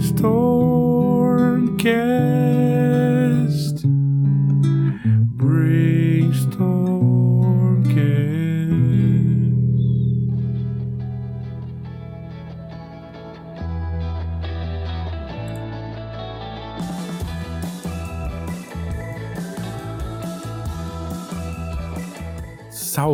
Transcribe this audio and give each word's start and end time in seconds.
storm 0.00 1.76
can 1.78 2.23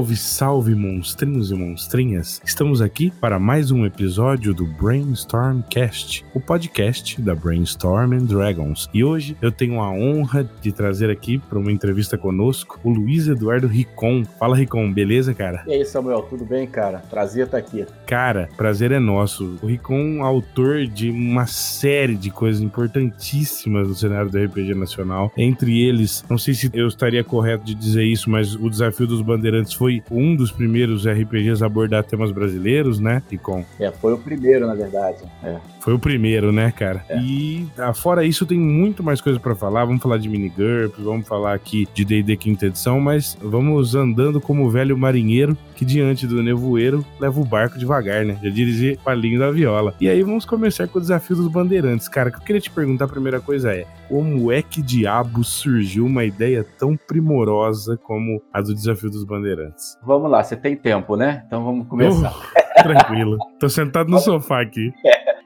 Salve, 0.01 0.17
salve, 0.17 0.75
monstrinhos 0.75 1.51
e 1.51 1.55
monstrinhas! 1.55 2.41
Estamos 2.43 2.80
aqui 2.80 3.12
para 3.21 3.39
mais 3.39 3.71
um 3.71 3.85
episódio 3.85 4.55
do 4.55 4.64
Brainstormcast, 4.64 6.25
o 6.32 6.41
podcast 6.41 7.21
da 7.21 7.35
Brainstorm 7.35 8.14
and 8.14 8.25
Dragons. 8.25 8.89
E 8.94 9.05
hoje 9.05 9.36
eu 9.43 9.53
tenho 9.53 9.79
a 9.79 9.91
honra 9.91 10.49
de 10.63 10.72
trazer 10.72 11.11
aqui 11.11 11.36
para 11.36 11.58
uma 11.58 11.71
entrevista 11.71 12.17
conosco 12.17 12.81
o 12.82 12.89
Luiz 12.89 13.29
Eduardo 13.29 13.67
Ricon. 13.67 14.25
Fala, 14.39 14.57
Ricon, 14.57 14.91
beleza, 14.91 15.35
cara? 15.35 15.64
E 15.67 15.75
aí, 15.75 15.85
Samuel, 15.85 16.22
tudo 16.22 16.46
bem, 16.46 16.67
cara? 16.67 17.00
Prazer 17.11 17.44
estar 17.44 17.58
aqui. 17.58 17.85
Cara, 18.07 18.49
prazer 18.57 18.93
é 18.93 18.99
nosso. 18.99 19.58
O 19.61 19.67
Ricon, 19.67 20.25
autor 20.25 20.86
de 20.86 21.11
uma 21.11 21.46
série 21.46 22.17
de 22.17 22.30
coisas 22.30 22.63
importantíssimas 22.63 23.86
no 23.86 23.94
cenário 23.94 24.30
do 24.30 24.43
RPG 24.43 24.75
nacional. 24.75 25.30
Entre 25.36 25.82
eles, 25.82 26.25
não 26.30 26.39
sei 26.39 26.55
se 26.55 26.71
eu 26.72 26.89
estaria 26.89 27.22
correto 27.22 27.64
de 27.67 27.75
dizer 27.75 28.05
isso, 28.05 28.30
mas 28.30 28.55
o 28.55 28.71
Desafio 28.71 29.07
dos 29.07 29.21
Bandeirantes 29.21 29.75
foi 29.75 29.89
um 30.11 30.36
dos 30.36 30.50
primeiros 30.50 31.07
RPGs 31.07 31.62
a 31.62 31.67
abordar 31.67 32.05
temas 32.05 32.30
brasileiros, 32.30 33.00
né, 33.00 33.22
Ricon? 33.30 33.64
É, 33.78 33.91
foi 33.91 34.12
o 34.12 34.19
primeiro, 34.19 34.66
na 34.66 34.75
verdade. 34.75 35.19
É. 35.42 35.56
Foi 35.80 35.94
o 35.94 35.98
primeiro, 35.98 36.53
né, 36.53 36.70
cara? 36.70 37.05
É. 37.08 37.19
E 37.19 37.66
ah, 37.78 37.92
fora 37.92 38.25
isso, 38.25 38.44
tem 38.47 38.58
muito 38.58 39.02
mais 39.02 39.20
coisa 39.20 39.41
pra 39.41 39.55
falar. 39.55 39.84
Vamos 39.84 40.02
falar 40.02 40.18
de 40.18 40.28
minigurp, 40.28 40.94
vamos 40.98 41.27
falar 41.27 41.55
aqui 41.55 41.88
de 41.94 42.05
D&D 42.05 42.36
quinta 42.36 42.66
edição, 42.66 43.00
mas 43.00 43.36
vamos 43.41 43.94
andando 43.94 44.41
como 44.41 44.66
o 44.66 44.70
velho 44.70 44.96
marinheiro 44.96 45.56
que 45.81 45.84
diante 45.86 46.27
do 46.27 46.42
nevoeiro 46.42 47.03
leva 47.19 47.41
o 47.41 47.45
barco 47.45 47.78
devagar, 47.78 48.23
né? 48.23 48.39
Já 48.42 48.50
dirigia 48.50 48.98
Palinho 49.03 49.41
da 49.41 49.50
Viola. 49.50 49.95
E 49.98 50.11
aí 50.11 50.23
vamos 50.23 50.45
começar 50.45 50.86
com 50.86 50.98
o 50.98 51.00
desafio 51.00 51.34
dos 51.34 51.48
bandeirantes. 51.48 52.06
Cara, 52.06 52.28
o 52.28 52.33
que 52.33 52.36
eu 52.36 52.42
queria 52.42 52.61
te 52.61 52.70
perguntar 52.70 53.06
a 53.06 53.09
primeira 53.09 53.41
coisa 53.41 53.73
é, 53.73 53.86
como 54.06 54.53
é 54.53 54.61
que 54.61 54.83
diabo 54.83 55.42
surgiu 55.42 56.05
uma 56.05 56.23
ideia 56.23 56.62
tão 56.78 56.98
primorosa 56.98 57.97
como 57.97 58.42
a 58.53 58.61
do 58.61 58.75
desafio 58.75 59.08
dos 59.08 59.25
bandeirantes? 59.25 59.97
Vamos 60.03 60.31
lá, 60.31 60.45
você 60.45 60.55
tem 60.55 60.77
tempo, 60.77 61.17
né? 61.17 61.45
Então 61.47 61.64
vamos 61.64 61.89
começar. 61.89 62.31
Uh, 62.31 62.61
tranquilo. 62.83 63.39
Tô 63.58 63.70
sentado 63.70 64.11
no 64.11 64.19
sofá 64.19 64.61
aqui. 64.61 64.92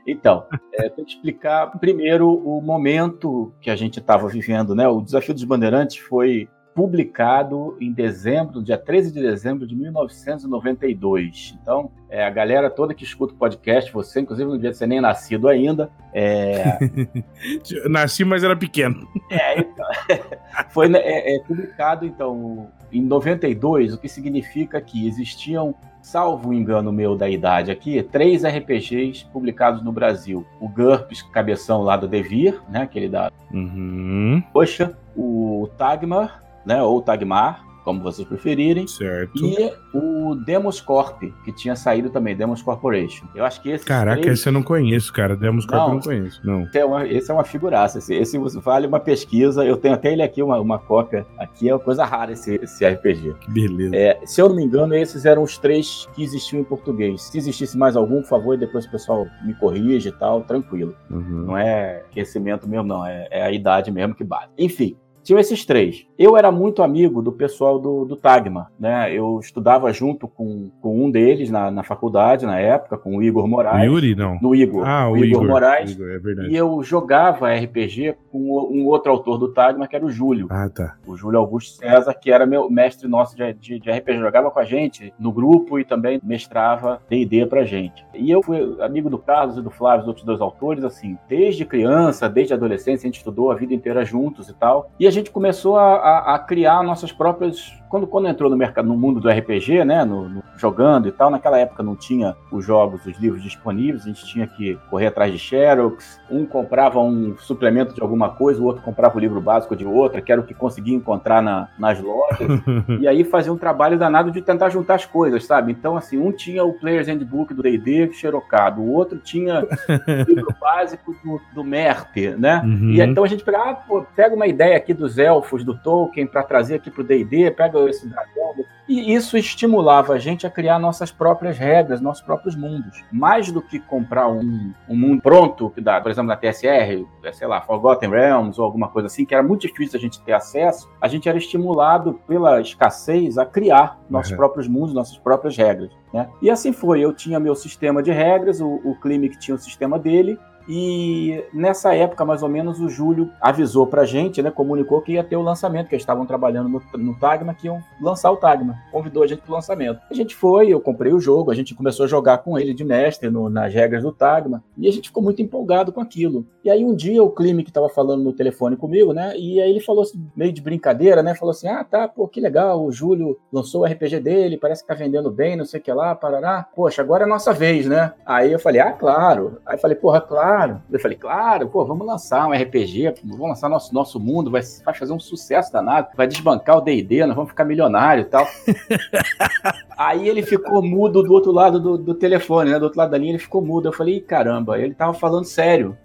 Então, 0.04 0.46
é, 0.72 0.88
tem 0.88 1.04
que 1.04 1.12
explicar 1.12 1.68
primeiro 1.78 2.28
o 2.28 2.60
momento 2.60 3.54
que 3.60 3.70
a 3.70 3.76
gente 3.76 4.00
estava 4.00 4.26
vivendo, 4.26 4.74
né? 4.74 4.88
O 4.88 5.00
Desafio 5.00 5.32
dos 5.32 5.44
Bandeirantes 5.44 5.96
foi 5.96 6.48
publicado 6.74 7.76
em 7.80 7.92
dezembro, 7.92 8.62
dia 8.62 8.76
13 8.76 9.12
de 9.12 9.20
dezembro 9.20 9.66
de 9.66 9.76
1992. 9.76 11.56
Então, 11.62 11.90
é, 12.10 12.24
a 12.24 12.30
galera 12.30 12.68
toda 12.68 12.92
que 12.92 13.04
escuta 13.04 13.32
o 13.32 13.36
podcast, 13.36 13.92
você, 13.92 14.20
inclusive, 14.20 14.48
não 14.48 14.56
devia 14.56 14.72
ser 14.72 14.86
nem 14.86 15.00
nascido 15.00 15.48
ainda. 15.48 15.88
É... 16.12 16.78
Nasci, 17.88 18.24
mas 18.24 18.42
era 18.42 18.56
pequeno. 18.56 19.06
É, 19.30 19.60
então, 19.60 19.86
foi 20.70 20.88
né, 20.88 20.98
é, 20.98 21.36
é, 21.36 21.38
publicado, 21.44 22.04
então, 22.04 22.68
em 22.92 23.02
92, 23.02 23.94
o 23.94 23.98
que 23.98 24.08
significa 24.08 24.80
que 24.80 25.06
existiam, 25.06 25.74
salvo 26.02 26.50
o 26.50 26.54
engano 26.54 26.92
meu 26.92 27.16
da 27.16 27.28
idade 27.28 27.70
aqui, 27.70 28.02
três 28.02 28.44
RPGs 28.44 29.26
publicados 29.32 29.82
no 29.82 29.92
Brasil. 29.92 30.44
O 30.60 30.68
GURPS, 30.68 31.22
cabeção 31.22 31.82
lá 31.82 31.96
do 31.96 32.08
Devir, 32.08 32.60
né, 32.68 32.82
aquele 32.82 33.08
da 33.08 33.30
Uhum. 33.52 34.42
Poxa, 34.52 34.98
o 35.16 35.68
Tagmar, 35.78 36.43
né, 36.66 36.82
ou 36.82 37.00
Tagmar, 37.02 37.64
como 37.84 38.00
vocês 38.02 38.26
preferirem, 38.26 38.86
Certo. 38.86 39.44
e 39.44 39.70
o 39.92 40.34
Demos 40.34 40.80
Corp, 40.80 41.22
que 41.44 41.52
tinha 41.52 41.76
saído 41.76 42.08
também, 42.08 42.34
Demos 42.34 42.62
Corporation. 42.62 43.26
Eu 43.34 43.44
acho 43.44 43.60
que 43.60 43.68
esse 43.68 43.84
Caraca, 43.84 44.26
esse 44.26 44.48
eu 44.48 44.52
não 44.52 44.62
conheço, 44.62 45.12
cara. 45.12 45.36
Demos 45.36 45.66
Corp 45.66 45.82
eu 45.82 45.88
Não. 45.88 45.94
não 45.96 46.00
conheço, 46.00 46.40
não. 46.42 46.62
Esse 46.62 46.78
é 46.78 46.84
uma, 46.84 47.06
esse 47.06 47.30
é 47.30 47.34
uma 47.34 47.44
figuraça. 47.44 47.98
Esse, 47.98 48.14
esse 48.14 48.38
vale 48.58 48.86
uma 48.86 48.98
pesquisa. 48.98 49.64
Eu 49.64 49.76
tenho 49.76 49.92
até 49.94 50.10
ele 50.12 50.22
aqui, 50.22 50.42
uma, 50.42 50.58
uma 50.58 50.78
cópia. 50.78 51.26
Aqui 51.38 51.68
é 51.68 51.74
uma 51.74 51.78
coisa 51.80 52.06
rara 52.06 52.32
esse, 52.32 52.54
esse 52.54 52.86
RPG. 52.86 53.34
Que 53.40 53.50
beleza. 53.50 53.94
É, 53.94 54.18
se 54.24 54.40
eu 54.40 54.48
não 54.48 54.56
me 54.56 54.64
engano, 54.64 54.94
esses 54.94 55.26
eram 55.26 55.42
os 55.42 55.58
três 55.58 56.08
que 56.14 56.22
existiam 56.22 56.60
em 56.60 56.64
português. 56.64 57.20
Se 57.24 57.36
existisse 57.36 57.76
mais 57.76 57.96
algum, 57.96 58.22
por 58.22 58.28
favor, 58.28 58.56
depois 58.56 58.86
o 58.86 58.90
pessoal 58.90 59.26
me 59.44 59.52
corrige 59.54 60.08
e 60.08 60.12
tal, 60.12 60.40
tranquilo. 60.40 60.96
Uhum. 61.10 61.44
Não 61.44 61.58
é 61.58 61.98
aquecimento 62.10 62.66
mesmo, 62.66 62.86
não. 62.88 63.04
É, 63.06 63.28
é 63.30 63.42
a 63.42 63.52
idade 63.52 63.90
mesmo 63.92 64.14
que 64.14 64.24
bate. 64.24 64.50
Enfim. 64.58 64.96
Tinham 65.24 65.40
esses 65.40 65.64
três. 65.64 66.06
Eu 66.18 66.36
era 66.36 66.52
muito 66.52 66.82
amigo 66.82 67.22
do 67.22 67.32
pessoal 67.32 67.78
do, 67.78 68.04
do 68.04 68.14
Tagma, 68.14 68.70
né? 68.78 69.12
Eu 69.12 69.40
estudava 69.40 69.92
junto 69.92 70.28
com, 70.28 70.70
com 70.80 71.04
um 71.04 71.10
deles 71.10 71.50
na, 71.50 71.70
na 71.70 71.82
faculdade, 71.82 72.46
na 72.46 72.60
época, 72.60 72.98
com 72.98 73.16
o 73.16 73.22
Igor 73.22 73.48
Moraes. 73.48 73.86
Yuri, 73.86 74.14
não. 74.14 74.38
No 74.40 74.54
Igor. 74.54 74.86
Ah, 74.86 75.08
o, 75.08 75.12
o 75.12 75.16
Igor, 75.16 75.42
Igor. 75.42 75.48
Moraes. 75.48 75.92
Igor, 75.92 76.08
é 76.08 76.18
verdade. 76.18 76.50
E 76.50 76.56
eu 76.56 76.82
jogava 76.82 77.52
RPG 77.52 78.16
com 78.30 78.38
um 78.38 78.86
outro 78.86 79.10
autor 79.10 79.38
do 79.38 79.52
Tagma, 79.52 79.88
que 79.88 79.96
era 79.96 80.04
o 80.04 80.10
Júlio. 80.10 80.46
Ah, 80.50 80.68
tá. 80.68 80.96
O 81.06 81.16
Júlio 81.16 81.38
Augusto 81.38 81.78
César, 81.78 82.12
que 82.14 82.30
era 82.30 82.44
meu 82.46 82.70
mestre 82.70 83.08
nosso 83.08 83.34
de, 83.34 83.52
de, 83.54 83.78
de 83.80 83.90
RPG. 83.90 84.18
Jogava 84.18 84.50
com 84.50 84.58
a 84.58 84.64
gente 84.64 85.12
no 85.18 85.32
grupo 85.32 85.78
e 85.78 85.84
também 85.84 86.20
mestrava 86.22 87.00
D&D 87.08 87.46
pra 87.46 87.64
gente. 87.64 88.04
E 88.14 88.30
eu 88.30 88.42
fui 88.42 88.76
amigo 88.80 89.08
do 89.08 89.18
Carlos 89.18 89.56
e 89.56 89.62
do 89.62 89.70
Flávio, 89.70 90.02
os 90.02 90.08
outros 90.08 90.26
dois 90.26 90.40
autores, 90.40 90.84
assim, 90.84 91.16
desde 91.28 91.64
criança, 91.64 92.28
desde 92.28 92.52
adolescência, 92.52 93.06
a 93.06 93.08
gente 93.08 93.18
estudou 93.18 93.50
a 93.50 93.54
vida 93.54 93.72
inteira 93.72 94.04
juntos 94.04 94.48
e 94.48 94.54
tal. 94.54 94.90
E 95.00 95.06
a 95.06 95.10
gente 95.14 95.30
começou 95.30 95.76
a, 95.78 95.94
a- 95.96 96.34
a 96.34 96.38
criar 96.38 96.82
nossas 96.82 97.12
próprias... 97.12 97.72
Quando, 97.88 98.06
quando 98.06 98.26
entrou 98.28 98.50
no 98.50 98.56
mercado, 98.56 98.86
no 98.88 98.96
mundo 98.96 99.20
do 99.20 99.28
RPG, 99.28 99.84
né, 99.84 100.04
no, 100.04 100.28
no- 100.28 100.42
jogando 100.56 101.08
e 101.08 101.12
tal, 101.12 101.30
naquela 101.30 101.58
época 101.58 101.82
não 101.82 101.94
tinha 101.96 102.34
os 102.50 102.64
jogos, 102.64 103.04
os 103.06 103.18
livros 103.18 103.42
disponíveis, 103.42 104.04
a 104.04 104.08
gente 104.08 104.24
tinha 104.26 104.46
que 104.46 104.78
correr 104.90 105.08
atrás 105.08 105.32
de 105.32 105.38
xerox, 105.38 106.20
um 106.30 106.44
comprava 106.46 107.00
um 107.00 107.36
suplemento 107.38 107.94
de 107.94 108.00
alguma 108.02 108.28
coisa, 108.30 108.60
o 108.60 108.64
outro 108.64 108.82
comprava 108.82 109.16
o 109.16 109.20
livro 109.20 109.40
básico 109.40 109.74
de 109.76 109.84
outra, 109.84 110.20
que 110.20 110.30
era 110.32 110.40
o 110.40 110.44
que 110.44 110.54
conseguia 110.54 110.94
encontrar 110.96 111.42
na- 111.42 111.68
nas 111.78 112.00
lojas, 112.00 112.38
e 113.00 113.06
aí 113.08 113.24
fazia 113.24 113.52
um 113.52 113.56
trabalho 113.58 113.98
danado 113.98 114.30
de 114.30 114.40
tentar 114.42 114.68
juntar 114.70 114.94
as 114.94 115.06
coisas, 115.06 115.44
sabe? 115.44 115.72
Então, 115.72 115.96
assim, 115.96 116.18
um 116.18 116.32
tinha 116.32 116.64
o 116.64 116.72
Player's 116.72 117.08
Handbook 117.08 117.52
do 117.54 117.62
D&D 117.62 118.12
xerocado, 118.12 118.80
o 118.80 118.92
outro 118.92 119.18
tinha 119.18 119.60
o 119.62 119.66
livro 120.30 120.54
básico 120.60 121.14
do, 121.24 121.40
do 121.54 121.64
MERP, 121.64 122.34
né? 122.38 122.62
Uhum. 122.64 122.90
E 122.90 123.00
então 123.00 123.24
a 123.24 123.28
gente 123.28 123.44
pega, 123.44 123.58
ah, 123.58 123.74
pô, 123.74 124.04
pega 124.16 124.34
uma 124.34 124.46
ideia 124.46 124.76
aqui 124.76 124.94
dos 124.94 125.18
elfos, 125.18 125.64
do 125.64 125.74
Tolkien, 125.76 126.26
para 126.26 126.42
trazer 126.42 126.76
aqui 126.76 126.90
pro 126.90 127.04
D&D, 127.04 127.50
pega 127.50 127.83
esse 127.88 128.08
dragão. 128.08 128.54
E 128.86 129.14
isso 129.14 129.38
estimulava 129.38 130.12
a 130.12 130.18
gente 130.18 130.46
a 130.46 130.50
criar 130.50 130.78
nossas 130.78 131.10
próprias 131.10 131.56
regras, 131.56 132.00
nossos 132.02 132.22
próprios 132.22 132.54
mundos. 132.54 133.02
Mais 133.10 133.50
do 133.50 133.62
que 133.62 133.80
comprar 133.80 134.28
um, 134.28 134.72
um 134.88 134.96
mundo 134.96 135.22
pronto, 135.22 135.70
que 135.70 135.80
dá, 135.80 136.00
por 136.00 136.10
exemplo, 136.10 136.28
na 136.28 136.36
TSR, 136.36 137.06
é, 137.22 137.32
sei 137.32 137.46
lá, 137.46 137.62
Forgotten 137.62 138.10
Realms 138.10 138.58
ou 138.58 138.64
alguma 138.64 138.88
coisa 138.88 139.06
assim, 139.06 139.24
que 139.24 139.34
era 139.34 139.42
muito 139.42 139.62
difícil 139.66 139.98
a 139.98 140.00
gente 140.00 140.22
ter 140.22 140.32
acesso, 140.32 140.90
a 141.00 141.08
gente 141.08 141.28
era 141.28 141.38
estimulado 141.38 142.20
pela 142.26 142.60
escassez 142.60 143.38
a 143.38 143.46
criar 143.46 143.98
nossos 144.08 144.32
Uhum. 144.32 144.36
próprios 144.36 144.68
mundos, 144.68 144.94
nossas 144.94 145.16
próprias 145.16 145.56
regras. 145.56 145.90
Né? 146.12 146.28
E 146.42 146.50
assim 146.50 146.72
foi, 146.72 147.00
eu 147.00 147.12
tinha 147.12 147.40
meu 147.40 147.54
sistema 147.54 148.02
de 148.02 148.12
regras, 148.12 148.60
o, 148.60 148.80
o 148.84 148.94
Klimek 149.00 149.38
tinha 149.38 149.54
o 149.54 149.58
sistema 149.58 149.98
dele, 149.98 150.38
e 150.68 151.44
nessa 151.52 151.94
época, 151.94 152.24
mais 152.24 152.42
ou 152.42 152.48
menos, 152.48 152.80
o 152.80 152.88
Júlio 152.88 153.30
avisou 153.40 153.86
pra 153.86 154.04
gente, 154.04 154.42
né? 154.42 154.50
Comunicou 154.50 155.00
que 155.00 155.12
ia 155.12 155.24
ter 155.24 155.36
o 155.36 155.42
lançamento, 155.42 155.88
que 155.88 155.94
eles 155.94 156.02
estavam 156.02 156.24
trabalhando 156.26 156.68
no, 156.68 156.82
no 156.98 157.14
Tagma, 157.18 157.54
que 157.54 157.66
iam 157.66 157.82
lançar 158.00 158.30
o 158.30 158.36
Tagma. 158.36 158.76
Convidou 158.90 159.22
a 159.22 159.26
gente 159.26 159.42
pro 159.42 159.52
lançamento. 159.52 160.00
A 160.10 160.14
gente 160.14 160.34
foi, 160.34 160.68
eu 160.68 160.80
comprei 160.80 161.12
o 161.12 161.20
jogo, 161.20 161.50
a 161.50 161.54
gente 161.54 161.74
começou 161.74 162.04
a 162.04 162.08
jogar 162.08 162.38
com 162.38 162.58
ele 162.58 162.72
de 162.74 162.84
mestre 162.84 163.30
no- 163.30 163.50
nas 163.50 163.72
regras 163.72 164.02
do 164.02 164.12
Tagma, 164.12 164.62
e 164.78 164.88
a 164.88 164.92
gente 164.92 165.08
ficou 165.08 165.22
muito 165.22 165.42
empolgado 165.42 165.92
com 165.92 166.00
aquilo. 166.00 166.46
E 166.64 166.70
aí 166.70 166.84
um 166.84 166.94
dia 166.94 167.22
o 167.22 167.30
Klimek 167.30 167.68
estava 167.70 167.88
falando 167.88 168.22
no 168.24 168.32
telefone 168.32 168.76
comigo, 168.76 169.12
né? 169.12 169.36
E 169.36 169.60
aí 169.60 169.70
ele 169.70 169.80
falou 169.80 170.02
assim, 170.02 170.24
meio 170.34 170.52
de 170.52 170.62
brincadeira, 170.62 171.22
né? 171.22 171.34
Falou 171.34 171.50
assim: 171.50 171.68
ah, 171.68 171.84
tá, 171.84 172.08
pô, 172.08 172.26
que 172.26 172.40
legal, 172.40 172.82
o 172.84 172.90
Júlio 172.90 173.38
lançou 173.52 173.82
o 173.82 173.84
RPG 173.84 174.20
dele, 174.20 174.56
parece 174.56 174.82
que 174.82 174.88
tá 174.88 174.94
vendendo 174.94 175.30
bem, 175.30 175.56
não 175.56 175.64
sei 175.64 175.80
o 175.80 175.82
que 175.82 175.92
lá, 175.92 176.14
parará. 176.14 176.66
Poxa, 176.74 177.02
agora 177.02 177.24
é 177.24 177.26
a 177.26 177.28
nossa 177.28 177.52
vez, 177.52 177.86
né? 177.86 178.12
Aí 178.24 178.52
eu 178.52 178.58
falei, 178.58 178.80
ah, 178.80 178.92
claro. 178.92 179.58
Aí 179.66 179.76
falei, 179.78 179.96
porra, 179.96 180.20
claro. 180.20 180.53
Eu 180.90 181.00
falei, 181.00 181.16
claro, 181.16 181.68
pô, 181.68 181.84
vamos 181.84 182.06
lançar 182.06 182.46
um 182.46 182.52
RPG, 182.52 183.14
vamos 183.24 183.48
lançar 183.48 183.68
nosso, 183.68 183.94
nosso 183.94 184.20
mundo, 184.20 184.50
vai, 184.50 184.62
vai 184.84 184.94
fazer 184.94 185.12
um 185.12 185.20
sucesso 185.20 185.72
danado, 185.72 186.08
vai 186.16 186.26
desbancar 186.26 186.78
o 186.78 186.80
D&D, 186.80 187.26
nós 187.26 187.34
vamos 187.34 187.50
ficar 187.50 187.64
milionário 187.64 188.22
e 188.22 188.24
tal. 188.24 188.46
Aí 189.96 190.28
ele 190.28 190.42
ficou 190.42 190.82
mudo 190.82 191.22
do 191.22 191.32
outro 191.32 191.52
lado 191.52 191.80
do, 191.80 191.96
do 191.98 192.14
telefone, 192.14 192.70
né? 192.70 192.78
Do 192.78 192.84
outro 192.84 192.98
lado 192.98 193.10
da 193.10 193.18
linha 193.18 193.32
ele 193.32 193.38
ficou 193.38 193.62
mudo. 193.62 193.88
Eu 193.88 193.92
falei, 193.92 194.16
"Ih, 194.16 194.20
caramba, 194.20 194.78
ele 194.78 194.94
tava 194.94 195.14
falando 195.14 195.44
sério. 195.44 195.96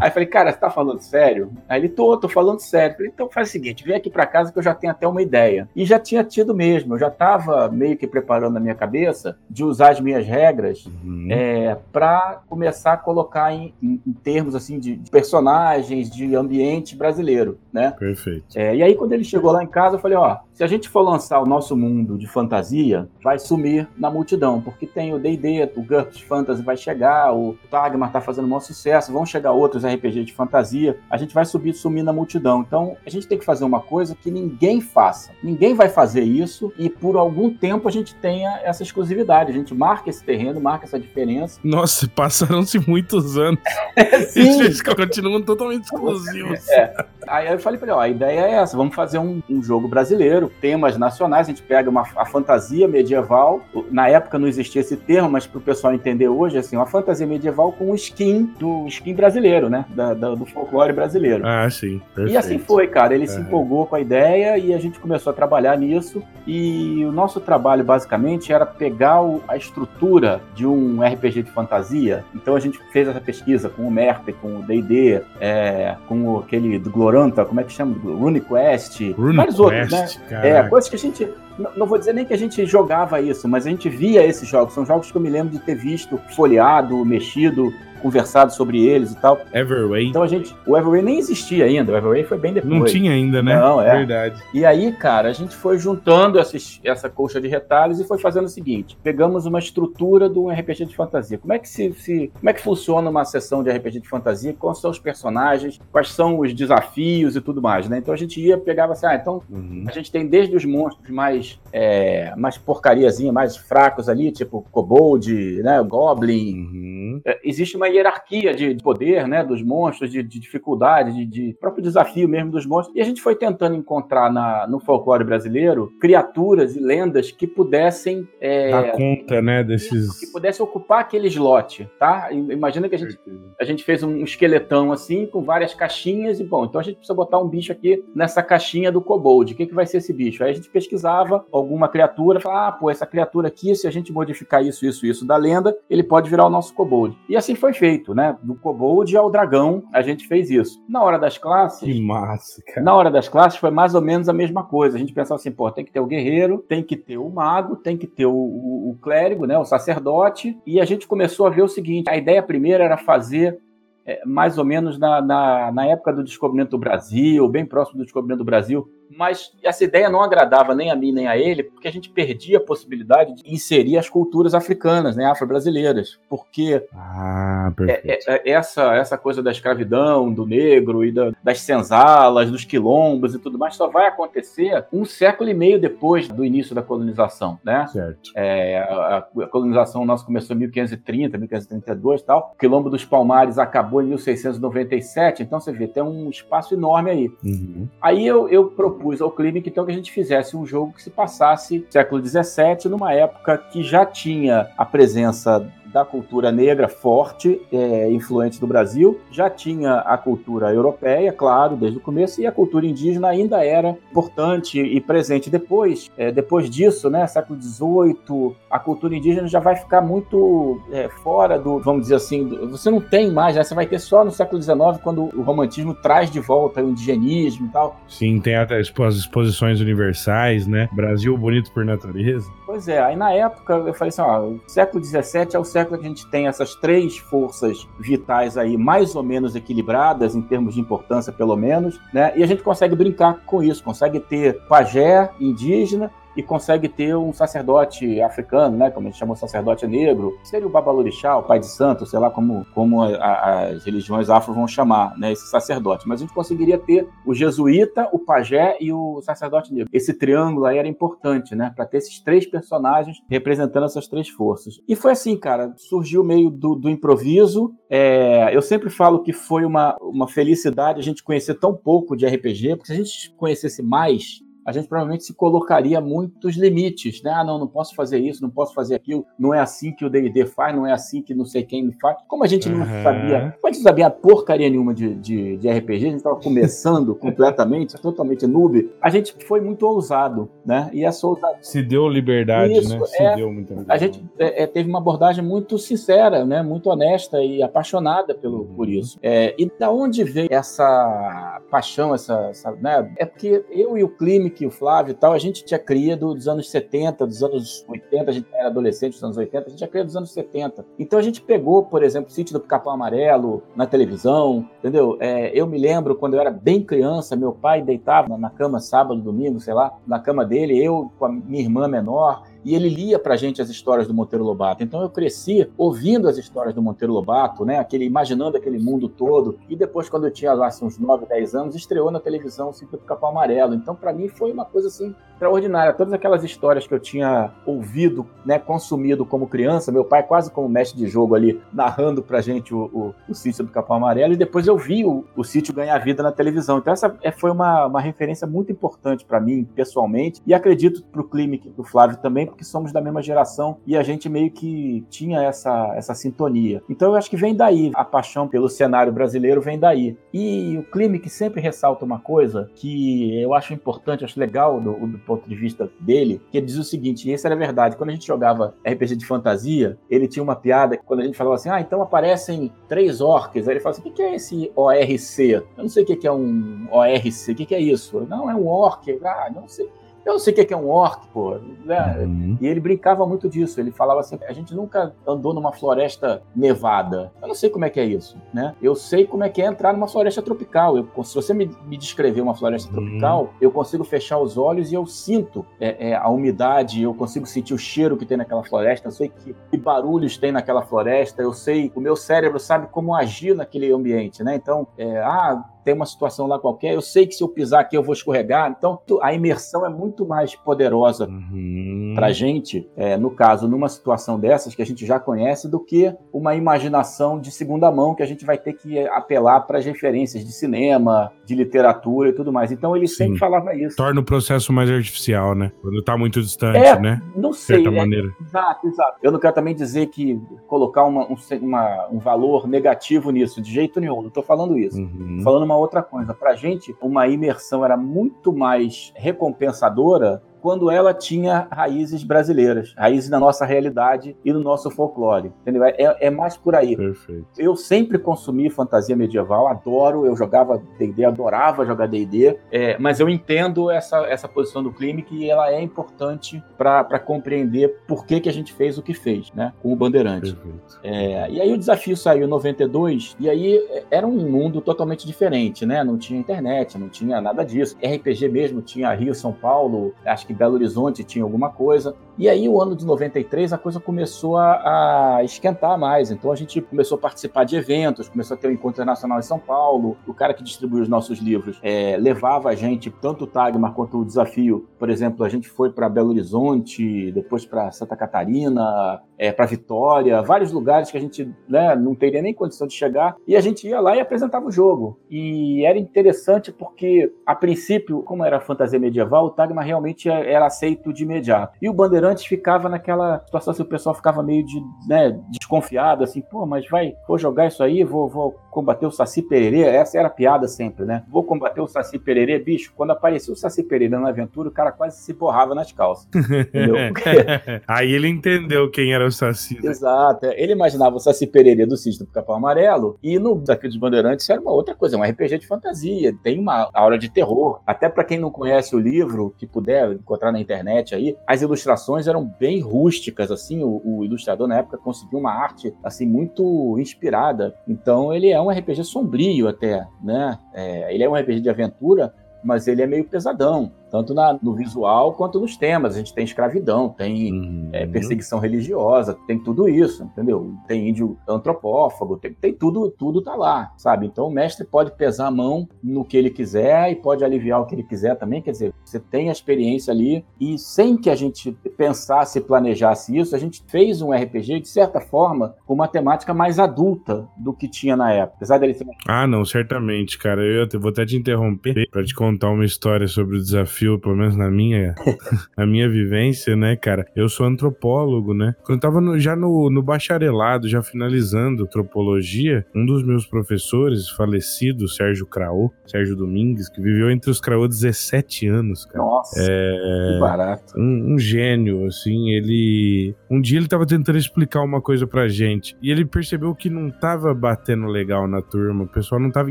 Aí 0.00 0.10
falei, 0.10 0.26
cara, 0.26 0.52
você 0.52 0.58
tá 0.58 0.70
falando 0.70 1.00
sério? 1.00 1.52
Aí 1.68 1.80
ele, 1.80 1.88
tô, 1.88 2.16
tô 2.16 2.28
falando 2.28 2.60
sério. 2.60 2.96
Falei, 2.96 3.10
então 3.12 3.28
faz 3.28 3.48
o 3.48 3.52
seguinte, 3.52 3.84
vem 3.84 3.96
aqui 3.96 4.10
para 4.10 4.26
casa 4.26 4.52
que 4.52 4.58
eu 4.58 4.62
já 4.62 4.74
tenho 4.74 4.92
até 4.92 5.06
uma 5.06 5.22
ideia. 5.22 5.68
E 5.74 5.84
já 5.84 5.98
tinha 5.98 6.24
tido 6.24 6.54
mesmo, 6.54 6.94
eu 6.94 6.98
já 6.98 7.10
tava 7.10 7.68
meio 7.68 7.96
que 7.96 8.06
preparando 8.06 8.54
na 8.54 8.60
minha 8.60 8.74
cabeça 8.74 9.38
de 9.48 9.64
usar 9.64 9.90
as 9.92 10.00
minhas 10.00 10.26
regras 10.26 10.86
uhum. 10.86 11.28
é, 11.30 11.76
para 11.92 12.40
começar 12.48 12.94
a 12.94 12.96
colocar 12.96 13.52
em, 13.52 13.74
em, 13.82 14.00
em 14.06 14.12
termos 14.12 14.54
assim 14.54 14.78
de, 14.78 14.96
de, 14.96 15.10
personagens, 15.10 16.10
de 16.10 16.34
ambiente 16.34 16.96
brasileiro, 16.96 17.58
né? 17.72 17.92
Perfeito. 17.98 18.44
É, 18.54 18.74
e 18.76 18.82
aí 18.82 18.94
quando 18.94 19.12
ele 19.12 19.24
chegou 19.24 19.52
lá 19.52 19.62
em 19.62 19.66
casa, 19.66 19.96
eu 19.96 20.00
falei, 20.00 20.16
ó, 20.16 20.38
se 20.52 20.64
a 20.64 20.66
gente 20.66 20.88
for 20.88 21.02
lançar 21.02 21.40
o 21.40 21.46
nosso 21.46 21.76
mundo 21.76 22.16
de 22.16 22.26
fantasia, 22.26 23.08
vai 23.22 23.38
sumir 23.38 23.88
na 23.96 24.10
multidão, 24.10 24.60
porque 24.60 24.86
tem 24.86 25.12
o 25.12 25.18
D&D, 25.18 25.70
o 25.76 25.82
GURPS 25.82 26.20
Fantasy 26.20 26.62
vai 26.62 26.76
chegar, 26.76 27.34
o 27.34 27.56
Tagmar 27.70 28.10
tá 28.10 28.20
fazendo 28.20 28.46
um 28.46 28.48
maior 28.48 28.60
sucesso, 28.86 29.12
vão 29.12 29.26
chegar 29.26 29.52
outros 29.52 29.84
RPG 29.84 30.24
de 30.24 30.32
fantasia, 30.32 30.98
a 31.10 31.16
gente 31.16 31.34
vai 31.34 31.44
subir 31.44 31.74
sumir 31.74 32.04
na 32.04 32.12
multidão. 32.12 32.60
Então, 32.66 32.96
a 33.04 33.10
gente 33.10 33.26
tem 33.26 33.36
que 33.36 33.44
fazer 33.44 33.64
uma 33.64 33.80
coisa 33.80 34.14
que 34.14 34.30
ninguém 34.30 34.80
faça. 34.80 35.32
Ninguém 35.42 35.74
vai 35.74 35.88
fazer 35.88 36.22
isso 36.22 36.72
e 36.78 36.88
por 36.88 37.16
algum 37.16 37.52
tempo 37.52 37.88
a 37.88 37.90
gente 37.90 38.14
tenha 38.14 38.60
essa 38.62 38.82
exclusividade. 38.82 39.50
A 39.50 39.54
gente 39.54 39.74
marca 39.74 40.08
esse 40.08 40.22
terreno, 40.22 40.60
marca 40.60 40.86
essa 40.86 40.98
diferença. 40.98 41.58
Nossa, 41.64 42.08
passaram-se 42.14 42.78
muitos 42.88 43.36
anos. 43.36 43.60
Sim. 44.30 44.42
E 44.42 44.60
eles 44.60 44.80
continuam 44.80 45.42
totalmente 45.42 45.84
exclusivos. 45.84 46.68
É. 46.68 46.94
Aí 47.26 47.48
eu 47.48 47.58
falei 47.58 47.78
para 47.78 47.88
ele, 47.88 47.96
ó, 47.96 48.00
a 48.00 48.08
ideia 48.08 48.40
é 48.40 48.52
essa, 48.52 48.76
vamos 48.76 48.94
fazer 48.94 49.18
um, 49.18 49.42
um, 49.50 49.62
jogo 49.62 49.88
brasileiro, 49.88 50.50
temas 50.60 50.96
nacionais, 50.96 51.48
a 51.48 51.50
gente 51.50 51.62
pega 51.62 51.90
uma, 51.90 52.02
a 52.14 52.24
fantasia 52.24 52.86
medieval, 52.86 53.62
na 53.90 54.08
época 54.08 54.38
não 54.38 54.46
existia 54.46 54.80
esse 54.80 54.96
termo, 54.96 55.28
mas 55.28 55.46
para 55.46 55.58
o 55.58 55.60
pessoal 55.60 55.92
entender 55.92 56.28
hoje, 56.28 56.56
assim, 56.56 56.76
uma 56.76 56.86
fantasia 56.86 57.26
medieval 57.26 57.72
com 57.72 57.90
o 57.90 57.94
skin 57.96 58.44
do 58.58 58.75
skin 58.86 59.14
brasileiro, 59.14 59.68
né, 59.68 59.84
da, 59.88 60.14
da, 60.14 60.34
do 60.34 60.46
folclore 60.46 60.92
brasileiro. 60.92 61.46
Ah, 61.46 61.68
sim. 61.70 62.00
Perfeito. 62.14 62.34
E 62.34 62.36
assim 62.36 62.58
foi, 62.58 62.86
cara, 62.86 63.14
ele 63.14 63.26
se 63.26 63.40
empolgou 63.40 63.86
com 63.86 63.96
a 63.96 64.00
ideia 64.00 64.58
e 64.58 64.74
a 64.74 64.78
gente 64.78 64.98
começou 64.98 65.30
a 65.30 65.34
trabalhar 65.34 65.76
nisso 65.76 66.22
e 66.46 67.04
o 67.04 67.12
nosso 67.12 67.40
trabalho 67.40 67.84
basicamente 67.84 68.52
era 68.52 68.66
pegar 68.66 69.22
o, 69.22 69.42
a 69.48 69.56
estrutura 69.56 70.40
de 70.54 70.66
um 70.66 71.02
RPG 71.02 71.42
de 71.42 71.50
fantasia, 71.50 72.24
então 72.34 72.54
a 72.54 72.60
gente 72.60 72.78
fez 72.92 73.08
essa 73.08 73.20
pesquisa 73.20 73.68
com 73.68 73.82
o 73.82 73.90
MERP, 73.90 74.32
com 74.34 74.58
o 74.58 74.62
D&D, 74.62 75.22
é, 75.40 75.96
com 76.06 76.38
aquele 76.38 76.78
do 76.78 76.90
Glorão 76.90 77.30
como 77.44 77.60
é 77.60 77.64
que 77.64 77.72
chama? 77.72 77.96
RuneQuest, 78.02 79.12
Rune 79.12 79.36
vários 79.36 79.60
outros, 79.60 79.90
né? 79.90 80.06
Caraca. 80.28 80.48
É, 80.48 80.68
coisas 80.68 80.88
que 80.88 80.96
a 80.96 80.98
gente. 80.98 81.28
Não 81.76 81.86
vou 81.86 81.98
dizer 81.98 82.12
nem 82.12 82.24
que 82.24 82.34
a 82.34 82.38
gente 82.38 82.64
jogava 82.66 83.20
isso, 83.20 83.48
mas 83.48 83.66
a 83.66 83.70
gente 83.70 83.88
via 83.88 84.24
esses 84.24 84.48
jogos. 84.48 84.74
São 84.74 84.84
jogos 84.84 85.10
que 85.10 85.16
eu 85.16 85.22
me 85.22 85.30
lembro 85.30 85.52
de 85.52 85.58
ter 85.58 85.74
visto 85.74 86.18
folheado, 86.34 87.04
mexido, 87.04 87.72
conversado 88.06 88.52
sobre 88.52 88.84
eles 88.84 89.12
e 89.12 89.16
tal. 89.16 89.40
Everway. 89.52 90.06
Então 90.06 90.22
a 90.22 90.26
gente. 90.26 90.54
O 90.66 90.76
Everway 90.76 91.02
nem 91.02 91.18
existia 91.18 91.64
ainda. 91.64 91.92
O 91.92 91.96
Everway 91.96 92.24
foi 92.24 92.38
bem 92.38 92.52
depois. 92.52 92.72
Não 92.72 92.84
tinha 92.84 93.12
ainda, 93.12 93.42
né? 93.42 93.58
Não, 93.58 93.80
é. 93.80 93.96
Verdade. 93.96 94.40
E 94.54 94.64
aí, 94.64 94.92
cara, 94.92 95.28
a 95.28 95.32
gente 95.32 95.54
foi 95.56 95.78
juntando 95.78 96.38
esses, 96.38 96.80
essa 96.84 97.08
colcha 97.08 97.40
de 97.40 97.48
retalhos 97.48 98.00
e 98.00 98.04
foi 98.04 98.18
fazendo 98.18 98.46
o 98.46 98.48
seguinte: 98.48 98.96
pegamos 99.02 99.46
uma 99.46 99.58
estrutura 99.58 100.28
de 100.28 100.38
um 100.38 100.48
RPG 100.48 100.86
de 100.86 100.96
fantasia. 100.96 101.38
Como 101.38 101.52
é 101.52 101.58
que 101.58 101.68
se, 101.68 101.92
se 101.94 102.30
como 102.34 102.48
é 102.48 102.52
que 102.52 102.62
funciona 102.62 103.10
uma 103.10 103.24
sessão 103.24 103.62
de 103.62 103.70
RPG 103.70 104.00
de 104.00 104.08
fantasia? 104.08 104.54
Quais 104.58 104.78
são 104.78 104.90
os 104.90 104.98
personagens? 104.98 105.80
Quais 105.90 106.12
são 106.12 106.38
os 106.38 106.54
desafios 106.54 107.36
e 107.36 107.40
tudo 107.40 107.60
mais, 107.60 107.88
né? 107.88 107.98
Então 107.98 108.14
a 108.14 108.16
gente 108.16 108.40
ia, 108.40 108.56
pegava 108.56 108.92
assim, 108.92 109.06
ah, 109.06 109.14
então 109.14 109.42
uhum. 109.50 109.84
a 109.86 109.92
gente 109.92 110.10
tem 110.10 110.26
desde 110.26 110.54
os 110.54 110.64
monstros 110.64 111.10
mais, 111.10 111.45
é, 111.72 112.34
mais 112.36 112.56
porcariazinha, 112.56 113.32
mais 113.32 113.56
fracos 113.56 114.08
ali, 114.08 114.32
tipo 114.32 114.66
Kobold, 114.70 115.62
né? 115.62 115.82
Goblin. 115.82 116.54
Uhum. 116.54 117.20
É, 117.24 117.38
existe 117.44 117.76
uma 117.76 117.88
hierarquia 117.88 118.54
de, 118.54 118.76
poder, 118.82 119.26
né, 119.26 119.44
dos 119.44 119.62
monstros, 119.62 120.10
de, 120.10 120.22
de 120.22 120.38
dificuldade, 120.38 121.12
de, 121.12 121.26
de, 121.26 121.56
próprio 121.60 121.82
desafio 121.82 122.28
mesmo 122.28 122.50
dos 122.50 122.66
monstros. 122.66 122.96
E 122.96 123.00
a 123.00 123.04
gente 123.04 123.20
foi 123.20 123.34
tentando 123.34 123.74
encontrar 123.74 124.32
na, 124.32 124.66
no 124.66 124.80
folclore 124.80 125.24
brasileiro 125.24 125.92
criaturas 126.00 126.76
e 126.76 126.80
lendas 126.80 127.30
que 127.30 127.46
pudessem 127.46 128.26
é, 128.40 128.70
dar 128.70 128.92
conta, 128.92 129.42
né, 129.42 129.62
desses 129.62 130.18
que 130.18 130.26
pudessem 130.28 130.64
ocupar 130.64 131.00
aquele 131.00 131.28
slot, 131.28 131.88
tá? 131.98 132.30
Imagina 132.32 132.88
que 132.88 132.94
a 132.94 132.98
gente, 132.98 133.18
a 133.60 133.64
gente 133.64 133.84
fez 133.84 134.02
um 134.02 134.22
esqueletão 134.22 134.92
assim 134.92 135.26
com 135.26 135.42
várias 135.42 135.74
caixinhas 135.74 136.40
e 136.40 136.44
bom, 136.44 136.64
então 136.64 136.80
a 136.80 136.84
gente 136.84 136.96
precisa 136.96 137.14
botar 137.14 137.38
um 137.38 137.48
bicho 137.48 137.72
aqui 137.72 138.04
nessa 138.14 138.42
caixinha 138.42 138.90
do 138.90 139.00
kobold. 139.00 139.52
O 139.52 139.56
que, 139.56 139.66
que 139.66 139.74
vai 139.74 139.86
ser 139.86 139.98
esse 139.98 140.12
bicho? 140.12 140.42
Aí 140.42 140.50
a 140.50 140.54
gente 140.54 140.68
pesquisava 140.68 141.35
alguma 141.52 141.88
criatura, 141.88 142.40
falava, 142.40 142.68
ah, 142.68 142.72
pô, 142.72 142.90
essa 142.90 143.06
criatura 143.06 143.48
aqui, 143.48 143.74
se 143.74 143.86
a 143.86 143.90
gente 143.90 144.12
modificar 144.12 144.64
isso, 144.64 144.86
isso, 144.86 145.06
isso 145.06 145.26
da 145.26 145.36
lenda, 145.36 145.76
ele 145.88 146.02
pode 146.02 146.30
virar 146.30 146.46
o 146.46 146.50
nosso 146.50 146.74
kobold. 146.74 147.16
E 147.28 147.36
assim 147.36 147.54
foi 147.54 147.72
feito, 147.72 148.14
né? 148.14 148.36
Do 148.42 148.54
kobold 148.54 149.16
ao 149.16 149.30
dragão, 149.30 149.84
a 149.92 150.02
gente 150.02 150.26
fez 150.26 150.50
isso. 150.50 150.82
Na 150.88 151.02
hora 151.02 151.18
das 151.18 151.38
classes. 151.38 151.80
Que 151.80 152.00
massa, 152.00 152.62
cara. 152.66 152.82
Na 152.82 152.94
hora 152.94 153.10
das 153.10 153.28
classes 153.28 153.58
foi 153.58 153.70
mais 153.70 153.94
ou 153.94 154.00
menos 154.00 154.28
a 154.28 154.32
mesma 154.32 154.64
coisa. 154.64 154.96
A 154.96 155.00
gente 155.00 155.12
pensava 155.12 155.40
assim, 155.40 155.50
pô, 155.50 155.70
tem 155.70 155.84
que 155.84 155.92
ter 155.92 156.00
o 156.00 156.06
guerreiro, 156.06 156.64
tem 156.68 156.82
que 156.82 156.96
ter 156.96 157.18
o 157.18 157.28
mago, 157.28 157.76
tem 157.76 157.96
que 157.96 158.06
ter 158.06 158.26
o, 158.26 158.32
o, 158.32 158.90
o 158.90 158.98
clérigo, 159.00 159.46
né? 159.46 159.58
O 159.58 159.64
sacerdote. 159.64 160.56
E 160.66 160.80
a 160.80 160.84
gente 160.84 161.06
começou 161.06 161.46
a 161.46 161.50
ver 161.50 161.62
o 161.62 161.68
seguinte: 161.68 162.08
a 162.08 162.16
ideia 162.16 162.42
primeira 162.42 162.84
era 162.84 162.96
fazer 162.96 163.58
é, 164.06 164.22
mais 164.24 164.56
ou 164.56 164.64
menos 164.64 164.98
na, 164.98 165.20
na, 165.20 165.72
na, 165.72 165.86
época 165.86 166.12
do 166.12 166.22
descobrimento 166.22 166.70
do 166.70 166.78
Brasil, 166.78 167.48
bem 167.48 167.66
próximo 167.66 167.98
do 167.98 168.04
descobrimento 168.04 168.38
do 168.38 168.44
Brasil, 168.44 168.88
mas 169.10 169.52
essa 169.62 169.84
ideia 169.84 170.08
não 170.08 170.22
agradava 170.22 170.74
nem 170.74 170.90
a 170.90 170.96
mim 170.96 171.12
nem 171.12 171.26
a 171.26 171.36
ele, 171.36 171.62
porque 171.62 171.88
a 171.88 171.92
gente 171.92 172.10
perdia 172.10 172.58
a 172.58 172.60
possibilidade 172.60 173.34
de 173.34 173.52
inserir 173.52 173.98
as 173.98 174.08
culturas 174.08 174.54
africanas, 174.54 175.16
né, 175.16 175.24
afro-brasileiras, 175.24 176.18
porque 176.28 176.84
ah, 176.94 177.72
é, 177.88 178.12
é, 178.12 178.18
é, 178.26 178.50
essa 178.50 178.94
essa 178.94 179.18
coisa 179.18 179.42
da 179.42 179.50
escravidão, 179.50 180.32
do 180.32 180.46
negro 180.46 181.04
e 181.04 181.12
da, 181.12 181.32
das 181.42 181.60
senzalas, 181.60 182.50
dos 182.50 182.64
quilombos 182.64 183.34
e 183.34 183.38
tudo 183.38 183.58
mais 183.58 183.76
só 183.76 183.88
vai 183.88 184.06
acontecer 184.06 184.84
um 184.92 185.04
século 185.04 185.48
e 185.50 185.54
meio 185.54 185.80
depois 185.80 186.28
do 186.28 186.44
início 186.44 186.74
da 186.74 186.82
colonização, 186.82 187.58
né? 187.64 187.86
Certo. 187.88 188.30
É, 188.34 188.78
a, 188.78 189.18
a, 189.18 189.46
colonização 189.46 190.04
nossa 190.04 190.24
começou 190.24 190.54
em 190.56 190.60
1530, 190.60 191.38
1532 191.38 192.20
e 192.20 192.24
tal. 192.24 192.52
O 192.54 192.58
quilombo 192.58 192.90
dos 192.90 193.04
Palmares 193.04 193.58
acabou 193.58 194.02
em 194.02 194.06
1697, 194.06 195.42
então 195.42 195.60
você 195.60 195.72
vê 195.72 195.86
tem 195.86 196.02
um 196.02 196.28
espaço 196.30 196.74
enorme 196.74 197.10
aí. 197.10 197.32
Uhum. 197.44 197.88
Aí 198.00 198.26
eu, 198.26 198.48
eu 198.48 198.66
propus 198.66 198.95
propus 198.96 199.20
ao 199.20 199.30
Klimek 199.30 199.68
então 199.68 199.84
que 199.84 199.92
a 199.92 199.94
gente 199.94 200.10
fizesse 200.10 200.56
um 200.56 200.66
jogo 200.66 200.92
que 200.92 201.02
se 201.02 201.10
passasse 201.10 201.86
século 201.90 202.24
XVII, 202.24 202.90
numa 202.90 203.12
época 203.12 203.58
que 203.58 203.82
já 203.82 204.04
tinha 204.04 204.70
a 204.76 204.84
presença 204.84 205.70
da 205.96 206.04
cultura 206.04 206.52
negra 206.52 206.88
forte, 206.88 207.58
é, 207.72 208.10
influente 208.10 208.60
do 208.60 208.66
Brasil. 208.66 209.18
Já 209.30 209.48
tinha 209.48 209.94
a 210.00 210.18
cultura 210.18 210.70
europeia, 210.70 211.32
claro, 211.32 211.74
desde 211.74 211.96
o 211.96 212.02
começo, 212.02 212.38
e 212.38 212.46
a 212.46 212.52
cultura 212.52 212.84
indígena 212.84 213.28
ainda 213.28 213.64
era 213.64 213.96
importante 214.10 214.78
e 214.78 215.00
presente. 215.00 215.48
Depois, 215.48 216.10
é, 216.18 216.30
depois 216.30 216.68
disso, 216.68 217.08
né, 217.08 217.26
século 217.26 217.58
XVIII, 217.58 218.54
a 218.70 218.78
cultura 218.78 219.16
indígena 219.16 219.48
já 219.48 219.58
vai 219.58 219.74
ficar 219.74 220.02
muito 220.02 220.82
é, 220.92 221.08
fora 221.08 221.58
do, 221.58 221.78
vamos 221.78 222.02
dizer 222.02 222.16
assim, 222.16 222.46
você 222.68 222.90
não 222.90 223.00
tem 223.00 223.32
mais, 223.32 223.56
né, 223.56 223.64
você 223.64 223.74
vai 223.74 223.86
ter 223.86 223.98
só 223.98 224.22
no 224.22 224.30
século 224.30 224.60
XIX, 224.60 224.76
quando 225.02 225.30
o 225.34 225.40
romantismo 225.40 225.94
traz 225.94 226.30
de 226.30 226.40
volta 226.40 226.82
o 226.82 226.90
indigenismo 226.90 227.68
e 227.68 227.70
tal. 227.70 227.96
Sim, 228.06 228.38
tem 228.38 228.54
até 228.54 228.78
as 228.78 228.90
exposições 229.16 229.80
universais, 229.80 230.66
né? 230.66 230.90
Brasil 230.92 231.34
bonito 231.38 231.72
por 231.72 231.86
natureza. 231.86 232.50
Pois 232.66 232.86
é, 232.86 233.00
aí 233.00 233.16
na 233.16 233.32
época 233.32 233.72
eu 233.72 233.94
falei 233.94 234.10
assim, 234.10 234.20
ó, 234.20 234.40
o 234.42 234.60
século 234.66 235.02
XVII 235.02 235.54
é 235.54 235.58
o 235.58 235.64
século 235.64 235.85
que 235.86 236.04
a 236.04 236.08
gente 236.08 236.26
tem 236.26 236.46
essas 236.46 236.74
três 236.74 237.18
forças 237.18 237.86
vitais 237.98 238.56
aí 238.56 238.76
mais 238.76 239.14
ou 239.14 239.22
menos 239.22 239.54
equilibradas 239.54 240.34
em 240.34 240.42
termos 240.42 240.74
de 240.74 240.80
importância, 240.80 241.32
pelo 241.32 241.56
menos, 241.56 242.00
né? 242.12 242.32
E 242.36 242.42
a 242.42 242.46
gente 242.46 242.62
consegue 242.62 242.96
brincar 242.96 243.40
com 243.46 243.62
isso, 243.62 243.82
consegue 243.82 244.20
ter 244.20 244.60
pajé 244.66 245.30
indígena 245.40 246.10
e 246.36 246.42
consegue 246.42 246.88
ter 246.88 247.16
um 247.16 247.32
sacerdote 247.32 248.20
africano, 248.20 248.76
né, 248.76 248.90
como 248.90 249.08
a 249.08 249.10
gente 249.10 249.18
chama 249.18 249.34
sacerdote 249.34 249.86
negro, 249.86 250.38
seria 250.44 250.66
o 250.66 250.70
Babalorixá, 250.70 251.36
o 251.36 251.42
pai 251.42 251.58
de 251.58 251.66
santo, 251.66 252.04
sei 252.04 252.18
lá 252.18 252.30
como, 252.30 252.66
como 252.74 253.02
a, 253.02 253.16
a, 253.16 253.60
as 253.68 253.84
religiões 253.84 254.28
afro 254.28 254.52
vão 254.52 254.68
chamar, 254.68 255.16
né, 255.18 255.32
esse 255.32 255.48
sacerdote. 255.48 256.06
Mas 256.06 256.20
a 256.20 256.24
gente 256.24 256.34
conseguiria 256.34 256.78
ter 256.78 257.08
o 257.24 257.34
jesuíta, 257.34 258.08
o 258.12 258.18
pajé 258.18 258.76
e 258.80 258.92
o 258.92 259.20
sacerdote 259.22 259.72
negro. 259.72 259.88
Esse 259.92 260.12
triângulo 260.12 260.66
aí 260.66 260.78
era 260.78 260.88
importante, 260.88 261.54
né, 261.54 261.72
para 261.74 261.86
ter 261.86 261.98
esses 261.98 262.20
três 262.20 262.46
personagens 262.46 263.18
representando 263.28 263.86
essas 263.86 264.06
três 264.06 264.28
forças. 264.28 264.80
E 264.86 264.94
foi 264.94 265.12
assim, 265.12 265.36
cara, 265.36 265.72
surgiu 265.76 266.22
meio 266.22 266.50
do, 266.50 266.74
do 266.74 266.90
improviso. 266.90 267.74
É, 267.88 268.54
eu 268.54 268.60
sempre 268.60 268.90
falo 268.90 269.22
que 269.22 269.32
foi 269.32 269.64
uma, 269.64 269.96
uma 270.00 270.28
felicidade 270.28 271.00
a 271.00 271.02
gente 271.02 271.22
conhecer 271.22 271.54
tão 271.54 271.74
pouco 271.74 272.16
de 272.16 272.26
RPG, 272.26 272.76
porque 272.76 272.86
se 272.86 272.92
a 272.92 272.96
gente 272.96 273.34
conhecesse 273.36 273.82
mais, 273.82 274.40
a 274.66 274.72
gente 274.72 274.88
provavelmente 274.88 275.22
se 275.22 275.32
colocaria 275.32 276.00
muitos 276.00 276.56
limites, 276.56 277.22
né? 277.22 277.30
Ah, 277.30 277.44
não, 277.44 277.56
não 277.56 277.68
posso 277.68 277.94
fazer 277.94 278.18
isso, 278.18 278.42
não 278.42 278.50
posso 278.50 278.74
fazer 278.74 278.96
aquilo, 278.96 279.24
não 279.38 279.54
é 279.54 279.60
assim 279.60 279.92
que 279.92 280.04
o 280.04 280.10
D&D 280.10 280.44
faz, 280.46 280.74
não 280.74 280.84
é 280.84 280.92
assim 280.92 281.22
que 281.22 281.32
não 281.32 281.44
sei 281.44 281.62
quem 281.62 281.92
faz. 281.92 282.16
Como 282.26 282.42
a 282.42 282.48
gente 282.48 282.68
não 282.68 282.80
uhum. 282.80 283.02
sabia, 283.04 283.56
como 283.60 283.68
a 283.68 283.72
gente 283.72 283.82
sabia 283.82 284.10
porcaria 284.10 284.68
nenhuma 284.68 284.92
de, 284.92 285.14
de, 285.14 285.56
de 285.56 285.70
RPG, 285.70 285.94
a 285.94 286.10
gente 286.10 286.16
estava 286.16 286.36
começando 286.36 287.14
completamente, 287.16 287.94
totalmente 288.00 288.44
noob, 288.44 288.90
a 289.00 289.08
gente 289.08 289.36
foi 289.46 289.60
muito 289.60 289.86
ousado, 289.86 290.50
né? 290.64 290.90
E 290.92 291.04
essa 291.04 291.24
ousadia... 291.28 291.58
Se 291.62 291.80
deu 291.80 292.08
liberdade, 292.08 292.72
isso, 292.72 292.98
né? 292.98 293.06
Se 293.06 293.22
é, 293.22 293.36
deu 293.36 293.52
muita 293.52 293.72
liberdade. 293.72 294.04
A 294.04 294.06
gente 294.06 294.24
é, 294.36 294.64
é, 294.64 294.66
teve 294.66 294.88
uma 294.88 294.98
abordagem 294.98 295.44
muito 295.44 295.78
sincera, 295.78 296.44
né? 296.44 296.60
Muito 296.62 296.90
honesta 296.90 297.40
e 297.40 297.62
apaixonada 297.62 298.34
pelo, 298.34 298.62
uhum. 298.62 298.74
por 298.74 298.88
isso. 298.88 299.16
É, 299.22 299.54
e 299.56 299.70
da 299.78 299.92
onde 299.92 300.24
veio 300.24 300.48
essa 300.50 301.60
paixão, 301.70 302.12
essa, 302.12 302.48
essa 302.50 302.72
né? 302.72 303.12
É 303.16 303.24
porque 303.24 303.64
eu 303.70 303.96
e 303.96 304.02
o 304.02 304.08
Klimek 304.08 304.55
o 304.64 304.70
Flávio 304.70 305.10
e 305.10 305.14
tal, 305.14 305.32
a 305.32 305.38
gente 305.38 305.64
tinha 305.64 305.78
cria 305.78 306.16
dos 306.16 306.46
anos 306.46 306.70
70, 306.70 307.26
dos 307.26 307.42
anos 307.42 307.84
80, 307.88 308.30
a 308.30 308.32
gente 308.32 308.46
era 308.54 308.68
adolescente 308.68 309.14
dos 309.14 309.24
anos 309.24 309.36
80, 309.36 309.66
a 309.66 309.68
gente 309.68 309.78
tinha 309.78 309.88
cria 309.88 310.04
dos 310.04 310.16
anos 310.16 310.30
70. 310.30 310.86
Então 310.98 311.18
a 311.18 311.22
gente 311.22 311.42
pegou, 311.42 311.84
por 311.84 312.02
exemplo, 312.02 312.30
o 312.30 312.32
sítio 312.32 312.54
do 312.54 312.60
Capão 312.60 312.92
Amarelo 312.92 313.62
na 313.74 313.86
televisão, 313.86 314.68
entendeu? 314.78 315.18
É, 315.20 315.50
eu 315.52 315.66
me 315.66 315.78
lembro 315.78 316.14
quando 316.14 316.34
eu 316.34 316.40
era 316.40 316.50
bem 316.50 316.82
criança, 316.82 317.34
meu 317.34 317.52
pai 317.52 317.82
deitava 317.82 318.38
na 318.38 318.48
cama 318.48 318.78
sábado, 318.78 319.20
domingo, 319.20 319.60
sei 319.60 319.74
lá, 319.74 319.92
na 320.06 320.20
cama 320.20 320.44
dele, 320.44 320.82
eu 320.82 321.10
com 321.18 321.26
a 321.26 321.28
minha 321.28 321.62
irmã 321.62 321.88
menor, 321.88 322.44
e 322.66 322.74
ele 322.74 322.88
lia 322.88 323.16
pra 323.16 323.36
gente 323.36 323.62
as 323.62 323.70
histórias 323.70 324.08
do 324.08 324.12
Monteiro 324.12 324.44
Lobato. 324.44 324.82
Então 324.82 325.00
eu 325.00 325.08
cresci 325.08 325.70
ouvindo 325.78 326.28
as 326.28 326.36
histórias 326.36 326.74
do 326.74 326.82
Monteiro 326.82 327.12
Lobato, 327.12 327.64
né? 327.64 327.78
Aquele, 327.78 328.04
imaginando 328.04 328.56
aquele 328.56 328.76
mundo 328.76 329.08
todo. 329.08 329.56
E 329.68 329.76
depois, 329.76 330.08
quando 330.08 330.26
eu 330.26 330.32
tinha 330.32 330.52
lá 330.52 330.66
assim, 330.66 330.84
uns 330.84 330.98
9, 330.98 331.26
10 331.26 331.54
anos, 331.54 331.76
estreou 331.76 332.10
na 332.10 332.18
televisão 332.18 332.70
o 332.70 332.86
do 332.96 332.98
Capão 332.98 333.28
Amarelo. 333.28 333.72
Então, 333.72 333.94
para 333.94 334.12
mim, 334.12 334.26
foi 334.26 334.50
uma 334.50 334.64
coisa 334.64 334.88
assim 334.88 335.14
extraordinária. 335.36 335.92
Todas 335.92 336.12
aquelas 336.12 336.42
histórias 336.42 336.86
que 336.86 336.94
eu 336.94 336.98
tinha 336.98 337.52
ouvido, 337.64 338.26
né, 338.44 338.58
consumido 338.58 339.24
como 339.24 339.46
criança, 339.46 339.92
meu 339.92 340.04
pai 340.04 340.22
quase 340.22 340.50
como 340.50 340.68
mestre 340.68 340.98
de 340.98 341.06
jogo 341.06 341.34
ali, 341.34 341.60
narrando 341.72 342.22
pra 342.22 342.40
gente 342.40 342.74
o, 342.74 342.84
o, 342.92 343.14
o 343.28 343.34
Sítio 343.34 343.64
do 343.64 343.70
Capão 343.70 343.96
Amarelo, 343.96 344.32
e 344.32 344.36
depois 344.36 344.66
eu 344.66 344.76
vi 344.76 345.04
o, 345.04 345.24
o 345.36 345.44
Sítio 345.44 345.74
ganhar 345.74 345.98
vida 345.98 346.22
na 346.22 346.32
televisão. 346.32 346.78
Então 346.78 346.92
essa 346.92 347.14
é, 347.22 347.30
foi 347.30 347.50
uma, 347.50 347.86
uma 347.86 348.00
referência 348.00 348.46
muito 348.46 348.72
importante 348.72 349.24
para 349.24 349.40
mim, 349.40 349.64
pessoalmente, 349.74 350.40
e 350.46 350.54
acredito 350.54 351.04
pro 351.04 351.24
Klimek, 351.24 351.68
pro 351.70 351.84
Flávio 351.84 352.16
também, 352.16 352.46
porque 352.46 352.64
somos 352.64 352.92
da 352.92 353.00
mesma 353.00 353.22
geração 353.22 353.76
e 353.86 353.96
a 353.96 354.02
gente 354.02 354.28
meio 354.28 354.50
que 354.50 355.04
tinha 355.10 355.42
essa, 355.42 355.92
essa 355.94 356.14
sintonia. 356.14 356.82
Então 356.88 357.10
eu 357.10 357.16
acho 357.16 357.28
que 357.28 357.36
vem 357.36 357.54
daí, 357.54 357.90
a 357.94 358.04
paixão 358.04 358.48
pelo 358.48 358.68
cenário 358.68 359.12
brasileiro 359.12 359.60
vem 359.60 359.78
daí. 359.78 360.16
E 360.32 360.78
o 360.78 360.82
Klimek 360.84 361.28
sempre 361.28 361.60
ressalta 361.60 362.04
uma 362.04 362.18
coisa 362.18 362.70
que 362.74 363.40
eu 363.40 363.52
acho 363.52 363.74
importante, 363.74 364.24
acho 364.24 364.40
legal 364.40 364.80
do, 364.80 365.06
do 365.06 365.18
ponto 365.26 365.48
de 365.48 365.54
vista 365.54 365.90
dele, 366.00 366.40
que 366.50 366.58
ele 366.58 366.66
diz 366.66 366.76
o 366.76 366.84
seguinte, 366.84 367.28
e 367.28 367.32
isso 367.32 367.46
era 367.46 367.56
verdade, 367.56 367.96
quando 367.96 368.10
a 368.10 368.12
gente 368.12 368.26
jogava 368.26 368.74
RPG 368.86 369.16
de 369.16 369.26
fantasia, 369.26 369.98
ele 370.08 370.28
tinha 370.28 370.42
uma 370.42 370.56
piada, 370.56 370.96
quando 370.96 371.20
a 371.20 371.24
gente 371.24 371.36
falava 371.36 371.56
assim, 371.56 371.68
ah, 371.68 371.80
então 371.80 372.00
aparecem 372.00 372.72
três 372.88 373.20
orcs, 373.20 373.66
aí 373.66 373.74
ele 373.74 373.80
fala 373.80 373.94
assim, 373.94 374.08
o 374.08 374.12
que 374.12 374.22
é 374.22 374.34
esse 374.34 374.70
ORC? 374.74 375.38
Eu 375.50 375.66
não 375.76 375.88
sei 375.88 376.04
o 376.04 376.06
que 376.06 376.26
é 376.26 376.32
um 376.32 376.86
ORC, 376.90 377.52
o 377.52 377.54
que 377.54 377.74
é 377.74 377.80
isso? 377.80 378.20
Não, 378.28 378.50
é 378.50 378.54
um 378.54 378.66
orc, 378.66 379.18
ah, 379.24 379.50
não 379.54 379.68
sei. 379.68 379.88
Eu 380.26 380.32
não 380.32 380.38
sei 380.40 380.52
o 380.52 380.56
que 380.56 380.74
é 380.74 380.76
um 380.76 380.88
orc, 380.88 381.24
pô. 381.28 381.56
Né? 381.84 382.16
Uhum. 382.18 382.58
E 382.60 382.66
ele 382.66 382.80
brincava 382.80 383.24
muito 383.24 383.48
disso. 383.48 383.78
Ele 383.78 383.92
falava 383.92 384.18
assim: 384.18 384.36
a 384.48 384.52
gente 384.52 384.74
nunca 384.74 385.14
andou 385.24 385.54
numa 385.54 385.72
floresta 385.72 386.42
nevada. 386.54 387.32
Eu 387.40 387.46
não 387.46 387.54
sei 387.54 387.70
como 387.70 387.84
é 387.84 387.90
que 387.90 388.00
é 388.00 388.04
isso, 388.04 388.36
né? 388.52 388.74
Eu 388.82 388.96
sei 388.96 389.24
como 389.24 389.44
é 389.44 389.48
que 389.48 389.62
é 389.62 389.66
entrar 389.66 389.92
numa 389.92 390.08
floresta 390.08 390.42
tropical. 390.42 390.96
Eu, 390.96 391.08
se 391.22 391.32
você 391.32 391.54
me, 391.54 391.70
me 391.86 391.96
descrever 391.96 392.40
uma 392.40 392.56
floresta 392.56 392.88
uhum. 392.88 392.96
tropical, 392.96 393.50
eu 393.60 393.70
consigo 393.70 394.02
fechar 394.02 394.38
os 394.38 394.58
olhos 394.58 394.90
e 394.90 394.96
eu 394.96 395.06
sinto 395.06 395.64
é, 395.80 396.10
é, 396.10 396.16
a 396.16 396.28
umidade, 396.28 397.00
eu 397.00 397.14
consigo 397.14 397.46
sentir 397.46 397.72
o 397.72 397.78
cheiro 397.78 398.16
que 398.16 398.26
tem 398.26 398.36
naquela 398.36 398.64
floresta, 398.64 399.06
eu 399.06 399.12
sei 399.12 399.28
que, 399.28 399.54
que, 399.70 399.76
barulhos 399.76 400.36
tem 400.36 400.50
naquela 400.50 400.82
floresta, 400.82 401.40
eu 401.40 401.52
sei, 401.52 401.92
o 401.94 402.00
meu 402.00 402.16
cérebro 402.16 402.58
sabe 402.58 402.88
como 402.88 403.14
agir 403.14 403.54
naquele 403.54 403.92
ambiente, 403.92 404.42
né? 404.42 404.56
Então, 404.56 404.88
é, 404.98 405.18
ah, 405.18 405.64
tem 405.86 405.94
uma 405.94 406.04
situação 406.04 406.48
lá 406.48 406.58
qualquer, 406.58 406.94
eu 406.94 407.00
sei 407.00 407.28
que 407.28 407.34
se 407.36 407.44
eu 407.44 407.48
pisar 407.48 407.82
aqui 407.82 407.96
eu 407.96 408.02
vou 408.02 408.12
escorregar. 408.12 408.74
Então, 408.76 408.98
a 409.22 409.32
imersão 409.32 409.86
é 409.86 409.88
muito 409.88 410.26
mais 410.26 410.56
poderosa 410.56 411.28
uhum. 411.28 412.12
para 412.16 412.26
a 412.26 412.32
gente, 412.32 412.90
é, 412.96 413.16
no 413.16 413.30
caso, 413.30 413.68
numa 413.68 413.88
situação 413.88 414.36
dessas 414.36 414.74
que 414.74 414.82
a 414.82 414.84
gente 414.84 415.06
já 415.06 415.20
conhece, 415.20 415.70
do 415.70 415.78
que 415.78 416.12
uma 416.32 416.56
imaginação 416.56 417.38
de 417.38 417.52
segunda 417.52 417.88
mão 417.92 418.16
que 418.16 418.22
a 418.24 418.26
gente 418.26 418.44
vai 418.44 418.58
ter 418.58 418.72
que 418.72 418.98
apelar 419.06 419.60
para 419.60 419.78
as 419.78 419.84
referências 419.84 420.44
de 420.44 420.50
cinema, 420.50 421.30
de 421.44 421.54
literatura 421.54 422.30
e 422.30 422.32
tudo 422.32 422.52
mais. 422.52 422.72
Então, 422.72 422.96
ele 422.96 423.06
Sim. 423.06 423.14
sempre 423.14 423.38
falava 423.38 423.72
isso. 423.72 423.96
Torna 423.96 424.20
o 424.20 424.24
processo 424.24 424.72
mais 424.72 424.90
artificial, 424.90 425.54
né? 425.54 425.70
Quando 425.80 426.00
está 426.00 426.18
muito 426.18 426.42
distante, 426.42 426.78
é, 426.78 426.98
né? 426.98 427.22
Não 427.36 427.52
sei. 427.52 427.76
De 427.76 427.82
certa 427.84 427.96
é, 427.96 428.00
maneira. 428.00 428.28
Exato, 428.40 428.88
exato. 428.88 429.18
Eu 429.22 429.30
não 429.30 429.38
quero 429.38 429.54
também 429.54 429.74
dizer 429.74 430.06
que 430.06 430.36
colocar 430.66 431.04
uma, 431.04 431.30
um, 431.30 431.36
uma, 431.62 432.08
um 432.10 432.18
valor 432.18 432.66
negativo 432.66 433.30
nisso, 433.30 433.62
de 433.62 433.70
jeito 433.70 434.00
nenhum. 434.00 434.20
Não 434.20 434.28
estou 434.28 434.42
falando 434.42 434.76
isso. 434.76 434.98
Uhum. 434.98 435.40
falando 435.44 435.62
uma 435.62 435.75
outra 435.76 436.02
coisa. 436.02 436.34
Para 436.34 436.50
a 436.50 436.56
gente, 436.56 436.96
uma 437.00 437.26
imersão 437.28 437.84
era 437.84 437.96
muito 437.96 438.52
mais 438.52 439.12
recompensadora 439.14 440.42
quando 440.66 440.90
ela 440.90 441.14
tinha 441.14 441.68
raízes 441.70 442.24
brasileiras, 442.24 442.92
raízes 442.98 443.30
na 443.30 443.38
nossa 443.38 443.64
realidade 443.64 444.36
e 444.44 444.52
no 444.52 444.58
nosso 444.58 444.90
folclore. 444.90 445.52
Entendeu? 445.62 445.84
É, 445.84 446.26
é 446.26 446.28
mais 446.28 446.56
por 446.56 446.74
aí. 446.74 446.96
Perfeito. 446.96 447.46
Eu 447.56 447.76
sempre 447.76 448.18
consumi 448.18 448.68
fantasia 448.68 449.14
medieval, 449.14 449.68
adoro, 449.68 450.26
eu 450.26 450.34
jogava 450.34 450.82
D&D, 450.98 451.24
adorava 451.24 451.86
jogar 451.86 452.08
D&D, 452.08 452.58
é, 452.72 452.98
mas 452.98 453.20
eu 453.20 453.28
entendo 453.28 453.92
essa, 453.92 454.26
essa 454.26 454.48
posição 454.48 454.82
do 454.82 454.90
Klimek 454.90 455.32
e 455.36 455.48
ela 455.48 455.70
é 455.70 455.80
importante 455.80 456.60
para 456.76 457.20
compreender 457.20 458.00
por 458.08 458.26
que, 458.26 458.40
que 458.40 458.48
a 458.48 458.52
gente 458.52 458.72
fez 458.72 458.98
o 458.98 459.04
que 459.04 459.14
fez, 459.14 459.52
né, 459.52 459.72
com 459.80 459.92
o 459.92 459.96
Bandeirante. 459.96 460.58
É, 461.00 461.48
e 461.48 461.60
aí 461.60 461.72
o 461.72 461.78
desafio 461.78 462.16
saiu 462.16 462.44
em 462.44 462.50
92 462.50 463.36
e 463.38 463.48
aí 463.48 463.76
é, 463.76 464.04
era 464.10 464.26
um 464.26 464.50
mundo 464.50 464.80
totalmente 464.80 465.28
diferente, 465.28 465.86
né, 465.86 466.02
não 466.02 466.18
tinha 466.18 466.40
internet, 466.40 466.98
não 466.98 467.08
tinha 467.08 467.40
nada 467.40 467.64
disso. 467.64 467.96
RPG 467.98 468.48
mesmo 468.48 468.82
tinha 468.82 469.14
Rio, 469.14 469.32
São 469.32 469.52
Paulo, 469.52 470.12
acho 470.24 470.44
que 470.44 470.55
Belo 470.56 470.74
Horizonte 470.74 471.22
tinha 471.22 471.44
alguma 471.44 471.70
coisa. 471.70 472.14
E 472.38 472.48
aí, 472.48 472.68
o 472.68 472.80
ano 472.80 472.94
de 472.94 473.04
93, 473.06 473.72
a 473.72 473.78
coisa 473.78 473.98
começou 474.00 474.56
a, 474.56 475.36
a, 475.36 475.44
esquentar 475.44 475.98
mais. 475.98 476.30
Então, 476.30 476.52
a 476.52 476.56
gente 476.56 476.80
começou 476.80 477.16
a 477.16 477.20
participar 477.20 477.64
de 477.64 477.76
eventos, 477.76 478.28
começou 478.28 478.56
a 478.56 478.60
ter 478.60 478.68
um 478.68 478.72
Encontro 478.72 478.96
Internacional 479.02 479.38
em 479.38 479.42
São 479.42 479.58
Paulo. 479.58 480.16
O 480.26 480.34
cara 480.34 480.52
que 480.52 480.62
distribuiu 480.62 481.02
os 481.02 481.08
nossos 481.08 481.38
livros 481.38 481.78
é, 481.82 482.16
levava 482.18 482.68
a 482.68 482.74
gente, 482.74 483.10
tanto 483.10 483.44
o 483.44 483.46
Tagmar 483.46 483.92
quanto 483.92 484.18
o 484.18 484.24
Desafio. 484.24 484.88
Por 484.98 485.08
exemplo, 485.08 485.44
a 485.44 485.48
gente 485.48 485.68
foi 485.68 485.90
para 485.90 486.08
Belo 486.08 486.30
Horizonte, 486.30 487.30
depois 487.32 487.64
para 487.64 487.90
Santa 487.90 488.16
Catarina, 488.16 489.20
é, 489.38 489.52
para 489.52 489.66
Vitória, 489.66 490.40
vários 490.42 490.72
lugares 490.72 491.10
que 491.10 491.16
a 491.16 491.20
gente 491.20 491.50
né, 491.68 491.94
não 491.94 492.14
teria 492.14 492.42
nem 492.42 492.54
condição 492.54 492.86
de 492.86 492.94
chegar. 492.94 493.36
E 493.46 493.56
a 493.56 493.60
gente 493.60 493.86
ia 493.86 494.00
lá 494.00 494.16
e 494.16 494.20
apresentava 494.20 494.66
o 494.66 494.72
jogo. 494.72 495.18
E 495.30 495.84
era 495.84 495.98
interessante 495.98 496.72
porque, 496.72 497.32
a 497.44 497.54
princípio, 497.54 498.22
como 498.22 498.44
era 498.44 498.60
fantasia 498.60 498.98
medieval, 498.98 499.46
o 499.46 499.50
Tagmar 499.50 499.84
realmente 499.84 500.28
era 500.28 500.66
aceito 500.66 501.12
de 501.12 501.24
imediato. 501.24 501.76
E 501.80 501.88
o 501.88 501.92
Bandeirantes 501.92 502.46
ficava 502.46 502.88
naquela 502.88 503.40
situação 503.44 503.72
assim, 503.72 503.82
o 503.82 503.86
pessoal 503.86 504.14
ficava 504.14 504.42
meio 504.42 504.64
de, 504.64 504.80
né, 505.08 505.38
desconfiado, 505.50 506.24
assim, 506.24 506.40
pô, 506.40 506.64
mas 506.66 506.88
vai, 506.88 507.14
vou 507.26 507.38
jogar 507.38 507.66
isso 507.66 507.82
aí, 507.82 508.04
vou, 508.04 508.28
vou 508.28 508.56
combater 508.70 509.06
o 509.06 509.10
Saci 509.10 509.42
Pererê, 509.42 509.80
essa 509.80 510.18
era 510.18 510.28
a 510.28 510.30
piada 510.30 510.68
sempre, 510.68 511.04
né? 511.04 511.24
Vou 511.28 511.42
combater 511.42 511.80
o 511.80 511.86
Saci 511.86 512.18
Pererê, 512.18 512.58
bicho, 512.58 512.92
quando 512.94 513.12
apareceu 513.12 513.54
o 513.54 513.56
Saci 513.56 513.82
Pererê 513.82 514.18
na 514.18 514.28
aventura, 514.28 514.68
o 514.68 514.72
cara 514.72 514.92
quase 514.92 515.22
se 515.22 515.32
borrava 515.32 515.74
nas 515.74 515.92
calças. 515.92 516.28
Aí 517.88 518.12
ele 518.12 518.28
entendeu 518.28 518.90
quem 518.90 519.12
era 519.12 519.25
o 519.28 519.32
Saci. 519.32 519.74
Né? 519.82 519.90
Exato, 519.90 520.46
é. 520.46 520.60
ele 520.60 520.72
imaginava 520.72 521.16
o 521.16 521.20
Saci 521.20 521.46
Pererê 521.46 521.86
do 521.86 521.96
Sítio 521.96 522.24
do 522.24 522.30
Capão 522.30 522.56
Amarelo, 522.56 523.18
e 523.22 523.38
no 523.38 523.58
Desafio 523.58 523.88
dos 523.88 523.98
Bandeirantes 523.98 524.48
era 524.48 524.60
uma 524.60 524.72
outra 524.72 524.94
coisa, 524.94 525.16
um 525.16 525.22
RPG 525.22 525.58
de 525.58 525.66
fantasia, 525.66 526.34
tem 526.42 526.58
uma 526.58 526.90
aura 526.92 527.18
de 527.18 527.28
terror. 527.28 527.80
Até 527.86 528.08
para 528.08 528.24
quem 528.24 528.38
não 528.38 528.50
conhece 528.50 528.94
o 528.94 528.98
livro, 528.98 529.54
que 529.56 529.66
puder 529.66 530.12
encontrar 530.12 530.52
na 530.52 530.60
internet 530.60 531.14
aí, 531.14 531.36
as 531.46 531.62
ilustrações 531.62 532.26
eram 532.26 532.44
bem 532.44 532.80
rústicas, 532.80 533.50
assim, 533.50 533.82
o, 533.82 534.00
o 534.04 534.24
ilustrador 534.24 534.66
na 534.66 534.78
época 534.78 534.98
conseguiu 534.98 535.38
uma 535.38 535.52
arte, 535.52 535.94
assim, 536.02 536.26
muito 536.26 536.98
inspirada. 536.98 537.74
Então 537.86 538.32
ele 538.32 538.50
é 538.50 538.60
um 538.60 538.70
RPG 538.70 539.04
sombrio 539.04 539.68
até, 539.68 540.06
né? 540.22 540.58
É, 540.72 541.14
ele 541.14 541.22
é 541.24 541.28
um 541.28 541.34
RPG 541.34 541.60
de 541.60 541.70
aventura, 541.70 542.32
mas 542.62 542.88
ele 542.88 543.02
é 543.02 543.06
meio 543.06 543.24
pesadão 543.24 543.92
tanto 544.10 544.34
na, 544.34 544.58
no 544.62 544.74
visual 544.74 545.32
quanto 545.34 545.60
nos 545.60 545.76
temas. 545.76 546.14
A 546.14 546.18
gente 546.18 546.34
tem 546.34 546.44
escravidão, 546.44 547.08
tem 547.08 547.52
uhum. 547.52 547.90
é, 547.92 548.06
perseguição 548.06 548.58
religiosa, 548.58 549.36
tem 549.46 549.58
tudo 549.58 549.88
isso, 549.88 550.24
entendeu? 550.24 550.74
Tem 550.86 551.08
índio 551.08 551.36
antropófago, 551.48 552.36
tem, 552.36 552.52
tem, 552.52 552.72
tudo, 552.72 553.10
tudo 553.10 553.42
tá 553.42 553.54
lá, 553.54 553.92
sabe? 553.96 554.26
Então 554.26 554.46
o 554.46 554.50
mestre 554.50 554.86
pode 554.86 555.12
pesar 555.12 555.48
a 555.48 555.50
mão 555.50 555.88
no 556.02 556.24
que 556.24 556.36
ele 556.36 556.50
quiser 556.50 557.10
e 557.10 557.16
pode 557.16 557.44
aliviar 557.44 557.80
o 557.80 557.86
que 557.86 557.94
ele 557.94 558.02
quiser 558.02 558.36
também. 558.36 558.62
Quer 558.62 558.72
dizer, 558.72 558.94
você 559.04 559.18
tem 559.18 559.48
a 559.48 559.52
experiência 559.52 560.12
ali 560.12 560.44
e 560.60 560.78
sem 560.78 561.16
que 561.16 561.30
a 561.30 561.34
gente 561.36 561.72
pensasse 561.96 562.58
e 562.58 562.62
planejasse 562.62 563.36
isso, 563.36 563.54
a 563.54 563.58
gente 563.58 563.82
fez 563.86 564.22
um 564.22 564.32
RPG 564.32 564.80
de 564.80 564.88
certa 564.88 565.20
forma 565.20 565.74
com 565.86 565.94
uma 565.94 566.08
temática 566.08 566.52
mais 566.52 566.78
adulta 566.78 567.48
do 567.56 567.72
que 567.72 567.88
tinha 567.88 568.16
na 568.16 568.32
época. 568.32 568.56
Apesar 568.56 568.78
dele 568.78 568.94
ser... 568.94 569.06
Ah, 569.26 569.46
não, 569.46 569.64
certamente, 569.64 570.38
cara. 570.38 570.62
Eu 570.62 571.00
vou 571.00 571.10
até 571.10 571.24
te 571.24 571.36
interromper 571.36 572.08
para 572.10 572.24
te 572.24 572.34
contar 572.34 572.70
uma 572.70 572.84
história 572.84 573.26
sobre 573.26 573.56
o 573.56 573.60
desafio 573.60 573.95
desafio, 573.96 574.18
pelo 574.20 574.36
menos 574.36 574.56
na 574.56 574.70
minha, 574.70 575.14
na 575.76 575.86
minha 575.86 576.08
vivência, 576.08 576.76
né, 576.76 576.94
cara? 576.96 577.26
Eu 577.34 577.48
sou 577.48 577.66
antropólogo, 577.66 578.52
né? 578.52 578.74
Quando 578.84 578.98
eu 578.98 579.00
tava 579.00 579.20
no, 579.20 579.38
já 579.38 579.56
no, 579.56 579.90
no 579.90 580.02
bacharelado, 580.02 580.88
já 580.88 581.02
finalizando 581.02 581.84
antropologia, 581.84 582.84
um 582.94 583.04
dos 583.06 583.24
meus 583.24 583.46
professores, 583.46 584.28
falecido, 584.28 585.08
Sérgio 585.08 585.46
Craô, 585.46 585.90
Sérgio 586.06 586.36
Domingues, 586.36 586.88
que 586.88 587.00
viveu 587.00 587.30
entre 587.30 587.50
os 587.50 587.60
Craô 587.60 587.88
17 587.88 588.68
anos, 588.68 589.06
cara. 589.06 589.24
Nossa, 589.24 589.56
é, 589.60 590.32
que 590.32 590.40
barato. 590.40 590.94
Um, 590.98 591.34
um 591.34 591.38
gênio, 591.38 592.06
assim, 592.06 592.50
ele... 592.50 593.34
Um 593.50 593.60
dia 593.60 593.78
ele 593.78 593.88
tava 593.88 594.06
tentando 594.06 594.38
explicar 594.38 594.82
uma 594.82 595.00
coisa 595.00 595.26
pra 595.26 595.48
gente, 595.48 595.96
e 596.02 596.10
ele 596.10 596.24
percebeu 596.24 596.74
que 596.74 596.90
não 596.90 597.10
tava 597.10 597.54
batendo 597.54 598.06
legal 598.06 598.46
na 598.46 598.60
turma, 598.60 599.04
o 599.04 599.08
pessoal 599.08 599.40
não 599.40 599.50
tava 599.50 599.70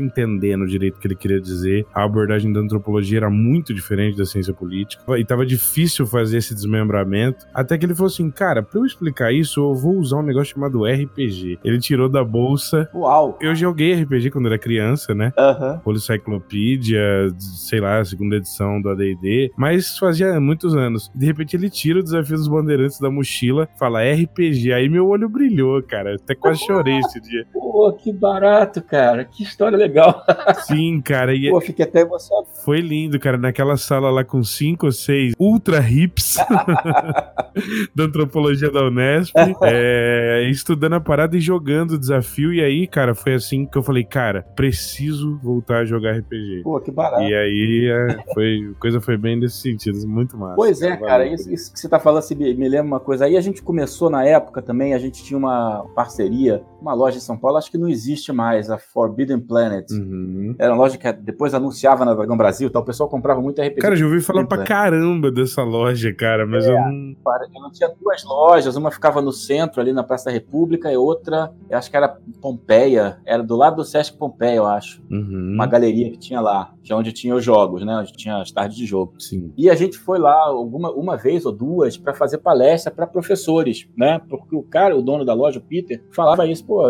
entendendo 0.00 0.66
direito 0.66 0.96
o 0.96 0.98
que 0.98 1.06
ele 1.06 1.16
queria 1.16 1.40
dizer, 1.40 1.86
a 1.94 2.04
abordagem 2.04 2.52
da 2.52 2.60
antropologia 2.60 3.18
era 3.18 3.30
muito 3.30 3.74
diferente 3.74 4.15
da 4.16 4.24
ciência 4.24 4.52
política, 4.52 5.02
e 5.18 5.24
tava 5.24 5.44
difícil 5.44 6.06
fazer 6.06 6.38
esse 6.38 6.54
desmembramento, 6.54 7.46
até 7.52 7.76
que 7.76 7.84
ele 7.84 7.94
falou 7.94 8.08
assim, 8.08 8.30
cara, 8.30 8.62
pra 8.62 8.80
eu 8.80 8.86
explicar 8.86 9.32
isso, 9.32 9.60
eu 9.60 9.74
vou 9.74 9.96
usar 9.96 10.18
um 10.18 10.22
negócio 10.22 10.54
chamado 10.54 10.84
RPG. 10.84 11.58
Ele 11.64 11.78
tirou 11.78 12.08
da 12.08 12.24
bolsa... 12.24 12.88
Uau! 12.94 13.38
Eu 13.40 13.54
joguei 13.54 13.94
RPG 13.94 14.30
quando 14.30 14.46
era 14.46 14.58
criança, 14.58 15.14
né? 15.14 15.32
Uhum. 15.38 15.78
Poliscyclopedia, 15.80 17.00
sei 17.38 17.80
lá, 17.80 18.04
segunda 18.04 18.36
edição 18.36 18.80
do 18.80 18.90
AD&D, 18.90 19.52
mas 19.56 19.98
fazia 19.98 20.40
muitos 20.40 20.74
anos. 20.74 21.10
De 21.14 21.26
repente 21.26 21.56
ele 21.56 21.70
tira 21.70 22.00
o 22.00 22.02
desafio 22.02 22.36
dos 22.36 22.48
bandeirantes 22.48 22.98
da 22.98 23.10
mochila, 23.10 23.68
fala 23.78 24.00
RPG, 24.02 24.72
aí 24.72 24.88
meu 24.88 25.08
olho 25.08 25.28
brilhou, 25.28 25.82
cara, 25.82 26.14
até 26.14 26.34
quase 26.34 26.60
chorei 26.60 26.98
esse 26.98 27.20
dia. 27.20 27.46
Pô, 27.52 27.92
que 27.92 28.12
barato, 28.12 28.82
cara, 28.82 29.24
que 29.24 29.42
história 29.42 29.76
legal. 29.76 30.24
Sim, 30.66 31.00
cara. 31.00 31.34
E 31.34 31.50
Pô, 31.50 31.60
fiquei 31.60 31.84
até 31.84 32.00
emocionado. 32.00 32.46
Foi 32.64 32.80
lindo, 32.80 33.18
cara, 33.20 33.36
naquela 33.36 33.76
sala 33.76 34.05
lá 34.10 34.24
com 34.24 34.42
cinco 34.42 34.86
ou 34.86 34.92
seis 34.92 35.34
ultra 35.38 35.80
hips 35.80 36.36
da 37.94 38.04
antropologia 38.04 38.70
da 38.70 38.84
Unesp, 38.84 39.34
é, 39.62 40.48
estudando 40.50 40.94
a 40.94 41.00
parada 41.00 41.36
e 41.36 41.40
jogando 41.40 41.92
o 41.92 41.98
desafio, 41.98 42.52
e 42.52 42.62
aí, 42.62 42.86
cara, 42.86 43.14
foi 43.14 43.34
assim 43.34 43.66
que 43.66 43.76
eu 43.76 43.82
falei, 43.82 44.04
cara, 44.04 44.42
preciso 44.54 45.38
voltar 45.42 45.78
a 45.78 45.84
jogar 45.84 46.18
RPG. 46.18 46.62
Pô, 46.62 46.80
que 46.80 46.90
barato. 46.90 47.22
E 47.22 47.34
aí, 47.34 47.90
é, 47.90 48.34
foi, 48.34 48.74
a 48.76 48.80
coisa 48.80 49.00
foi 49.00 49.16
bem 49.16 49.38
nesse 49.38 49.58
sentido, 49.58 50.06
muito 50.06 50.36
massa. 50.36 50.56
Pois 50.56 50.82
é, 50.82 50.96
cara, 50.96 51.26
isso, 51.26 51.52
isso, 51.52 51.72
que 51.72 51.78
você 51.78 51.88
tá 51.88 51.98
falando, 51.98 52.18
assim, 52.18 52.34
me, 52.34 52.54
me 52.54 52.68
lembra 52.68 52.86
uma 52.86 53.00
coisa. 53.00 53.24
Aí 53.24 53.36
a 53.36 53.40
gente 53.40 53.62
começou 53.62 54.10
na 54.10 54.24
época 54.24 54.62
também, 54.62 54.94
a 54.94 54.98
gente 54.98 55.24
tinha 55.24 55.38
uma 55.38 55.84
parceria, 55.94 56.62
uma 56.80 56.94
loja 56.94 57.18
em 57.18 57.20
São 57.20 57.36
Paulo, 57.36 57.58
acho 57.58 57.70
que 57.70 57.78
não 57.78 57.88
existe 57.88 58.32
mais, 58.32 58.70
a 58.70 58.78
Forbidden 58.78 59.40
Planet. 59.40 59.90
Uhum. 59.90 60.54
Era 60.58 60.72
uma 60.72 60.82
loja 60.82 60.98
que 60.98 61.12
depois 61.12 61.54
anunciava 61.54 62.04
na 62.04 62.14
Dragão 62.14 62.36
Brasil, 62.36 62.70
tal, 62.70 62.82
o 62.82 62.84
pessoal 62.84 63.08
comprava 63.08 63.40
muito 63.40 63.60
RPG. 63.60 63.80
Cara, 63.80 63.95
já 63.96 64.04
ouvi 64.04 64.20
falar 64.20 64.46
pra 64.46 64.64
caramba 64.64 65.30
dessa 65.30 65.62
loja, 65.62 66.12
cara, 66.14 66.46
mas 66.46 66.66
é, 66.66 66.70
eu 66.70 66.74
não... 66.74 67.16
Eu 67.54 67.60
não 67.62 67.70
tinha 67.70 67.90
duas 68.00 68.22
lojas, 68.24 68.76
uma 68.76 68.90
ficava 68.90 69.20
no 69.20 69.32
centro, 69.32 69.80
ali 69.80 69.92
na 69.92 70.02
Praça 70.02 70.26
da 70.26 70.30
República, 70.30 70.92
e 70.92 70.96
outra, 70.96 71.52
eu 71.68 71.78
acho 71.78 71.90
que 71.90 71.96
era 71.96 72.16
Pompeia, 72.40 73.18
era 73.24 73.42
do 73.42 73.56
lado 73.56 73.76
do 73.76 73.84
Sesc 73.84 74.16
Pompeia, 74.16 74.56
eu 74.56 74.66
acho. 74.66 75.02
Uhum. 75.10 75.52
Uma 75.54 75.66
galeria 75.66 76.10
que 76.10 76.18
tinha 76.18 76.40
lá, 76.40 76.72
que 76.86 76.92
é 76.92 76.96
onde 76.96 77.12
tinha 77.12 77.34
os 77.34 77.44
jogos, 77.44 77.84
né? 77.84 77.96
Onde 77.96 78.12
tinha 78.12 78.40
as 78.40 78.52
tardes 78.52 78.78
de 78.78 78.86
jogo. 78.86 79.14
Sim. 79.18 79.52
E 79.56 79.68
a 79.68 79.74
gente 79.74 79.98
foi 79.98 80.20
lá 80.20 80.46
alguma, 80.46 80.92
uma 80.92 81.16
vez 81.16 81.44
ou 81.44 81.50
duas 81.50 81.96
para 81.96 82.14
fazer 82.14 82.38
palestra 82.38 82.92
para 82.92 83.08
professores, 83.08 83.88
né? 83.96 84.20
Porque 84.28 84.54
o 84.54 84.62
cara, 84.62 84.96
o 84.96 85.02
dono 85.02 85.24
da 85.24 85.34
loja, 85.34 85.58
o 85.58 85.62
Peter, 85.62 86.00
falava 86.12 86.46
isso, 86.46 86.64
pô, 86.64 86.84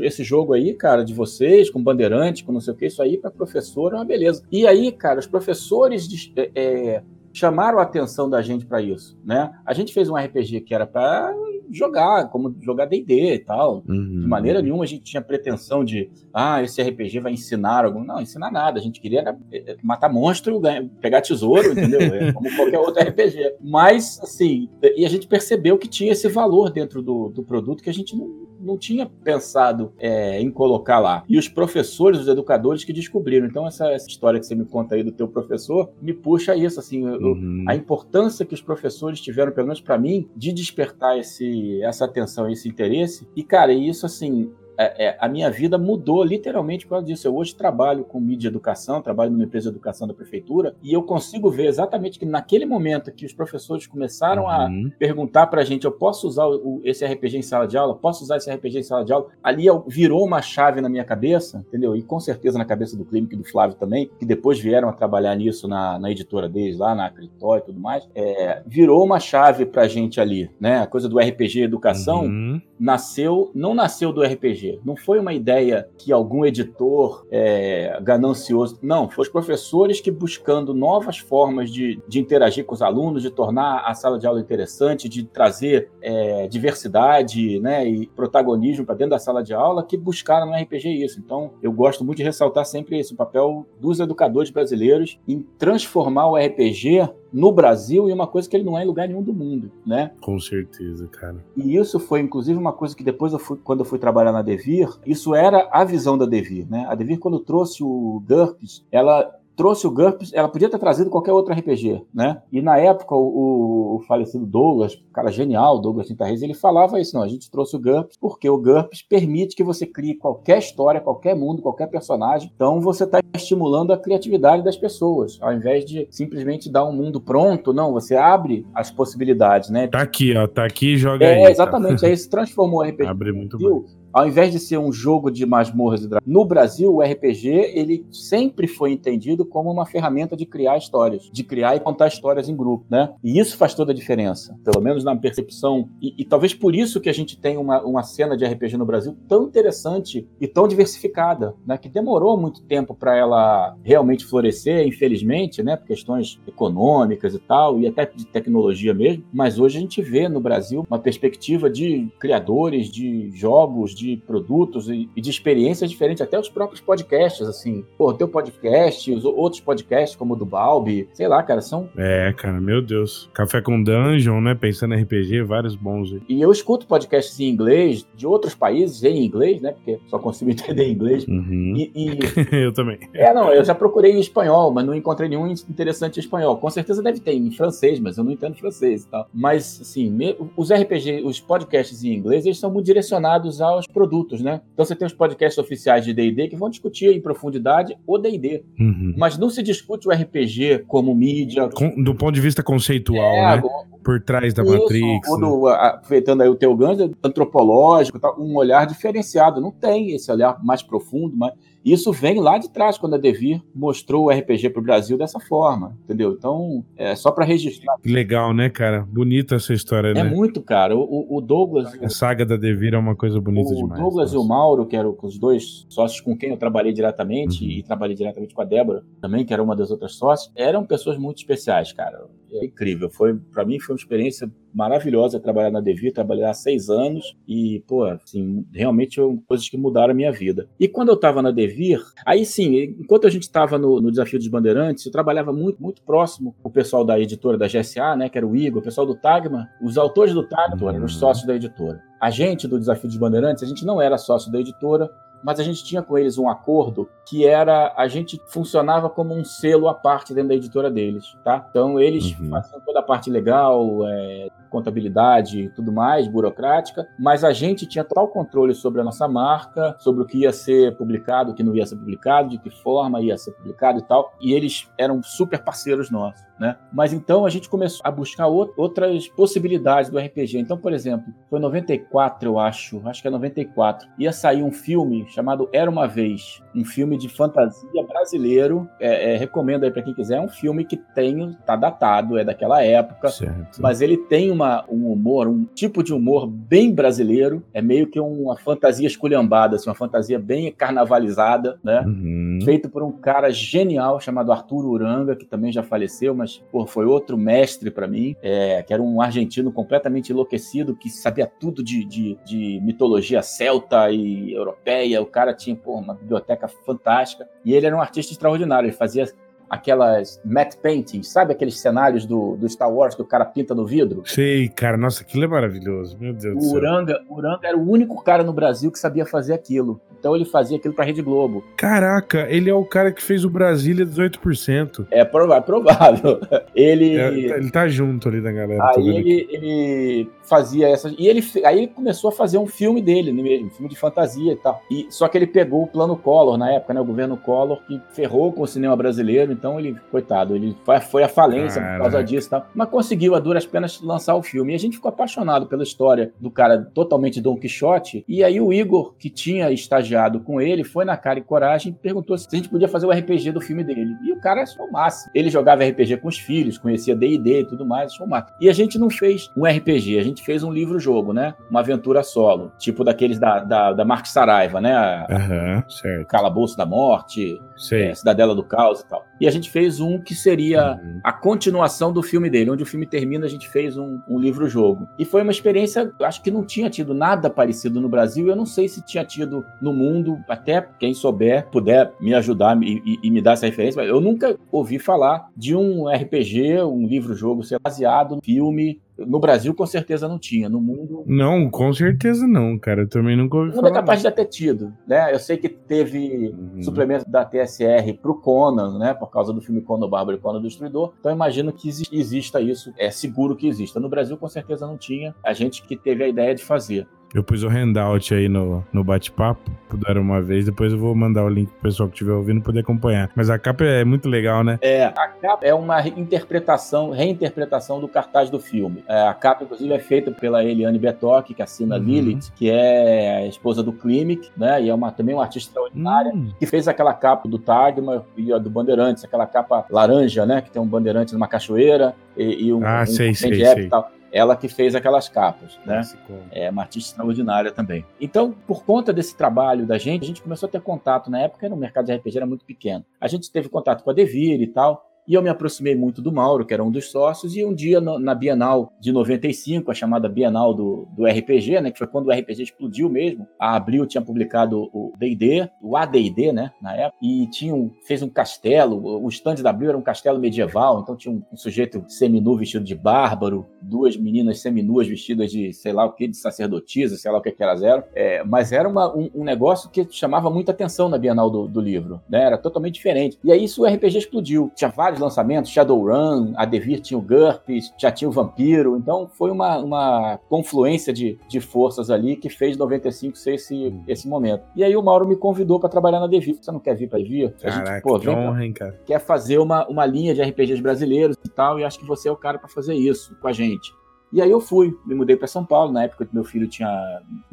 esse 0.00 0.22
jogo 0.22 0.52
aí, 0.52 0.74
cara, 0.74 1.02
de 1.02 1.14
vocês, 1.14 1.70
com 1.70 1.82
bandeirante, 1.82 2.44
com 2.44 2.52
não 2.52 2.60
sei 2.60 2.74
o 2.74 2.76
que, 2.76 2.84
isso 2.84 3.02
aí 3.02 3.16
para 3.16 3.30
professor 3.30 3.94
é 3.94 3.96
uma 3.96 4.04
beleza. 4.04 4.44
E 4.52 4.66
aí, 4.66 4.92
cara, 4.92 5.18
os 5.18 5.26
professores 5.26 6.06
de, 6.06 6.30
é, 6.36 6.50
é 6.54 7.02
chamaram 7.32 7.78
a 7.78 7.82
atenção 7.82 8.28
da 8.28 8.42
gente 8.42 8.66
para 8.66 8.82
isso, 8.82 9.18
né? 9.24 9.50
A 9.64 9.72
gente 9.72 9.94
fez 9.94 10.10
um 10.10 10.16
RPG 10.16 10.60
que 10.60 10.74
era 10.74 10.86
para 10.86 11.34
jogar, 11.70 12.28
como 12.28 12.54
jogar 12.60 12.86
D&D 12.86 13.34
e 13.34 13.38
tal. 13.38 13.82
Uhum. 13.88 14.20
De 14.20 14.26
maneira 14.26 14.62
nenhuma 14.62 14.84
a 14.84 14.86
gente 14.86 15.02
tinha 15.02 15.22
pretensão 15.22 15.84
de, 15.84 16.10
ah, 16.32 16.62
esse 16.62 16.82
RPG 16.82 17.20
vai 17.20 17.32
ensinar 17.32 17.84
algum. 17.84 18.04
Não, 18.04 18.20
ensinar 18.20 18.50
nada. 18.50 18.78
A 18.78 18.82
gente 18.82 19.00
queria 19.00 19.36
é, 19.52 19.72
é, 19.72 19.76
matar 19.82 20.08
monstro, 20.12 20.60
pegar 21.00 21.20
tesouro, 21.20 21.72
entendeu? 21.72 22.00
É 22.00 22.32
como 22.34 22.54
qualquer 22.56 22.78
outro 22.78 23.02
RPG. 23.02 23.56
Mas, 23.60 24.18
assim, 24.22 24.68
e 24.96 25.04
a 25.04 25.08
gente 25.08 25.26
percebeu 25.26 25.78
que 25.78 25.88
tinha 25.88 26.12
esse 26.12 26.28
valor 26.28 26.70
dentro 26.70 27.02
do, 27.02 27.28
do 27.28 27.42
produto 27.42 27.82
que 27.82 27.90
a 27.90 27.94
gente 27.94 28.16
não, 28.16 28.48
não 28.60 28.76
tinha 28.76 29.06
pensado 29.06 29.92
é, 29.98 30.40
em 30.40 30.50
colocar 30.50 30.98
lá. 30.98 31.24
E 31.28 31.38
os 31.38 31.48
professores, 31.48 32.20
os 32.20 32.28
educadores 32.28 32.84
que 32.84 32.92
descobriram. 32.92 33.46
Então, 33.46 33.66
essa, 33.66 33.90
essa, 33.90 34.08
história 34.08 34.40
que 34.40 34.46
você 34.46 34.54
me 34.54 34.64
conta 34.64 34.94
aí 34.94 35.02
do 35.02 35.12
teu 35.12 35.28
professor 35.28 35.90
me 36.00 36.12
puxa 36.12 36.56
isso, 36.56 36.80
assim, 36.80 37.06
uhum. 37.06 37.64
a 37.66 37.74
importância 37.74 38.44
que 38.44 38.54
os 38.54 38.62
professores 38.62 39.20
tiveram, 39.20 39.52
pelo 39.52 39.66
menos 39.66 39.80
para 39.80 39.98
mim, 39.98 40.28
de 40.36 40.52
despertar 40.52 41.18
esse, 41.18 41.82
essa 41.82 42.04
atenção, 42.04 42.48
esse 42.50 42.68
interesse. 42.68 43.26
E, 43.36 43.42
cara, 43.42 43.72
isso, 43.72 44.06
assim, 44.06 44.50
é, 44.78 45.06
é, 45.06 45.16
a 45.18 45.28
minha 45.28 45.50
vida 45.50 45.76
mudou 45.76 46.22
literalmente 46.22 46.86
por 46.86 46.90
causa 46.90 47.06
disso. 47.06 47.26
Eu 47.26 47.36
hoje 47.36 47.52
trabalho 47.54 48.04
com 48.04 48.20
mídia 48.20 48.46
educação, 48.46 49.02
trabalho 49.02 49.32
numa 49.32 49.42
empresa 49.42 49.70
de 49.70 49.76
educação 49.76 50.06
da 50.06 50.14
prefeitura, 50.14 50.76
e 50.80 50.92
eu 50.92 51.02
consigo 51.02 51.50
ver 51.50 51.66
exatamente 51.66 52.16
que 52.16 52.24
naquele 52.24 52.64
momento 52.64 53.10
que 53.10 53.26
os 53.26 53.32
professores 53.32 53.88
começaram 53.88 54.44
uhum. 54.44 54.48
a 54.48 54.98
perguntar 54.98 55.48
para 55.48 55.62
a 55.62 55.64
gente: 55.64 55.84
eu 55.84 55.90
posso 55.90 56.28
usar 56.28 56.46
o, 56.46 56.80
esse 56.84 57.04
RPG 57.04 57.38
em 57.38 57.42
sala 57.42 57.66
de 57.66 57.76
aula? 57.76 57.96
Posso 57.96 58.22
usar 58.22 58.36
esse 58.36 58.48
RPG 58.50 58.78
em 58.78 58.82
sala 58.84 59.04
de 59.04 59.12
aula? 59.12 59.26
Ali 59.42 59.64
virou 59.88 60.24
uma 60.24 60.40
chave 60.40 60.80
na 60.80 60.88
minha 60.88 61.04
cabeça, 61.04 61.64
entendeu? 61.66 61.96
E 61.96 62.02
com 62.02 62.20
certeza 62.20 62.56
na 62.56 62.64
cabeça 62.64 62.96
do 62.96 63.04
Clínico 63.04 63.34
e 63.34 63.36
do 63.36 63.44
Flávio 63.44 63.76
também, 63.76 64.08
que 64.18 64.24
depois 64.24 64.60
vieram 64.60 64.88
a 64.88 64.92
trabalhar 64.92 65.34
nisso 65.34 65.66
na, 65.66 65.98
na 65.98 66.10
editora 66.10 66.48
deles, 66.48 66.78
lá 66.78 66.94
na 66.94 67.06
Acritó 67.06 67.56
e 67.56 67.62
tudo 67.62 67.80
mais. 67.80 68.08
É, 68.14 68.62
virou 68.64 69.04
uma 69.04 69.18
chave 69.18 69.66
para 69.66 69.82
a 69.82 69.88
gente 69.88 70.20
ali, 70.20 70.48
né? 70.60 70.78
A 70.78 70.86
coisa 70.86 71.08
do 71.08 71.18
RPG 71.18 71.62
educação 71.62 72.26
uhum. 72.26 72.60
nasceu, 72.78 73.50
não 73.54 73.74
nasceu 73.74 74.12
do 74.12 74.22
RPG 74.22 74.67
não 74.84 74.96
foi 74.96 75.18
uma 75.18 75.32
ideia 75.32 75.88
que 75.96 76.12
algum 76.12 76.44
editor 76.44 77.26
é, 77.30 77.98
ganancioso. 78.02 78.78
Não, 78.82 79.08
foi 79.08 79.22
os 79.22 79.28
professores 79.28 80.00
que 80.00 80.10
buscando 80.10 80.74
novas 80.74 81.18
formas 81.18 81.70
de, 81.70 82.00
de 82.06 82.18
interagir 82.18 82.64
com 82.64 82.74
os 82.74 82.82
alunos, 82.82 83.22
de 83.22 83.30
tornar 83.30 83.84
a 83.86 83.94
sala 83.94 84.18
de 84.18 84.26
aula 84.26 84.40
interessante, 84.40 85.08
de 85.08 85.24
trazer 85.24 85.90
é, 86.00 86.46
diversidade 86.48 87.60
né, 87.60 87.86
e 87.88 88.06
protagonismo 88.06 88.84
para 88.84 88.94
dentro 88.94 89.10
da 89.10 89.18
sala 89.18 89.42
de 89.42 89.54
aula, 89.54 89.84
que 89.84 89.96
buscaram 89.96 90.46
no 90.46 90.54
RPG 90.54 90.88
isso. 91.04 91.20
Então, 91.20 91.52
eu 91.62 91.72
gosto 91.72 92.04
muito 92.04 92.18
de 92.18 92.24
ressaltar 92.24 92.64
sempre 92.64 92.98
esse 92.98 93.14
papel 93.14 93.66
dos 93.80 94.00
educadores 94.00 94.50
brasileiros 94.50 95.18
em 95.26 95.40
transformar 95.58 96.28
o 96.28 96.36
RPG 96.36 97.08
no 97.32 97.52
Brasil 97.52 98.08
e 98.08 98.12
uma 98.12 98.26
coisa 98.26 98.48
que 98.48 98.56
ele 98.56 98.64
não 98.64 98.78
é 98.78 98.82
em 98.82 98.86
lugar 98.86 99.06
nenhum 99.06 99.22
do 99.22 99.32
mundo, 99.32 99.70
né? 99.84 100.12
Com 100.20 100.38
certeza, 100.38 101.06
cara. 101.08 101.44
E 101.56 101.76
isso 101.76 101.98
foi, 102.00 102.20
inclusive, 102.20 102.58
uma 102.58 102.72
coisa 102.72 102.96
que 102.96 103.04
depois 103.04 103.32
eu 103.32 103.38
fui, 103.38 103.58
quando 103.62 103.80
eu 103.80 103.84
fui 103.84 103.98
trabalhar 103.98 104.32
na 104.32 104.42
Devir, 104.42 104.88
isso 105.06 105.34
era 105.34 105.68
a 105.70 105.84
visão 105.84 106.16
da 106.16 106.26
Devir, 106.26 106.66
né? 106.68 106.86
A 106.88 106.94
Devir, 106.94 107.18
quando 107.18 107.40
trouxe 107.40 107.82
o 107.82 108.22
GURPS, 108.26 108.84
ela 108.90 109.30
trouxe 109.58 109.88
o 109.88 109.90
GURPS, 109.90 110.32
ela 110.32 110.48
podia 110.48 110.70
ter 110.70 110.78
trazido 110.78 111.10
qualquer 111.10 111.32
outro 111.32 111.52
RPG, 111.52 112.04
né? 112.14 112.40
E 112.52 112.62
na 112.62 112.78
época, 112.78 113.12
o, 113.16 113.96
o 113.96 114.04
falecido 114.06 114.46
Douglas, 114.46 114.94
cara 115.12 115.32
genial, 115.32 115.80
Douglas 115.80 116.06
Tintarrez, 116.06 116.42
ele 116.42 116.54
falava 116.54 117.00
isso, 117.00 117.16
não, 117.16 117.24
a 117.24 117.28
gente 117.28 117.50
trouxe 117.50 117.74
o 117.74 117.80
GURPS 117.80 118.16
porque 118.20 118.48
o 118.48 118.56
GURPS 118.56 119.02
permite 119.02 119.56
que 119.56 119.64
você 119.64 119.84
crie 119.84 120.14
qualquer 120.14 120.58
história, 120.58 121.00
qualquer 121.00 121.34
mundo, 121.34 121.60
qualquer 121.60 121.88
personagem. 121.88 122.52
Então 122.54 122.80
você 122.80 123.02
está 123.02 123.18
estimulando 123.34 123.92
a 123.92 123.98
criatividade 123.98 124.62
das 124.62 124.76
pessoas, 124.76 125.38
ao 125.40 125.52
invés 125.52 125.84
de 125.84 126.06
simplesmente 126.08 126.70
dar 126.70 126.84
um 126.84 126.92
mundo 126.92 127.20
pronto, 127.20 127.72
não, 127.72 127.92
você 127.92 128.14
abre 128.14 128.64
as 128.72 128.92
possibilidades, 128.92 129.70
né? 129.70 129.88
Tá 129.88 130.02
aqui, 130.02 130.36
ó, 130.36 130.46
tá 130.46 130.64
aqui, 130.64 130.96
joga 130.96 131.26
é, 131.26 131.34
aí. 131.34 131.42
É, 131.42 131.50
exatamente, 131.50 132.02
tá. 132.02 132.06
aí 132.06 132.16
se 132.16 132.30
transformou 132.30 132.80
o 132.80 132.82
RPG. 132.84 133.06
Abre 133.10 133.32
muito 133.32 133.60
mais 133.60 133.97
ao 134.12 134.26
invés 134.26 134.52
de 134.52 134.58
ser 134.58 134.78
um 134.78 134.92
jogo 134.92 135.30
de 135.30 135.44
masmorras 135.44 136.02
e 136.02 136.08
dragões, 136.08 136.26
no 136.26 136.44
Brasil 136.44 136.94
o 136.94 137.02
RPG 137.02 137.48
ele 137.48 138.06
sempre 138.10 138.66
foi 138.66 138.92
entendido 138.92 139.44
como 139.44 139.70
uma 139.70 139.86
ferramenta 139.86 140.36
de 140.36 140.46
criar 140.46 140.76
histórias, 140.78 141.28
de 141.32 141.44
criar 141.44 141.76
e 141.76 141.80
contar 141.80 142.08
histórias 142.08 142.48
em 142.48 142.56
grupo, 142.56 142.84
né? 142.90 143.12
E 143.22 143.38
isso 143.38 143.56
faz 143.56 143.74
toda 143.74 143.92
a 143.92 143.94
diferença, 143.94 144.58
pelo 144.64 144.82
menos 144.82 145.04
na 145.04 145.16
percepção 145.16 145.88
e, 146.00 146.14
e 146.18 146.24
talvez 146.24 146.54
por 146.54 146.74
isso 146.74 147.00
que 147.00 147.08
a 147.08 147.14
gente 147.14 147.38
tem 147.38 147.56
uma, 147.56 147.82
uma 147.82 148.02
cena 148.02 148.36
de 148.36 148.44
RPG 148.44 148.76
no 148.76 148.86
Brasil 148.86 149.16
tão 149.28 149.44
interessante 149.44 150.26
e 150.40 150.46
tão 150.46 150.66
diversificada, 150.66 151.54
né? 151.66 151.76
Que 151.76 151.88
demorou 151.88 152.36
muito 152.36 152.62
tempo 152.62 152.94
para 152.94 153.16
ela 153.16 153.76
realmente 153.82 154.24
florescer, 154.24 154.86
infelizmente, 154.86 155.62
né? 155.62 155.76
Por 155.76 155.86
questões 155.86 156.40
econômicas 156.46 157.34
e 157.34 157.38
tal 157.38 157.80
e 157.80 157.86
até 157.86 158.06
de 158.06 158.26
tecnologia 158.26 158.94
mesmo. 158.94 159.24
Mas 159.32 159.58
hoje 159.58 159.78
a 159.78 159.80
gente 159.80 160.00
vê 160.02 160.28
no 160.28 160.40
Brasil 160.40 160.84
uma 160.88 160.98
perspectiva 160.98 161.68
de 161.70 162.08
criadores 162.18 162.88
de 162.88 163.30
jogos 163.32 163.94
de 163.98 164.16
produtos 164.16 164.88
e, 164.88 165.08
de 165.14 165.30
experiências 165.30 165.90
diferentes, 165.90 166.22
até 166.22 166.38
os 166.38 166.48
próprios 166.48 166.80
podcasts, 166.80 167.46
assim. 167.46 167.84
Pô, 167.96 168.12
teu 168.12 168.28
podcast, 168.28 169.12
os 169.12 169.24
outros 169.24 169.60
podcasts, 169.60 170.16
como 170.16 170.34
o 170.34 170.36
do 170.36 170.46
Balbi, 170.46 171.08
sei 171.12 171.26
lá, 171.28 171.42
cara, 171.42 171.60
são. 171.60 171.88
É, 171.96 172.32
cara, 172.32 172.60
meu 172.60 172.80
Deus. 172.80 173.28
Café 173.34 173.60
com 173.60 173.82
Dungeon, 173.82 174.40
né? 174.40 174.54
Pensando 174.54 174.94
em 174.94 175.02
RPG, 175.02 175.42
vários 175.42 175.74
bons. 175.74 176.12
Aí. 176.12 176.22
E 176.28 176.40
eu 176.40 176.50
escuto 176.50 176.86
podcasts 176.86 177.38
em 177.40 177.48
inglês, 177.48 178.06
de 178.14 178.26
outros 178.26 178.54
países, 178.54 179.02
em 179.02 179.24
inglês, 179.24 179.60
né? 179.60 179.72
Porque 179.72 179.98
só 180.06 180.18
consigo 180.18 180.50
entender 180.52 180.88
inglês. 180.88 181.26
Uhum. 181.26 181.74
E, 181.76 181.92
e... 181.94 182.18
eu 182.64 182.72
também. 182.72 182.98
É, 183.12 183.32
não, 183.34 183.52
eu 183.52 183.64
já 183.64 183.74
procurei 183.74 184.12
em 184.12 184.20
espanhol, 184.20 184.72
mas 184.72 184.86
não 184.86 184.94
encontrei 184.94 185.28
nenhum 185.28 185.46
interessante 185.48 186.18
em 186.18 186.20
espanhol. 186.20 186.56
Com 186.56 186.70
certeza 186.70 187.02
deve 187.02 187.20
ter 187.20 187.32
em 187.32 187.50
francês, 187.50 187.98
mas 187.98 188.16
eu 188.16 188.24
não 188.24 188.32
entendo 188.32 188.54
francês 188.54 189.04
e 189.04 189.08
tal. 189.08 189.28
Mas, 189.32 189.80
assim, 189.80 190.16
os 190.56 190.70
RPG, 190.70 191.22
os 191.24 191.40
podcasts 191.40 192.04
em 192.04 192.14
inglês, 192.14 192.44
eles 192.44 192.58
são 192.58 192.70
muito 192.70 192.86
direcionados 192.86 193.60
aos 193.60 193.86
produtos, 193.92 194.40
né? 194.40 194.60
Então 194.72 194.84
você 194.84 194.94
tem 194.94 195.06
os 195.06 195.12
podcasts 195.12 195.58
oficiais 195.58 196.04
de 196.04 196.12
D&D 196.12 196.48
que 196.48 196.56
vão 196.56 196.68
discutir 196.68 197.10
em 197.10 197.20
profundidade 197.20 197.96
o 198.06 198.18
D&D. 198.18 198.64
Uhum. 198.78 199.14
Mas 199.16 199.38
não 199.38 199.50
se 199.50 199.62
discute 199.62 200.08
o 200.08 200.10
RPG 200.10 200.84
como 200.86 201.14
mídia. 201.14 201.68
Com, 201.68 202.02
do 202.02 202.14
ponto 202.14 202.34
de 202.34 202.40
vista 202.40 202.62
conceitual, 202.62 203.34
é, 203.34 203.56
né? 203.56 203.62
Por 204.04 204.20
trás 204.20 204.54
da 204.54 204.62
Isso, 204.62 204.72
Matrix. 204.72 205.28
Né? 205.28 205.48
aproveitando 205.72 206.42
aí 206.42 206.48
o 206.48 206.54
teu 206.54 206.74
gancho, 206.76 207.10
antropológico, 207.22 208.18
um 208.38 208.56
olhar 208.56 208.86
diferenciado. 208.86 209.60
Não 209.60 209.70
tem 209.70 210.12
esse 210.12 210.30
olhar 210.30 210.62
mais 210.64 210.82
profundo, 210.82 211.36
mas 211.36 211.52
isso 211.92 212.12
vem 212.12 212.40
lá 212.40 212.58
de 212.58 212.70
trás, 212.70 212.98
quando 212.98 213.14
a 213.14 213.18
Devir 213.18 213.62
mostrou 213.74 214.26
o 214.26 214.30
RPG 214.30 214.70
para 214.70 214.80
o 214.80 214.82
Brasil 214.82 215.16
dessa 215.16 215.38
forma, 215.40 215.96
entendeu? 216.04 216.32
Então, 216.32 216.84
é 216.96 217.14
só 217.14 217.30
para 217.30 217.44
registrar. 217.44 217.96
Legal, 218.04 218.52
né, 218.52 218.68
cara? 218.68 219.06
Bonita 219.08 219.56
essa 219.56 219.72
história, 219.72 220.08
é 220.08 220.14
né? 220.14 220.20
É 220.20 220.24
muito, 220.24 220.60
cara. 220.60 220.96
O, 220.96 221.36
o 221.36 221.40
Douglas. 221.40 221.92
A 222.02 222.08
saga 222.08 222.44
da 222.44 222.56
Devir 222.56 222.94
é 222.94 222.98
uma 222.98 223.16
coisa 223.16 223.40
bonita 223.40 223.70
o 223.70 223.76
demais. 223.76 224.00
O 224.00 224.02
Douglas 224.02 224.32
nossa. 224.32 224.44
e 224.44 224.46
o 224.46 224.48
Mauro, 224.48 224.86
que 224.86 224.96
eram 224.96 225.16
os 225.22 225.38
dois 225.38 225.86
sócios 225.88 226.20
com 226.20 226.36
quem 226.36 226.50
eu 226.50 226.56
trabalhei 226.56 226.92
diretamente, 226.92 227.64
uhum. 227.64 227.70
e 227.70 227.82
trabalhei 227.82 228.16
diretamente 228.16 228.54
com 228.54 228.62
a 228.62 228.64
Débora 228.64 229.04
também, 229.20 229.44
que 229.44 229.52
era 229.52 229.62
uma 229.62 229.76
das 229.76 229.90
outras 229.90 230.14
sócias, 230.14 230.52
eram 230.56 230.84
pessoas 230.84 231.18
muito 231.18 231.38
especiais, 231.38 231.92
cara. 231.92 232.26
É 232.52 232.64
incrível. 232.64 233.10
Foi, 233.10 233.34
para 233.34 233.64
mim, 233.64 233.78
foi 233.78 233.94
uma 233.94 233.98
experiência 233.98 234.50
maravilhosa 234.74 235.40
trabalhar 235.40 235.70
na 235.70 235.80
Devir, 235.80 236.12
trabalhei 236.12 236.44
há 236.44 236.54
seis 236.54 236.88
anos 236.88 237.36
e, 237.46 237.82
pô, 237.86 238.04
assim, 238.04 238.64
realmente 238.72 239.20
coisas 239.46 239.68
que 239.68 239.76
mudaram 239.76 240.12
a 240.12 240.14
minha 240.14 240.30
vida. 240.30 240.68
E 240.78 240.86
quando 240.86 241.08
eu 241.08 241.14
estava 241.14 241.42
na 241.42 241.50
Devir, 241.50 242.00
aí 242.24 242.44
sim, 242.44 242.76
enquanto 242.98 243.26
a 243.26 243.30
gente 243.30 243.42
estava 243.42 243.78
no, 243.78 244.00
no, 244.00 244.10
Desafio 244.10 244.38
dos 244.38 244.48
Bandeirantes, 244.48 245.04
eu 245.04 245.12
trabalhava 245.12 245.52
muito, 245.52 245.82
muito 245.82 246.02
próximo 246.02 246.54
o 246.62 246.70
pessoal 246.70 247.04
da 247.04 247.18
editora 247.18 247.58
da 247.58 247.66
GSA, 247.66 248.16
né, 248.16 248.28
que 248.28 248.38
era 248.38 248.46
o 248.46 248.54
Igor, 248.54 248.80
o 248.80 248.84
pessoal 248.84 249.06
do 249.06 249.14
Tagma, 249.14 249.68
os 249.82 249.98
autores 249.98 250.34
do 250.34 250.46
Tagma 250.46 250.94
eram 250.94 251.04
os 251.04 251.14
uhum. 251.14 251.20
sócios 251.20 251.46
da 251.46 251.54
editora. 251.54 252.02
A 252.20 252.30
gente 252.30 252.66
do 252.66 252.78
Desafio 252.78 253.08
dos 253.08 253.16
Bandeirantes, 253.16 253.62
a 253.62 253.66
gente 253.66 253.84
não 253.84 254.00
era 254.00 254.18
sócio 254.18 254.50
da 254.50 254.60
editora, 254.60 255.08
mas 255.42 255.60
a 255.60 255.62
gente 255.62 255.84
tinha 255.84 256.02
com 256.02 256.18
eles 256.18 256.38
um 256.38 256.48
acordo 256.48 257.08
que 257.24 257.46
era 257.46 257.92
a 257.96 258.08
gente 258.08 258.40
funcionava 258.46 259.08
como 259.08 259.34
um 259.34 259.44
selo 259.44 259.88
à 259.88 259.94
parte 259.94 260.34
dentro 260.34 260.48
da 260.50 260.54
editora 260.54 260.90
deles, 260.90 261.36
tá? 261.44 261.66
Então 261.70 262.00
eles 262.00 262.38
uhum. 262.38 262.50
faziam 262.50 262.80
toda 262.80 263.00
a 263.00 263.02
parte 263.02 263.30
legal, 263.30 264.06
é, 264.06 264.48
contabilidade 264.68 265.62
e 265.62 265.68
tudo 265.68 265.92
mais, 265.92 266.28
burocrática, 266.28 267.08
mas 267.18 267.44
a 267.44 267.52
gente 267.52 267.86
tinha 267.86 268.04
total 268.04 268.28
controle 268.28 268.74
sobre 268.74 269.00
a 269.00 269.04
nossa 269.04 269.26
marca, 269.26 269.96
sobre 269.98 270.22
o 270.22 270.26
que 270.26 270.38
ia 270.38 270.52
ser 270.52 270.96
publicado, 270.96 271.52
o 271.52 271.54
que 271.54 271.62
não 271.62 271.74
ia 271.74 271.86
ser 271.86 271.96
publicado, 271.96 272.50
de 272.50 272.58
que 272.58 272.70
forma 272.70 273.20
ia 273.20 273.36
ser 273.36 273.52
publicado 273.52 273.98
e 273.98 274.02
tal. 274.02 274.32
E 274.40 274.52
eles 274.52 274.88
eram 274.96 275.22
super 275.22 275.62
parceiros 275.62 276.10
nossos, 276.10 276.44
né? 276.58 276.76
Mas 276.92 277.12
então 277.12 277.44
a 277.44 277.50
gente 277.50 277.68
começou 277.68 278.00
a 278.04 278.10
buscar 278.10 278.46
outras 278.46 279.28
possibilidades 279.28 280.10
do 280.10 280.18
RPG. 280.18 280.58
Então, 280.58 280.76
por 280.76 280.92
exemplo, 280.92 281.32
foi 281.48 281.60
94, 281.60 282.48
eu 282.48 282.58
acho, 282.58 283.00
acho 283.06 283.22
que 283.22 283.28
é 283.28 283.30
94, 283.30 284.08
ia 284.18 284.32
sair 284.32 284.62
um 284.62 284.72
filme 284.72 285.26
chamado 285.28 285.68
Era 285.72 285.90
uma 285.90 286.06
Vez, 286.06 286.62
um 286.74 286.84
filme 286.84 287.16
de 287.16 287.28
fantasia 287.28 288.02
brasileiro. 288.06 288.88
É, 289.00 289.34
é, 289.34 289.36
recomendo 289.36 289.84
aí 289.84 289.90
para 289.90 290.02
quem 290.02 290.14
quiser. 290.14 290.38
É 290.38 290.40
um 290.40 290.48
filme 290.48 290.84
que 290.84 290.96
tem, 290.96 291.56
tá 291.66 291.76
datado, 291.76 292.38
é 292.38 292.44
daquela 292.44 292.82
época, 292.82 293.28
certo. 293.28 293.80
mas 293.80 294.00
ele 294.00 294.16
tem 294.16 294.50
uma, 294.58 294.84
um 294.88 295.10
humor, 295.12 295.46
um 295.46 295.64
tipo 295.64 296.02
de 296.02 296.12
humor 296.12 296.46
bem 296.46 296.92
brasileiro. 296.92 297.62
É 297.72 297.80
meio 297.80 298.06
que 298.06 298.18
uma 298.18 298.56
fantasia 298.56 299.06
esculhambada, 299.06 299.76
assim, 299.76 299.88
uma 299.88 299.94
fantasia 299.94 300.38
bem 300.38 300.72
carnavalizada, 300.72 301.78
né? 301.82 302.00
Uhum. 302.06 302.58
Feito 302.64 302.88
por 302.88 303.02
um 303.02 303.12
cara 303.12 303.50
genial 303.50 304.20
chamado 304.20 304.52
Arthur 304.52 304.84
Uranga, 304.84 305.36
que 305.36 305.44
também 305.44 305.72
já 305.72 305.82
faleceu, 305.82 306.34
mas 306.34 306.62
pô, 306.70 306.86
foi 306.86 307.06
outro 307.06 307.38
mestre 307.38 307.90
para 307.90 308.06
mim, 308.06 308.34
é, 308.42 308.82
que 308.82 308.92
era 308.92 309.02
um 309.02 309.20
argentino 309.20 309.72
completamente 309.72 310.32
enlouquecido, 310.32 310.94
que 310.96 311.08
sabia 311.08 311.46
tudo 311.46 311.82
de, 311.82 312.04
de, 312.04 312.38
de 312.44 312.80
mitologia 312.82 313.42
celta 313.42 314.10
e 314.10 314.52
europeia 314.52 315.20
o 315.20 315.26
cara 315.26 315.54
tinha 315.54 315.76
pô, 315.76 315.98
uma 315.98 316.14
biblioteca 316.14 316.68
fantástica. 316.68 317.48
E 317.64 317.74
ele 317.74 317.86
era 317.86 317.96
um 317.96 318.00
artista 318.00 318.32
extraordinário, 318.32 318.86
ele 318.86 318.96
fazia 318.96 319.26
aquelas 319.68 320.40
matte 320.44 320.76
paintings, 320.78 321.28
sabe 321.28 321.52
aqueles 321.52 321.78
cenários 321.78 322.26
do, 322.26 322.56
do 322.56 322.68
Star 322.68 322.92
Wars 322.92 323.14
que 323.14 323.22
o 323.22 323.26
cara 323.26 323.44
pinta 323.44 323.74
no 323.74 323.86
vidro? 323.86 324.22
Sei, 324.24 324.68
cara, 324.68 324.96
nossa, 324.96 325.22
aquilo 325.22 325.44
é 325.44 325.48
maravilhoso, 325.48 326.16
meu 326.18 326.32
Deus 326.32 326.54
o 326.54 326.58
do 326.58 326.64
céu. 326.64 326.74
Uranga, 326.74 327.22
Uranga 327.28 327.68
era 327.68 327.76
o 327.76 327.90
único 327.90 328.22
cara 328.22 328.42
no 328.42 328.52
Brasil 328.52 328.90
que 328.90 328.98
sabia 328.98 329.26
fazer 329.26 329.52
aquilo. 329.54 330.00
Então 330.18 330.34
ele 330.34 330.44
fazia 330.44 330.76
aquilo 330.76 330.94
pra 330.94 331.04
Rede 331.04 331.22
Globo. 331.22 331.62
Caraca, 331.76 332.46
ele 332.50 332.68
é 332.68 332.74
o 332.74 332.84
cara 332.84 333.12
que 333.12 333.22
fez 333.22 333.44
o 333.44 333.50
Brasília 333.50 334.04
18%. 334.04 335.06
É 335.10 335.24
provável. 335.24 335.62
provável. 335.62 336.40
Ele. 336.74 337.16
É, 337.16 337.28
ele 337.28 337.70
tá 337.70 337.88
junto 337.88 338.28
ali 338.28 338.40
da 338.40 338.52
galera. 338.52 338.92
Aí 338.94 339.08
ele, 339.08 339.48
ele 339.50 340.30
fazia 340.42 340.88
essas. 340.88 341.12
E 341.18 341.26
ele, 341.26 341.42
aí 341.64 341.78
ele 341.78 341.88
começou 341.88 342.30
a 342.30 342.32
fazer 342.32 342.56
um 342.56 342.66
filme 342.66 343.02
dele, 343.02 343.32
no 343.32 343.42
mesmo, 343.42 343.66
um 343.66 343.70
filme 343.70 343.88
de 343.88 343.96
fantasia 343.96 344.52
e 344.52 344.56
tal. 344.56 344.80
E, 344.90 345.06
só 345.10 345.26
que 345.26 345.36
ele 345.36 345.46
pegou 345.46 345.82
o 345.82 345.86
plano 345.86 346.16
Collor 346.16 346.56
na 346.56 346.72
época, 346.72 346.94
né? 346.94 347.00
O 347.00 347.04
governo 347.04 347.36
Collor, 347.36 347.82
que 347.86 348.00
ferrou 348.10 348.52
com 348.52 348.62
o 348.62 348.66
cinema 348.66 348.96
brasileiro. 348.96 349.52
Então 349.58 349.78
ele, 349.78 349.96
coitado, 350.10 350.54
ele 350.54 350.76
foi, 351.10 351.22
à 351.22 351.28
falência 351.28 351.80
Caraca. 351.80 351.96
por 351.96 352.10
causa 352.10 352.24
disso 352.24 352.46
e 352.46 352.50
tal. 352.50 352.66
Mas 352.74 352.88
conseguiu, 352.88 353.34
a 353.34 353.40
duras 353.40 353.66
penas, 353.66 354.00
lançar 354.00 354.34
o 354.36 354.42
filme. 354.42 354.72
E 354.72 354.76
a 354.76 354.78
gente 354.78 354.96
ficou 354.96 355.08
apaixonado 355.08 355.66
pela 355.66 355.82
história 355.82 356.32
do 356.40 356.50
cara 356.50 356.88
totalmente 356.94 357.40
Don 357.40 357.56
Quixote. 357.56 358.24
E 358.28 358.44
aí 358.44 358.60
o 358.60 358.72
Igor, 358.72 359.14
que 359.18 359.28
tinha 359.28 359.70
estagiado 359.70 360.40
com 360.40 360.60
ele, 360.60 360.84
foi 360.84 361.04
na 361.04 361.16
cara 361.16 361.38
e 361.38 361.42
coragem 361.42 361.92
e 361.92 361.94
perguntou 361.94 362.38
se 362.38 362.46
a 362.50 362.56
gente 362.56 362.68
podia 362.68 362.88
fazer 362.88 363.06
o 363.06 363.10
RPG 363.10 363.52
do 363.52 363.60
filme 363.60 363.82
dele. 363.82 364.14
E 364.24 364.32
o 364.32 364.40
cara 364.40 364.62
achou 364.62 364.90
massa. 364.90 365.30
Ele 365.34 365.50
jogava 365.50 365.84
RPG 365.84 366.18
com 366.18 366.28
os 366.28 366.38
filhos, 366.38 366.78
conhecia 366.78 367.16
D&D 367.16 367.60
e 367.60 367.64
tudo 367.64 367.84
mais, 367.84 368.12
achou 368.12 368.26
massa. 368.26 368.54
E 368.60 368.68
a 368.68 368.72
gente 368.72 368.98
não 368.98 369.10
fez 369.10 369.50
um 369.56 369.64
RPG, 369.64 370.18
a 370.18 370.22
gente 370.22 370.42
fez 370.42 370.62
um 370.62 370.72
livro-jogo, 370.72 371.32
né? 371.32 371.54
Uma 371.70 371.80
aventura 371.80 372.22
solo, 372.22 372.72
tipo 372.78 373.02
daqueles 373.02 373.38
da, 373.38 373.60
da, 373.60 373.92
da 373.92 374.04
Mark 374.04 374.26
Saraiva, 374.26 374.80
né? 374.80 374.94
Aham, 375.30 375.76
uhum, 375.76 375.90
certo. 375.90 376.28
Calabouço 376.28 376.76
da 376.76 376.86
Morte, 376.86 377.60
é, 377.92 378.14
Cidadela 378.14 378.54
do 378.54 378.62
Caos 378.62 379.00
e 379.00 379.08
tal. 379.08 379.24
E 379.40 379.47
a 379.48 379.50
gente 379.50 379.70
fez 379.70 380.00
um 380.00 380.18
que 380.18 380.34
seria 380.34 380.94
uhum. 381.02 381.20
a 381.24 381.32
continuação 381.32 382.12
do 382.12 382.22
filme 382.22 382.50
dele, 382.50 382.70
onde 382.70 382.82
o 382.82 382.86
filme 382.86 383.06
termina, 383.06 383.46
a 383.46 383.48
gente 383.48 383.68
fez 383.68 383.96
um, 383.96 384.20
um 384.28 384.38
livro-jogo. 384.38 385.08
E 385.18 385.24
foi 385.24 385.42
uma 385.42 385.50
experiência, 385.50 386.12
acho 386.20 386.42
que 386.42 386.50
não 386.50 386.64
tinha 386.64 386.90
tido 386.90 387.14
nada 387.14 387.48
parecido 387.48 388.00
no 388.00 388.08
Brasil, 388.08 388.46
e 388.46 388.50
eu 388.50 388.56
não 388.56 388.66
sei 388.66 388.88
se 388.88 389.04
tinha 389.04 389.24
tido 389.24 389.64
no 389.80 389.92
mundo, 389.92 390.38
até 390.48 390.86
quem 390.98 391.14
souber, 391.14 391.66
puder 391.70 392.12
me 392.20 392.34
ajudar 392.34 392.80
e, 392.82 393.02
e, 393.04 393.18
e 393.22 393.30
me 393.30 393.40
dar 393.40 393.52
essa 393.52 393.66
referência, 393.66 394.00
mas 394.00 394.08
eu 394.08 394.20
nunca 394.20 394.58
ouvi 394.70 394.98
falar 394.98 395.48
de 395.56 395.74
um 395.74 396.08
RPG, 396.08 396.82
um 396.82 397.06
livro-jogo 397.06 397.64
ser 397.64 397.78
baseado 397.78 398.36
no 398.36 398.42
filme 398.42 399.00
no 399.18 399.40
Brasil, 399.40 399.74
com 399.74 399.86
certeza 399.86 400.28
não 400.28 400.38
tinha. 400.38 400.68
No 400.68 400.80
mundo. 400.80 401.24
Não, 401.26 401.68
com 401.70 401.92
certeza 401.92 402.46
não, 402.46 402.78
cara. 402.78 403.02
Eu 403.02 403.08
também 403.08 403.36
nunca 403.36 403.56
ouvi 403.56 403.70
falar. 403.70 403.82
Não 403.82 403.90
é 403.90 404.00
capaz 404.00 404.22
de 404.22 404.30
ter 404.30 404.44
tido, 404.46 404.92
né? 405.06 405.32
Eu 405.32 405.38
sei 405.38 405.56
que 405.56 405.68
teve 405.68 406.54
uhum. 406.56 406.82
suplemento 406.82 407.28
da 407.28 407.44
TSR 407.44 408.12
pro 408.20 408.40
Conan, 408.40 408.98
né? 408.98 409.14
Por 409.14 409.30
causa 409.30 409.52
do 409.52 409.60
filme 409.60 409.80
Conan 409.80 410.08
Bárbaro 410.08 410.36
e 410.36 410.40
Conan 410.40 410.62
Destruidor. 410.62 411.12
Então 411.18 411.32
imagino 411.32 411.72
que 411.72 411.88
exista 411.88 412.60
isso. 412.60 412.92
É 412.96 413.10
seguro 413.10 413.56
que 413.56 413.66
exista. 413.66 413.98
No 413.98 414.08
Brasil, 414.08 414.36
com 414.36 414.48
certeza 414.48 414.86
não 414.86 414.96
tinha. 414.96 415.34
A 415.44 415.52
gente 415.52 415.82
que 415.82 415.96
teve 415.96 416.22
a 416.22 416.28
ideia 416.28 416.54
de 416.54 416.64
fazer. 416.64 417.06
Eu 417.34 417.44
pus 417.44 417.62
o 417.62 417.68
handout 417.68 418.32
aí 418.32 418.48
no, 418.48 418.82
no 418.90 419.04
bate-papo, 419.04 419.70
puderam 419.88 420.22
uma 420.22 420.40
vez, 420.40 420.64
depois 420.64 420.92
eu 420.92 420.98
vou 420.98 421.14
mandar 421.14 421.44
o 421.44 421.48
link 421.48 421.68
pro 421.68 421.82
pessoal 421.82 422.08
que 422.08 422.14
estiver 422.14 422.32
ouvindo 422.32 422.62
poder 422.62 422.80
acompanhar. 422.80 423.30
Mas 423.36 423.50
a 423.50 423.58
capa 423.58 423.84
é 423.84 424.02
muito 424.02 424.28
legal, 424.28 424.64
né? 424.64 424.78
É, 424.80 425.04
a 425.04 425.28
capa 425.28 425.66
é 425.66 425.74
uma 425.74 426.06
interpretação, 426.08 427.10
reinterpretação 427.10 428.00
do 428.00 428.08
cartaz 428.08 428.48
do 428.48 428.58
filme. 428.58 429.04
É, 429.06 429.28
a 429.28 429.34
capa, 429.34 429.64
inclusive, 429.64 429.92
é 429.92 429.98
feita 429.98 430.30
pela 430.30 430.64
Eliane 430.64 430.98
Betoc, 430.98 431.52
que 431.54 431.62
assina 431.62 431.96
uhum. 431.96 432.02
Lilith, 432.02 432.50
que 432.56 432.70
é 432.70 433.36
a 433.36 433.46
esposa 433.46 433.82
do 433.82 433.92
Klimek, 433.92 434.50
né? 434.56 434.82
E 434.82 434.88
é 434.88 434.94
uma, 434.94 435.12
também 435.12 435.34
uma 435.34 435.42
artista 435.42 435.68
extraordinária, 435.68 436.32
uhum. 436.32 436.52
que 436.58 436.66
fez 436.66 436.88
aquela 436.88 437.12
capa 437.12 437.46
do 437.46 437.58
Tagma 437.58 438.24
e 438.36 438.52
a 438.52 438.58
do 438.58 438.70
Bandeirantes, 438.70 439.22
aquela 439.22 439.46
capa 439.46 439.84
laranja, 439.90 440.46
né? 440.46 440.62
Que 440.62 440.70
tem 440.70 440.80
um 440.80 440.86
Bandeirante 440.86 441.34
numa 441.34 441.46
cachoeira 441.46 442.14
e, 442.34 442.68
e 442.68 442.72
um, 442.72 442.86
ah, 442.86 443.02
um, 443.02 443.06
sei, 443.06 443.34
sei, 443.34 443.54
sei. 443.54 443.84
e 443.84 443.88
tal 443.88 444.17
ela 444.32 444.56
que 444.56 444.68
fez 444.68 444.94
aquelas 444.94 445.28
capas, 445.28 445.78
né? 445.84 446.02
É 446.50 446.70
uma 446.70 446.82
artista 446.82 447.12
extraordinária 447.12 447.70
também. 447.70 448.04
Então, 448.20 448.52
por 448.66 448.84
conta 448.84 449.12
desse 449.12 449.36
trabalho 449.36 449.86
da 449.86 449.98
gente, 449.98 450.24
a 450.24 450.26
gente 450.26 450.42
começou 450.42 450.68
a 450.68 450.70
ter 450.70 450.80
contato. 450.80 451.30
Na 451.30 451.40
época, 451.40 451.68
no 451.68 451.76
mercado 451.76 452.06
de 452.06 452.14
RPG 452.14 452.36
era 452.36 452.46
muito 452.46 452.64
pequeno. 452.64 453.04
A 453.20 453.28
gente 453.28 453.50
teve 453.50 453.68
contato 453.68 454.02
com 454.04 454.10
a 454.10 454.14
Devir 454.14 454.60
e 454.60 454.66
tal, 454.66 455.08
E 455.28 455.34
eu 455.34 455.42
me 455.42 455.50
aproximei 455.50 455.94
muito 455.94 456.22
do 456.22 456.32
Mauro, 456.32 456.64
que 456.64 456.72
era 456.72 456.82
um 456.82 456.90
dos 456.90 457.10
sócios, 457.10 457.54
e 457.54 457.62
um 457.62 457.74
dia 457.74 458.00
na 458.00 458.34
Bienal 458.34 458.94
de 458.98 459.12
95, 459.12 459.90
a 459.90 459.94
chamada 459.94 460.26
Bienal 460.26 460.72
do, 460.72 461.06
do 461.14 461.26
RPG, 461.26 461.82
né, 461.82 461.90
que 461.90 461.98
foi 461.98 462.06
quando 462.06 462.28
o 462.28 462.32
RPG 462.32 462.62
explodiu 462.62 463.10
mesmo, 463.10 463.46
a 463.60 463.76
Abril 463.76 464.06
tinha 464.06 464.22
publicado 464.22 464.88
o 464.90 465.12
D&D, 465.18 465.68
o 465.82 465.98
AD&D, 465.98 466.50
né, 466.50 466.72
na 466.80 466.96
época, 466.96 467.18
e 467.20 467.46
tinha 467.48 467.74
um, 467.74 467.90
fez 468.06 468.22
um 468.22 468.28
castelo, 468.30 469.22
o 469.22 469.28
stand 469.28 469.56
da 469.56 469.68
Abril 469.68 469.90
era 469.90 469.98
um 469.98 470.02
castelo 470.02 470.38
medieval, 470.38 471.00
então 471.02 471.14
tinha 471.14 471.34
um, 471.34 471.42
um 471.52 471.56
sujeito 471.58 472.02
seminu 472.08 472.56
vestido 472.56 472.86
de 472.86 472.94
bárbaro, 472.94 473.66
duas 473.82 474.16
meninas 474.16 474.60
seminuas 474.60 475.06
vestidas 475.06 475.50
de, 475.50 475.74
sei 475.74 475.92
lá 475.92 476.06
o 476.06 476.12
que, 476.12 476.26
de 476.26 476.38
sacerdotisa, 476.38 477.18
sei 477.18 477.30
lá 477.30 477.36
o 477.36 477.42
que 477.42 477.52
que 477.52 477.62
elas 477.62 477.82
eram, 477.82 478.02
é, 478.14 478.42
mas 478.44 478.72
era 478.72 478.88
uma, 478.88 479.14
um, 479.14 479.28
um, 479.34 479.44
negócio 479.44 479.90
que 479.90 480.08
chamava 480.10 480.48
muita 480.48 480.72
atenção 480.72 481.06
na 481.10 481.18
Bienal 481.18 481.50
do, 481.50 481.68
do 481.68 481.82
livro, 481.82 482.22
né, 482.30 482.44
era 482.44 482.56
totalmente 482.56 482.94
diferente. 482.94 483.38
E 483.44 483.52
aí 483.52 483.62
isso 483.62 483.82
o 483.82 483.86
RPG 483.86 484.16
explodiu, 484.16 484.72
tinha 484.74 484.88
vários 484.88 485.17
lançamentos, 485.18 485.70
Shadowrun, 485.70 486.52
a 486.56 486.64
Devir 486.64 487.00
tinha 487.00 487.18
o 487.18 487.22
GURPS, 487.22 487.92
já 487.98 488.10
tinha 488.10 488.28
o 488.28 488.32
Vampiro, 488.32 488.96
então 488.96 489.28
foi 489.28 489.50
uma, 489.50 489.78
uma 489.78 490.38
confluência 490.48 491.12
de, 491.12 491.38
de 491.48 491.60
forças 491.60 492.10
ali 492.10 492.36
que 492.36 492.48
fez 492.48 492.76
95 492.76 493.36
ser 493.36 493.54
esse, 493.54 493.94
esse 494.06 494.28
momento. 494.28 494.64
E 494.74 494.84
aí 494.84 494.96
o 494.96 495.02
Mauro 495.02 495.26
me 495.26 495.36
convidou 495.36 495.78
para 495.80 495.88
trabalhar 495.88 496.20
na 496.20 496.26
Devir. 496.26 496.56
Você 496.60 496.70
não 496.72 496.80
quer 496.80 496.94
vir 496.94 497.08
para 497.08 497.18
Devir? 497.18 497.54
A 497.62 497.62
Caraca, 497.62 497.92
gente, 497.92 498.02
pô, 498.02 498.18
que 498.18 498.28
honra, 498.28 498.64
hein, 498.64 498.72
cara. 498.72 499.00
Quer 499.04 499.20
fazer 499.20 499.58
uma, 499.58 499.86
uma 499.88 500.06
linha 500.06 500.34
de 500.34 500.42
RPGs 500.42 500.80
brasileiros 500.80 501.36
e 501.44 501.48
tal, 501.48 501.78
e 501.78 501.84
acho 501.84 501.98
que 501.98 502.06
você 502.06 502.28
é 502.28 502.32
o 502.32 502.36
cara 502.36 502.58
para 502.58 502.68
fazer 502.68 502.94
isso 502.94 503.36
com 503.40 503.48
a 503.48 503.52
gente. 503.52 503.92
E 504.30 504.42
aí 504.42 504.50
eu 504.50 504.60
fui, 504.60 504.94
me 505.06 505.14
mudei 505.14 505.36
para 505.36 505.46
São 505.46 505.64
Paulo, 505.64 505.90
na 505.90 506.04
época 506.04 506.26
que 506.26 506.34
meu 506.34 506.44
filho 506.44 506.68
tinha 506.68 506.88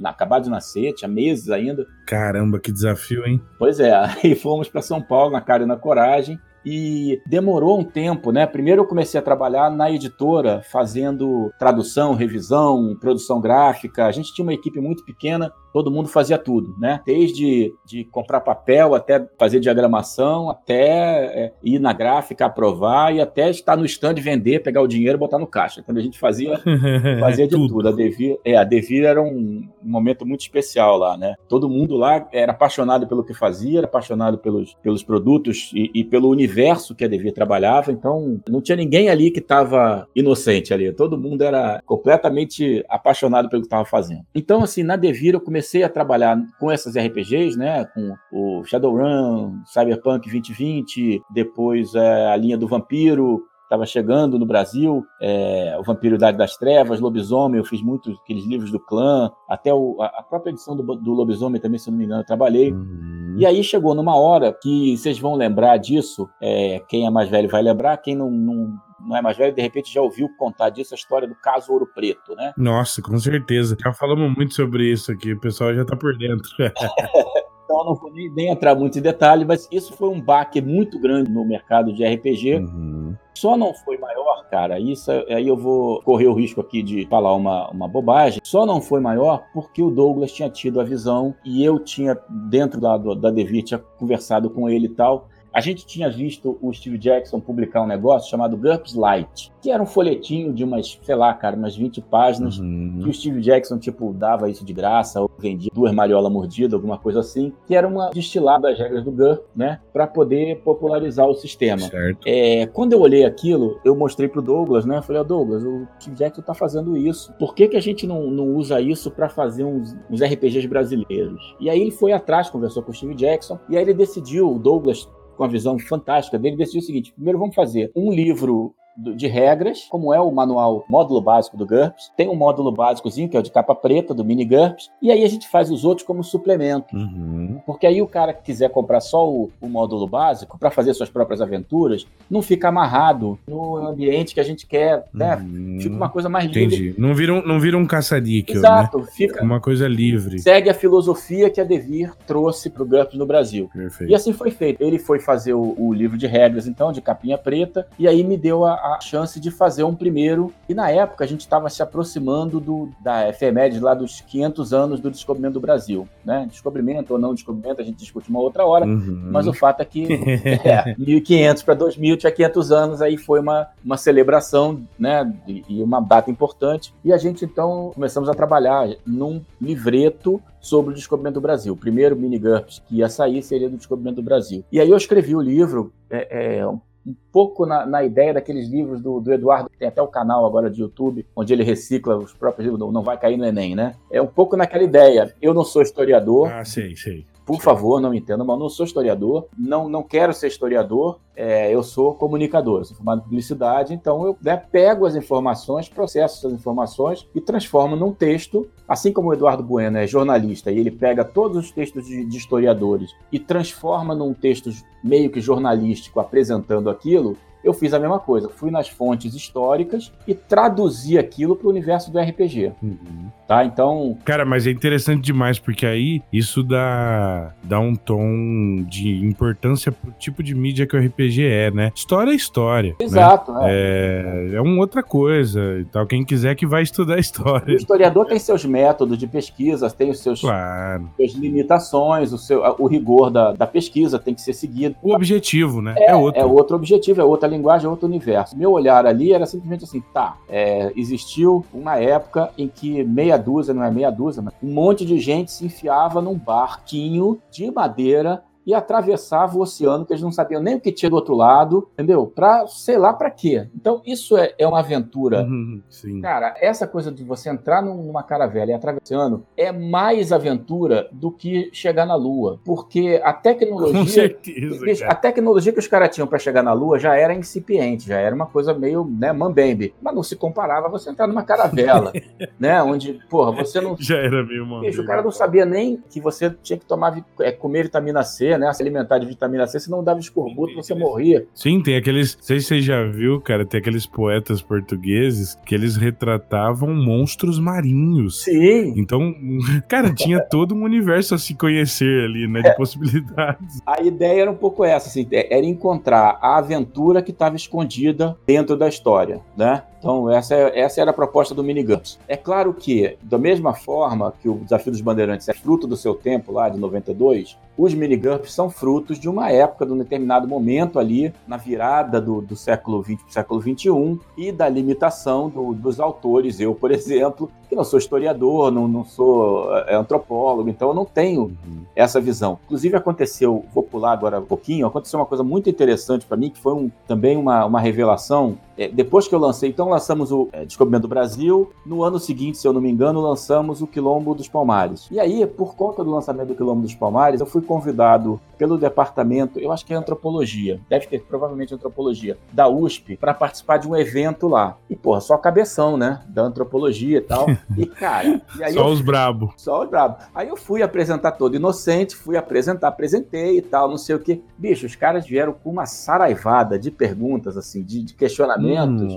acabado 0.03 0.43
de 0.43 0.49
nascer, 0.49 0.93
tinha 0.93 1.07
meses 1.07 1.49
ainda. 1.49 1.87
Caramba, 2.05 2.59
que 2.59 2.71
desafio, 2.71 3.25
hein? 3.25 3.41
Pois 3.57 3.79
é, 3.79 3.93
aí 4.23 4.35
fomos 4.35 4.67
para 4.67 4.81
São 4.81 5.01
Paulo, 5.01 5.31
na 5.31 5.41
cara 5.41 5.63
e 5.63 5.65
na 5.65 5.77
coragem, 5.77 6.37
e 6.65 7.21
demorou 7.27 7.79
um 7.79 7.83
tempo, 7.83 8.31
né? 8.31 8.47
Primeiro 8.47 8.81
eu 8.81 8.87
comecei 8.87 9.19
a 9.19 9.23
trabalhar 9.23 9.69
na 9.69 9.91
editora, 9.91 10.63
fazendo 10.71 11.51
tradução, 11.59 12.15
revisão, 12.15 12.97
produção 12.99 13.39
gráfica. 13.39 14.05
A 14.05 14.11
gente 14.11 14.33
tinha 14.33 14.43
uma 14.43 14.53
equipe 14.53 14.79
muito 14.79 15.05
pequena, 15.05 15.53
todo 15.75 15.91
mundo 15.91 16.07
fazia 16.07 16.37
tudo, 16.37 16.73
né? 16.79 17.01
Desde 17.05 17.73
de 17.85 18.05
comprar 18.05 18.39
papel 18.39 18.95
até 18.95 19.27
fazer 19.37 19.59
diagramação, 19.59 20.49
até 20.49 20.77
é, 20.77 21.53
ir 21.61 21.79
na 21.79 21.91
gráfica, 21.91 22.45
aprovar 22.45 23.13
e 23.13 23.19
até 23.19 23.49
estar 23.49 23.75
no 23.75 23.83
stand 23.83 24.13
vender, 24.13 24.63
pegar 24.63 24.81
o 24.81 24.87
dinheiro 24.87 25.17
e 25.17 25.19
botar 25.19 25.37
no 25.37 25.45
caixa. 25.45 25.83
Quando 25.83 25.97
a 25.97 26.01
gente 26.01 26.17
fazia, 26.17 26.61
fazia 27.19 27.45
de 27.45 27.57
tudo. 27.57 27.73
tudo. 27.73 27.89
A 27.89 27.91
Devir, 27.91 28.37
é, 28.45 28.55
a 28.55 28.63
Devir 28.63 29.03
era 29.03 29.21
um 29.21 29.67
momento 29.83 30.25
muito 30.25 30.39
especial 30.39 30.97
lá, 30.97 31.17
né? 31.17 31.35
Todo 31.49 31.67
mundo 31.67 31.97
lá 31.97 32.25
era 32.31 32.53
apaixonado 32.53 33.05
pelo 33.05 33.25
que 33.25 33.33
fazia, 33.33 33.79
era 33.79 33.87
apaixonado 33.87 34.37
pelos, 34.37 34.75
pelos 34.81 35.03
produtos 35.03 35.71
e, 35.75 35.91
e 35.93 36.05
pelo 36.05 36.29
universo 36.29 36.95
que 36.95 37.03
a 37.03 37.07
Devir 37.09 37.33
trabalhava. 37.33 37.91
Então, 37.91 38.39
não 38.47 38.61
tinha 38.61 38.77
ninguém 38.77 39.09
ali 39.09 39.29
que 39.29 39.39
estava 39.39 40.07
inocente 40.15 40.73
ali. 40.73 40.93
Todo 40.93 41.17
mundo 41.17 41.43
era 41.43 41.83
completamente 41.85 42.81
apaixonado 42.87 43.49
pelo 43.49 43.63
que 43.63 43.67
estava 43.67 43.83
fazendo. 43.83 44.21
Então, 44.33 44.63
assim, 44.63 44.81
na 44.81 44.95
Devir 44.95 45.33
eu 45.33 45.41
comecei 45.41 45.64
comecei 45.65 45.83
a 45.83 45.89
trabalhar 45.89 46.37
com 46.59 46.71
essas 46.71 46.95
RPGs, 46.95 47.57
né, 47.57 47.85
com 47.85 48.13
o 48.31 48.63
Shadowrun, 48.63 49.63
Cyberpunk 49.65 50.29
2020, 50.29 51.21
depois 51.31 51.95
é, 51.95 52.27
a 52.27 52.35
linha 52.35 52.55
do 52.55 52.67
Vampiro, 52.67 53.41
estava 53.63 53.83
chegando 53.83 54.37
no 54.37 54.45
Brasil, 54.45 55.03
é, 55.19 55.75
o 55.79 55.83
Vampiro 55.83 56.15
Idade 56.15 56.37
das 56.37 56.55
Trevas, 56.55 56.99
Lobisomem, 56.99 57.57
eu 57.57 57.65
fiz 57.65 57.81
muitos 57.81 58.15
aqueles 58.19 58.45
livros 58.45 58.71
do 58.71 58.79
clã, 58.79 59.31
até 59.49 59.73
o, 59.73 59.97
a, 59.99 60.05
a, 60.05 60.23
própria 60.23 60.51
edição 60.51 60.75
do, 60.75 60.83
do, 60.83 61.13
Lobisomem 61.13 61.59
também, 61.59 61.79
se 61.79 61.89
eu 61.89 61.91
não 61.91 61.97
me 61.97 62.05
engano, 62.05 62.21
eu 62.21 62.25
trabalhei. 62.25 62.71
Uhum. 62.71 63.37
E 63.39 63.45
aí 63.45 63.63
chegou 63.63 63.95
numa 63.95 64.15
hora 64.15 64.55
que 64.61 64.95
vocês 64.95 65.17
vão 65.17 65.33
lembrar 65.33 65.77
disso, 65.77 66.29
é, 66.39 66.79
quem 66.87 67.07
é 67.07 67.09
mais 67.09 67.27
velho 67.27 67.49
vai 67.49 67.63
lembrar, 67.63 67.97
quem 67.97 68.15
não, 68.15 68.29
não, 68.29 68.75
não 69.05 69.15
é 69.15 69.21
mais 69.21 69.37
velho, 69.37 69.53
de 69.53 69.61
repente 69.61 69.93
já 69.93 70.01
ouviu 70.01 70.29
contar 70.37 70.69
disso, 70.69 70.93
a 70.93 70.97
história 70.97 71.27
do 71.27 71.35
caso 71.35 71.71
Ouro 71.71 71.87
Preto, 71.93 72.35
né? 72.35 72.53
Nossa, 72.57 73.01
com 73.01 73.17
certeza. 73.17 73.77
Já 73.79 73.93
falamos 73.93 74.35
muito 74.35 74.53
sobre 74.53 74.91
isso 74.91 75.11
aqui, 75.11 75.33
o 75.33 75.39
pessoal 75.39 75.73
já 75.73 75.85
tá 75.85 75.95
por 75.95 76.17
dentro. 76.17 76.49
então 77.63 77.79
eu 77.79 77.85
não 77.85 77.95
vou 77.95 78.11
nem, 78.11 78.29
nem, 78.31 78.49
entrar 78.49 78.75
muito 78.75 78.97
em 78.97 79.01
detalhe, 79.01 79.45
mas 79.45 79.67
isso 79.71 79.93
foi 79.93 80.09
um 80.09 80.19
baque 80.19 80.61
muito 80.61 80.99
grande 80.99 81.31
no 81.31 81.45
mercado 81.45 81.93
de 81.93 82.05
RPG. 82.05 82.55
Uhum. 82.55 83.15
Só 83.35 83.57
não 83.57 83.73
foi 83.73 83.97
maior, 83.97 84.45
cara, 84.49 84.79
isso 84.79 85.11
aí 85.11 85.47
eu 85.47 85.57
vou 85.57 86.01
correr 86.03 86.27
o 86.27 86.33
risco 86.33 86.61
aqui 86.61 86.81
de 86.81 87.05
falar 87.07 87.35
uma, 87.35 87.69
uma 87.69 87.87
bobagem. 87.87 88.39
Só 88.43 88.65
não 88.65 88.81
foi 88.81 89.01
maior 89.01 89.45
porque 89.53 89.83
o 89.83 89.91
Douglas 89.91 90.31
tinha 90.31 90.49
tido 90.49 90.79
a 90.79 90.85
visão 90.85 91.35
e 91.43 91.63
eu 91.63 91.77
tinha, 91.77 92.17
dentro 92.49 92.79
da, 92.79 92.97
da 92.97 93.29
Devir, 93.29 93.63
tinha 93.63 93.77
conversado 93.77 94.49
com 94.49 94.69
ele 94.69 94.85
e 94.85 94.89
tal. 94.89 95.27
A 95.55 95.61
gente 95.61 95.85
tinha 95.85 96.09
visto 96.09 96.57
o 96.61 96.73
Steve 96.73 96.97
Jackson 96.97 97.39
publicar 97.39 97.81
um 97.81 97.87
negócio 97.87 98.29
chamado 98.29 98.57
GURPS 98.57 98.93
Light, 98.93 99.53
que 99.61 99.71
era 99.71 99.81
um 99.81 99.85
folhetinho 99.85 100.51
de 100.51 100.65
umas, 100.65 100.99
sei 101.01 101.15
lá, 101.15 101.33
cara, 101.33 101.55
umas 101.55 101.77
20 101.77 102.01
páginas, 102.01 102.59
uhum. 102.59 102.99
que 103.01 103.09
o 103.09 103.13
Steve 103.13 103.39
Jackson, 103.39 103.79
tipo, 103.79 104.11
dava 104.11 104.49
isso 104.49 104.65
de 104.65 104.73
graça, 104.73 105.21
ou 105.21 105.31
vendia 105.39 105.71
duas 105.73 105.93
mariolas 105.93 106.29
mordidas, 106.29 106.73
alguma 106.73 106.97
coisa 106.97 107.21
assim, 107.21 107.53
que 107.65 107.73
era 107.73 107.87
uma 107.87 108.09
destilada 108.09 108.67
das 108.67 108.77
regras 108.77 109.05
do 109.05 109.13
GURP, 109.13 109.43
né, 109.55 109.79
para 109.93 110.05
poder 110.05 110.57
popularizar 110.57 111.25
o 111.25 111.33
sistema. 111.33 111.79
Certo. 111.79 112.19
É, 112.27 112.65
quando 112.65 112.91
eu 112.91 112.99
olhei 112.99 113.23
aquilo, 113.23 113.79
eu 113.85 113.95
mostrei 113.95 114.27
pro 114.27 114.41
Douglas, 114.41 114.85
né, 114.85 114.97
eu 114.97 115.03
falei, 115.03 115.21
ó, 115.21 115.23
oh, 115.23 115.27
Douglas, 115.27 115.63
o 115.63 115.87
Steve 116.01 116.17
Jackson 116.17 116.41
tá 116.41 116.53
fazendo 116.53 116.97
isso, 116.97 117.31
por 117.39 117.55
que 117.55 117.69
que 117.69 117.77
a 117.77 117.81
gente 117.81 118.05
não, 118.05 118.29
não 118.29 118.55
usa 118.55 118.81
isso 118.81 119.09
para 119.09 119.29
fazer 119.29 119.63
uns, 119.63 119.95
uns 120.11 120.21
RPGs 120.21 120.67
brasileiros? 120.67 121.55
E 121.61 121.69
aí 121.69 121.79
ele 121.79 121.91
foi 121.91 122.11
atrás, 122.11 122.49
conversou 122.49 122.83
com 122.83 122.91
o 122.91 122.93
Steve 122.93 123.15
Jackson, 123.15 123.57
e 123.69 123.77
aí 123.77 123.83
ele 123.83 123.93
decidiu, 123.93 124.51
o 124.51 124.59
Douglas 124.59 125.07
com 125.35 125.43
a 125.43 125.47
visão 125.47 125.77
fantástica 125.77 126.39
dele, 126.39 126.55
decidiu 126.55 126.81
o 126.81 126.83
seguinte: 126.83 127.13
primeiro 127.13 127.39
vamos 127.39 127.55
fazer 127.55 127.91
um 127.95 128.11
livro 128.11 128.73
de 128.97 129.27
regras, 129.27 129.85
como 129.89 130.13
é 130.13 130.19
o 130.19 130.31
manual 130.31 130.85
módulo 130.89 131.21
básico 131.21 131.57
do 131.57 131.65
GURPS. 131.65 132.11
Tem 132.15 132.29
um 132.29 132.35
módulo 132.35 132.71
básicozinho, 132.71 133.29
que 133.29 133.35
é 133.35 133.39
o 133.39 133.43
de 133.43 133.51
capa 133.51 133.75
preta, 133.75 134.13
do 134.13 134.23
mini 134.23 134.45
GURPS, 134.45 134.89
e 135.01 135.11
aí 135.11 135.23
a 135.23 135.27
gente 135.27 135.47
faz 135.47 135.69
os 135.69 135.83
outros 135.83 136.05
como 136.05 136.23
suplemento. 136.23 136.95
Uhum. 136.95 137.61
Porque 137.65 137.85
aí 137.85 138.01
o 138.01 138.07
cara 138.07 138.33
que 138.33 138.43
quiser 138.43 138.69
comprar 138.69 139.01
só 139.01 139.29
o, 139.29 139.51
o 139.59 139.67
módulo 139.67 140.07
básico 140.07 140.57
para 140.57 140.71
fazer 140.71 140.93
suas 140.93 141.09
próprias 141.09 141.41
aventuras, 141.41 142.07
não 142.29 142.41
fica 142.41 142.69
amarrado 142.69 143.37
no 143.47 143.75
ambiente 143.77 144.33
que 144.33 144.39
a 144.39 144.43
gente 144.43 144.65
quer, 144.65 145.05
né? 145.13 145.35
Uhum. 145.35 145.79
Fica 145.81 145.95
uma 145.95 146.09
coisa 146.09 146.29
mais 146.29 146.45
livre. 146.45 146.75
Entendi. 146.75 146.95
Não 146.97 147.13
vira 147.13 147.33
um, 147.33 147.45
não 147.45 147.59
vira 147.59 147.77
um 147.77 147.85
caça-níquel, 147.85 148.55
né? 148.55 148.59
Exato. 148.59 148.99
Né? 148.99 149.05
Fica 149.11 149.43
uma 149.43 149.59
coisa 149.59 149.87
livre. 149.87 150.39
Segue 150.39 150.69
a 150.69 150.73
filosofia 150.73 151.49
que 151.49 151.59
a 151.59 151.63
Devir 151.63 152.13
trouxe 152.25 152.69
para 152.69 152.83
o 152.83 152.85
GURPS 152.85 153.17
no 153.17 153.25
Brasil. 153.25 153.69
Perfeito. 153.73 154.11
E 154.11 154.15
assim 154.15 154.33
foi 154.33 154.51
feito. 154.51 154.81
Ele 154.81 154.97
foi 154.99 155.19
fazer 155.19 155.53
o, 155.53 155.75
o 155.77 155.93
livro 155.93 156.17
de 156.17 156.27
regras, 156.27 156.67
então, 156.67 156.91
de 156.91 157.01
capinha 157.01 157.37
preta, 157.37 157.87
e 157.99 158.07
aí 158.07 158.23
me 158.23 158.37
deu 158.37 158.65
a, 158.65 158.73
a 158.93 159.01
chance 159.01 159.39
de 159.39 159.49
fazer 159.49 159.83
um 159.83 159.95
primeiro. 159.95 160.53
E 160.69 160.73
na 160.73 160.89
época 160.89 161.23
a 161.23 161.27
gente 161.27 161.41
estava 161.41 161.69
se 161.69 161.81
aproximando 161.81 162.59
do, 162.59 162.89
da 163.01 163.27
efeméride 163.27 163.79
lá 163.79 163.93
dos 163.93 164.21
500 164.21 164.73
anos 164.73 164.99
do 164.99 165.09
descobrimento 165.09 165.55
do 165.55 165.59
Brasil. 165.59 166.07
Né? 166.23 166.45
Descobrimento 166.49 167.13
ou 167.13 167.19
não 167.19 167.33
descobrimento, 167.33 167.81
a 167.81 167.83
gente 167.83 167.97
discute 167.97 168.29
uma 168.29 168.39
outra 168.39 168.65
hora, 168.65 168.85
uhum. 168.85 169.29
mas 169.31 169.47
o 169.47 169.53
fato 169.53 169.81
é 169.81 169.85
que 169.85 170.07
é, 170.63 170.95
1500 170.97 171.63
para 171.63 171.73
2000 171.73 172.17
tinha 172.17 172.31
500 172.31 172.71
anos, 172.71 173.01
aí 173.01 173.17
foi 173.17 173.39
uma, 173.39 173.67
uma 173.83 173.97
celebração 173.97 174.81
né, 174.99 175.33
e 175.47 175.81
uma 175.81 175.99
data 175.99 176.29
importante. 176.29 176.93
E 177.03 177.11
a 177.11 177.17
gente 177.17 177.43
então 177.43 177.91
começamos 177.93 178.29
a 178.29 178.33
trabalhar 178.33 178.87
num 179.05 179.41
livreto 179.59 180.41
sobre 180.59 180.91
o 180.91 180.95
descobrimento 180.95 181.35
do 181.35 181.41
Brasil. 181.41 181.73
O 181.73 181.77
primeiro 181.77 182.15
mini 182.15 182.39
GURPS 182.39 182.81
que 182.87 182.97
ia 182.97 183.09
sair 183.09 183.41
seria 183.43 183.69
do 183.69 183.77
descobrimento 183.77 184.15
do 184.15 184.23
Brasil. 184.23 184.63
E 184.71 184.79
aí 184.79 184.89
eu 184.89 184.97
escrevi 184.97 185.35
o 185.35 185.41
livro, 185.41 185.93
é, 186.09 186.57
é, 186.57 186.65
um 187.05 187.15
pouco 187.31 187.65
na, 187.65 187.85
na, 187.85 188.03
ideia 188.03 188.33
daqueles 188.33 188.67
livros 188.67 188.99
do, 188.99 189.19
do, 189.19 189.31
Eduardo, 189.31 189.69
tem 189.77 189.87
até 189.87 190.01
o 190.01 190.07
canal 190.07 190.45
agora 190.45 190.69
de 190.69 190.81
YouTube, 190.81 191.25
onde 191.35 191.53
ele 191.53 191.63
recicla 191.63 192.17
os 192.17 192.33
próprios 192.33 192.65
livros, 192.65 192.91
não 192.91 193.03
vai 193.03 193.17
cair 193.17 193.37
no 193.37 193.45
Enem, 193.45 193.75
né? 193.75 193.95
É 194.11 194.21
um 194.21 194.27
pouco 194.27 194.57
naquela 194.57 194.83
ideia. 194.83 195.33
Eu 195.41 195.53
não 195.53 195.63
sou 195.63 195.81
historiador. 195.81 196.51
Ah, 196.51 196.65
sei, 196.65 196.95
sei. 196.95 197.25
Por 197.45 197.61
favor, 197.61 198.01
não 198.01 198.13
entenda, 198.13 198.43
mas 198.43 198.55
eu 198.55 198.59
não 198.59 198.69
sou 198.69 198.85
historiador, 198.85 199.47
não, 199.55 199.87
não 199.87 200.01
quero 200.01 200.33
ser 200.33 200.47
historiador, 200.47 201.19
é, 201.35 201.71
eu 201.71 201.83
sou 201.83 202.15
comunicador, 202.15 202.83
sou 202.85 202.97
formado 202.97 203.19
em 203.19 203.23
publicidade, 203.23 203.93
então 203.93 204.25
eu 204.25 204.35
né, 204.41 204.57
pego 204.57 205.05
as 205.05 205.15
informações, 205.15 205.87
processo 205.87 206.39
essas 206.39 206.59
informações 206.59 207.27
e 207.35 207.41
transformo 207.41 207.95
num 207.95 208.11
texto, 208.11 208.67
assim 208.87 209.13
como 209.13 209.29
o 209.29 209.33
Eduardo 209.33 209.61
Bueno 209.61 209.97
é 209.97 210.07
jornalista 210.07 210.71
e 210.71 210.79
ele 210.79 210.89
pega 210.89 211.23
todos 211.23 211.57
os 211.57 211.71
textos 211.71 212.07
de, 212.07 212.25
de 212.25 212.37
historiadores 212.37 213.11
e 213.31 213.37
transforma 213.37 214.15
num 214.15 214.33
texto 214.33 214.71
meio 215.03 215.29
que 215.29 215.39
jornalístico 215.39 216.19
apresentando 216.19 216.89
aquilo, 216.89 217.37
eu 217.65 217.73
fiz 217.73 217.93
a 217.93 217.99
mesma 217.99 218.19
coisa. 218.19 218.47
Fui 218.47 218.69
nas 218.69 218.87
fontes 218.87 219.33
históricas 219.33 220.11
e 220.27 220.33
traduzi 220.33 221.17
aquilo 221.17 221.55
para 221.55 221.67
o 221.67 221.69
universo 221.71 222.11
do 222.11 222.19
RPG. 222.19 222.71
Uhum. 222.81 223.29
Tá? 223.47 223.65
Então. 223.65 224.17
Cara, 224.23 224.45
mas 224.45 224.65
é 224.65 224.71
interessante 224.71 225.23
demais, 225.23 225.59
porque 225.59 225.85
aí 225.85 226.21
isso 226.31 226.63
dá, 226.63 227.53
dá 227.63 227.79
um 227.79 227.95
tom 227.95 228.83
de 228.87 229.25
importância 229.25 229.91
pro 229.91 230.11
tipo 230.11 230.41
de 230.41 230.55
mídia 230.55 230.87
que 230.87 230.95
o 230.95 230.99
RPG 230.99 231.45
é, 231.45 231.71
né? 231.71 231.91
História 231.95 232.31
é 232.31 232.35
história. 232.35 232.95
Né? 232.99 233.05
Exato, 233.05 233.51
né? 233.53 233.61
É, 233.67 234.49
é 234.53 234.61
uma 234.61 234.79
outra 234.79 235.03
coisa 235.03 235.79
e 235.79 235.85
tal. 235.85 236.05
Quem 236.05 236.23
quiser 236.23 236.55
que 236.55 236.65
vai 236.65 236.83
estudar 236.83 237.19
história. 237.19 237.73
O 237.73 237.77
historiador 237.77 238.25
tem 238.25 238.39
seus 238.39 238.65
métodos 238.65 239.17
de 239.17 239.27
pesquisa, 239.27 239.89
tem 239.89 240.09
os 240.09 240.19
seus 240.19 240.41
claro. 240.41 241.09
suas 241.15 241.33
limitações, 241.33 242.31
o, 242.31 242.37
seu, 242.37 242.61
o 242.79 242.87
rigor 242.87 243.29
da, 243.29 243.53
da 243.53 243.67
pesquisa 243.67 244.19
tem 244.19 244.33
que 244.33 244.41
ser 244.41 244.53
seguido. 244.53 244.95
O 245.01 245.13
objetivo, 245.13 245.81
né? 245.81 245.95
É, 245.97 246.11
é 246.11 246.15
outro. 246.15 246.41
É 246.41 246.45
outro 246.45 246.75
objetivo, 246.75 247.21
é 247.21 247.23
outra 247.23 247.47
linguagem, 247.55 247.87
é 247.87 247.89
outro 247.89 248.07
universo. 248.07 248.57
Meu 248.57 248.71
olhar 248.71 249.05
ali 249.05 249.33
era 249.33 249.45
simplesmente 249.45 249.83
assim, 249.83 250.01
tá, 250.13 250.37
é, 250.47 250.91
existiu 250.95 251.65
uma 251.73 251.97
época 251.97 252.51
em 252.57 252.67
que 252.67 253.03
meia 253.03 253.37
dúzia, 253.37 253.73
não 253.73 253.83
é 253.83 253.91
meia 253.91 254.09
dúzia, 254.09 254.41
mas 254.41 254.53
um 254.61 254.73
monte 254.73 255.05
de 255.05 255.19
gente 255.19 255.51
se 255.51 255.65
enfiava 255.65 256.21
num 256.21 256.37
barquinho 256.37 257.39
de 257.51 257.71
madeira 257.71 258.43
e 258.65 258.73
atravessava 258.73 259.57
o 259.57 259.61
oceano, 259.61 260.05
que 260.05 260.13
eles 260.13 260.23
não 260.23 260.31
sabiam 260.31 260.61
nem 260.61 260.75
o 260.75 260.81
que 260.81 260.91
tinha 260.91 261.09
do 261.09 261.15
outro 261.15 261.35
lado, 261.35 261.87
entendeu? 261.93 262.25
Pra 262.25 262.65
sei 262.67 262.97
lá 262.97 263.13
para 263.13 263.29
quê. 263.29 263.67
Então, 263.75 264.01
isso 264.05 264.37
é, 264.37 264.53
é 264.57 264.67
uma 264.67 264.79
aventura. 264.79 265.43
Uhum, 265.43 265.81
Cara, 266.21 266.55
essa 266.59 266.87
coisa 266.87 267.11
de 267.11 267.23
você 267.23 267.49
entrar 267.49 267.81
numa 267.81 268.23
caravela 268.23 268.71
e 268.71 268.73
atravessar 268.73 269.01
o 269.01 269.03
oceano 269.03 269.45
é 269.55 269.71
mais 269.71 270.31
aventura 270.31 271.07
do 271.11 271.31
que 271.31 271.69
chegar 271.71 272.05
na 272.05 272.15
Lua. 272.15 272.59
Porque 272.65 273.21
a 273.23 273.33
tecnologia. 273.33 273.99
Com 274.05 274.07
certeza. 274.07 275.07
A 275.07 275.15
tecnologia 275.15 275.71
que 275.71 275.79
os 275.79 275.87
caras 275.87 276.13
tinham 276.13 276.27
para 276.27 276.39
chegar 276.39 276.63
na 276.63 276.73
Lua 276.73 276.97
já 276.97 277.15
era 277.15 277.33
incipiente, 277.33 278.07
já 278.07 278.17
era 278.17 278.35
uma 278.35 278.45
coisa 278.45 278.73
meio, 278.73 279.05
né, 279.05 279.31
mambembe. 279.31 279.93
Mas 280.01 280.15
não 280.15 280.23
se 280.23 280.35
comparava 280.35 280.87
a 280.87 280.89
você 280.89 281.09
entrar 281.09 281.27
numa 281.27 281.43
caravela, 281.43 282.11
né? 282.59 282.81
Onde, 282.81 283.19
porra, 283.29 283.51
você 283.51 283.79
não. 283.79 283.95
Já 283.99 284.17
era 284.17 284.43
meio 284.43 284.65
mambembe. 284.65 284.99
O 284.99 285.05
cara 285.05 285.21
não 285.21 285.31
sabia 285.31 285.65
nem 285.65 286.01
que 286.09 286.19
você 286.19 286.49
tinha 286.63 286.77
que 286.77 286.85
tomar, 286.85 287.23
é, 287.39 287.51
comer 287.51 287.83
vitamina 287.83 288.23
C, 288.23 288.54
né? 288.57 288.71
Se 288.73 288.81
alimentar 288.81 289.17
de 289.17 289.25
vitamina 289.25 289.67
C, 289.67 289.79
se 289.79 289.89
não 289.89 290.03
dava 290.03 290.19
escorbuto, 290.19 290.75
você 290.75 290.93
morria. 290.93 291.45
Sim, 291.53 291.81
tem 291.81 291.95
aqueles. 291.95 292.35
Não 292.35 292.43
sei 292.43 292.59
se 292.59 292.67
você 292.67 292.81
já 292.81 293.03
viu, 293.05 293.39
cara, 293.41 293.65
tem 293.65 293.79
aqueles 293.79 294.05
poetas 294.05 294.61
portugueses 294.61 295.57
que 295.65 295.75
eles 295.75 295.95
retratavam 295.95 296.93
monstros 296.93 297.59
marinhos. 297.59 298.43
Sim. 298.43 298.93
Então, 298.95 299.33
cara, 299.87 300.13
tinha 300.13 300.39
todo 300.39 300.75
um 300.75 300.83
universo 300.83 301.35
a 301.35 301.37
se 301.37 301.53
conhecer 301.53 302.25
ali, 302.25 302.47
né? 302.47 302.61
De 302.61 302.69
é. 302.69 302.73
possibilidades. 302.73 303.81
A 303.85 304.01
ideia 304.01 304.41
era 304.43 304.51
um 304.51 304.55
pouco 304.55 304.83
essa, 304.83 305.07
assim, 305.07 305.27
é, 305.31 305.55
era 305.55 305.65
encontrar 305.65 306.37
a 306.41 306.57
aventura 306.57 307.21
que 307.21 307.31
estava 307.31 307.55
escondida 307.55 308.37
dentro 308.45 308.75
da 308.75 308.87
história, 308.87 309.41
né? 309.55 309.83
Então, 310.05 310.29
essa, 310.29 310.53
é, 310.53 310.81
essa 310.81 311.01
era 311.01 311.09
a 311.09 311.13
proposta 311.13 311.55
do 311.55 311.63
Minigames. 311.63 312.19
É 312.27 312.37
claro 312.37 312.71
que, 312.75 313.17
da 313.23 313.39
mesma 313.39 313.73
forma 313.73 314.31
que 314.39 314.47
o 314.47 314.59
Desafio 314.59 314.91
dos 314.91 315.01
Bandeirantes 315.01 315.49
é 315.49 315.53
fruto 315.53 315.87
do 315.87 315.97
seu 315.97 316.13
tempo 316.13 316.51
lá, 316.51 316.69
de 316.69 316.77
92, 316.77 317.57
os 317.75 317.93
minigurps 317.95 318.44
são 318.51 318.69
frutos 318.69 319.19
de 319.19 319.29
uma 319.29 319.49
época, 319.49 319.85
de 319.85 319.91
um 319.91 319.97
determinado 319.97 320.47
momento 320.47 320.99
ali, 320.99 321.33
na 321.47 321.57
virada 321.57 322.19
do, 322.21 322.41
do 322.41 322.55
século 322.55 323.03
XX 323.03 323.15
para 323.15 323.29
o 323.29 323.33
século 323.33 323.61
XXI, 323.61 324.19
e 324.37 324.51
da 324.51 324.67
limitação 324.67 325.49
do, 325.49 325.73
dos 325.73 325.99
autores. 325.99 326.59
Eu, 326.59 326.73
por 326.75 326.91
exemplo, 326.91 327.51
que 327.67 327.75
não 327.75 327.83
sou 327.83 327.99
historiador, 327.99 328.71
não, 328.71 328.87
não 328.87 329.03
sou 329.03 329.75
é, 329.77 329.95
antropólogo, 329.95 330.69
então 330.69 330.89
eu 330.89 330.93
não 330.93 331.05
tenho 331.05 331.55
essa 331.95 332.19
visão. 332.19 332.59
Inclusive 332.65 332.95
aconteceu, 332.95 333.65
vou 333.73 333.83
pular 333.83 334.11
agora 334.11 334.39
um 334.39 334.45
pouquinho, 334.45 334.85
aconteceu 334.85 335.19
uma 335.19 335.25
coisa 335.25 335.43
muito 335.43 335.69
interessante 335.69 336.25
para 336.25 336.37
mim, 336.37 336.49
que 336.49 336.59
foi 336.59 336.73
um, 336.73 336.91
também 337.07 337.37
uma, 337.37 337.65
uma 337.65 337.79
revelação. 337.79 338.57
É, 338.77 338.89
depois 338.89 339.27
que 339.27 339.33
eu 339.33 339.39
lancei, 339.39 339.69
então 339.69 339.89
lançamos 339.89 340.31
o 340.31 340.49
é, 340.51 340.65
Descobrimento 340.65 341.03
do 341.03 341.07
Brasil, 341.07 341.71
no 341.85 342.03
ano 342.03 342.19
seguinte, 342.19 342.57
se 342.57 342.67
eu 342.67 342.73
não 342.73 342.81
me 342.81 342.89
engano, 342.89 343.21
lançamos 343.21 343.81
o 343.81 343.87
Quilombo 343.87 344.35
dos 344.35 344.49
Palmares. 344.49 345.07
E 345.09 345.19
aí, 345.19 345.45
por 345.45 345.75
conta 345.75 346.03
do 346.03 346.11
lançamento 346.11 346.49
do 346.49 346.55
Quilombo 346.55 346.81
dos 346.81 346.93
Palmares, 346.93 347.39
eu 347.39 347.45
fui 347.45 347.61
convidado 347.61 348.39
pelo 348.57 348.77
departamento, 348.77 349.59
eu 349.59 349.71
acho 349.71 349.85
que 349.85 349.93
é 349.93 349.95
antropologia, 349.95 350.79
deve 350.89 351.07
ter 351.07 351.21
provavelmente 351.21 351.73
antropologia, 351.73 352.37
da 352.51 352.67
USP, 352.67 353.17
para 353.17 353.33
participar 353.33 353.77
de 353.77 353.87
um 353.87 353.95
evento 353.95 354.47
lá. 354.47 354.77
E, 354.89 354.95
porra, 354.95 355.21
só 355.21 355.37
cabeção, 355.37 355.97
né? 355.97 356.21
Da 356.27 356.41
antropologia 356.41 357.17
e 357.17 357.21
tal. 357.21 357.45
E, 357.77 357.85
cara. 357.85 358.41
E 358.55 358.73
só 358.73 358.81
eu, 358.81 358.85
os 358.87 359.01
brabo. 359.01 359.53
Só 359.57 359.83
os 359.83 359.89
brabo. 359.89 360.17
Aí 360.33 360.47
eu 360.47 360.57
fui 360.57 360.81
apresentar 360.81 361.31
todo 361.31 361.55
inocente, 361.55 362.15
fui 362.15 362.37
apresentar, 362.37 362.89
apresentei 362.89 363.57
e 363.57 363.61
tal, 363.61 363.89
não 363.89 363.97
sei 363.97 364.15
o 364.15 364.19
quê. 364.19 364.41
Bicho, 364.57 364.85
os 364.85 364.95
caras 364.95 365.25
vieram 365.25 365.53
com 365.53 365.69
uma 365.69 365.85
saraivada 365.85 366.77
de 366.77 366.91
perguntas, 366.91 367.57
assim, 367.57 367.83
de, 367.83 368.03
de 368.03 368.13
questionamentos. 368.13 369.13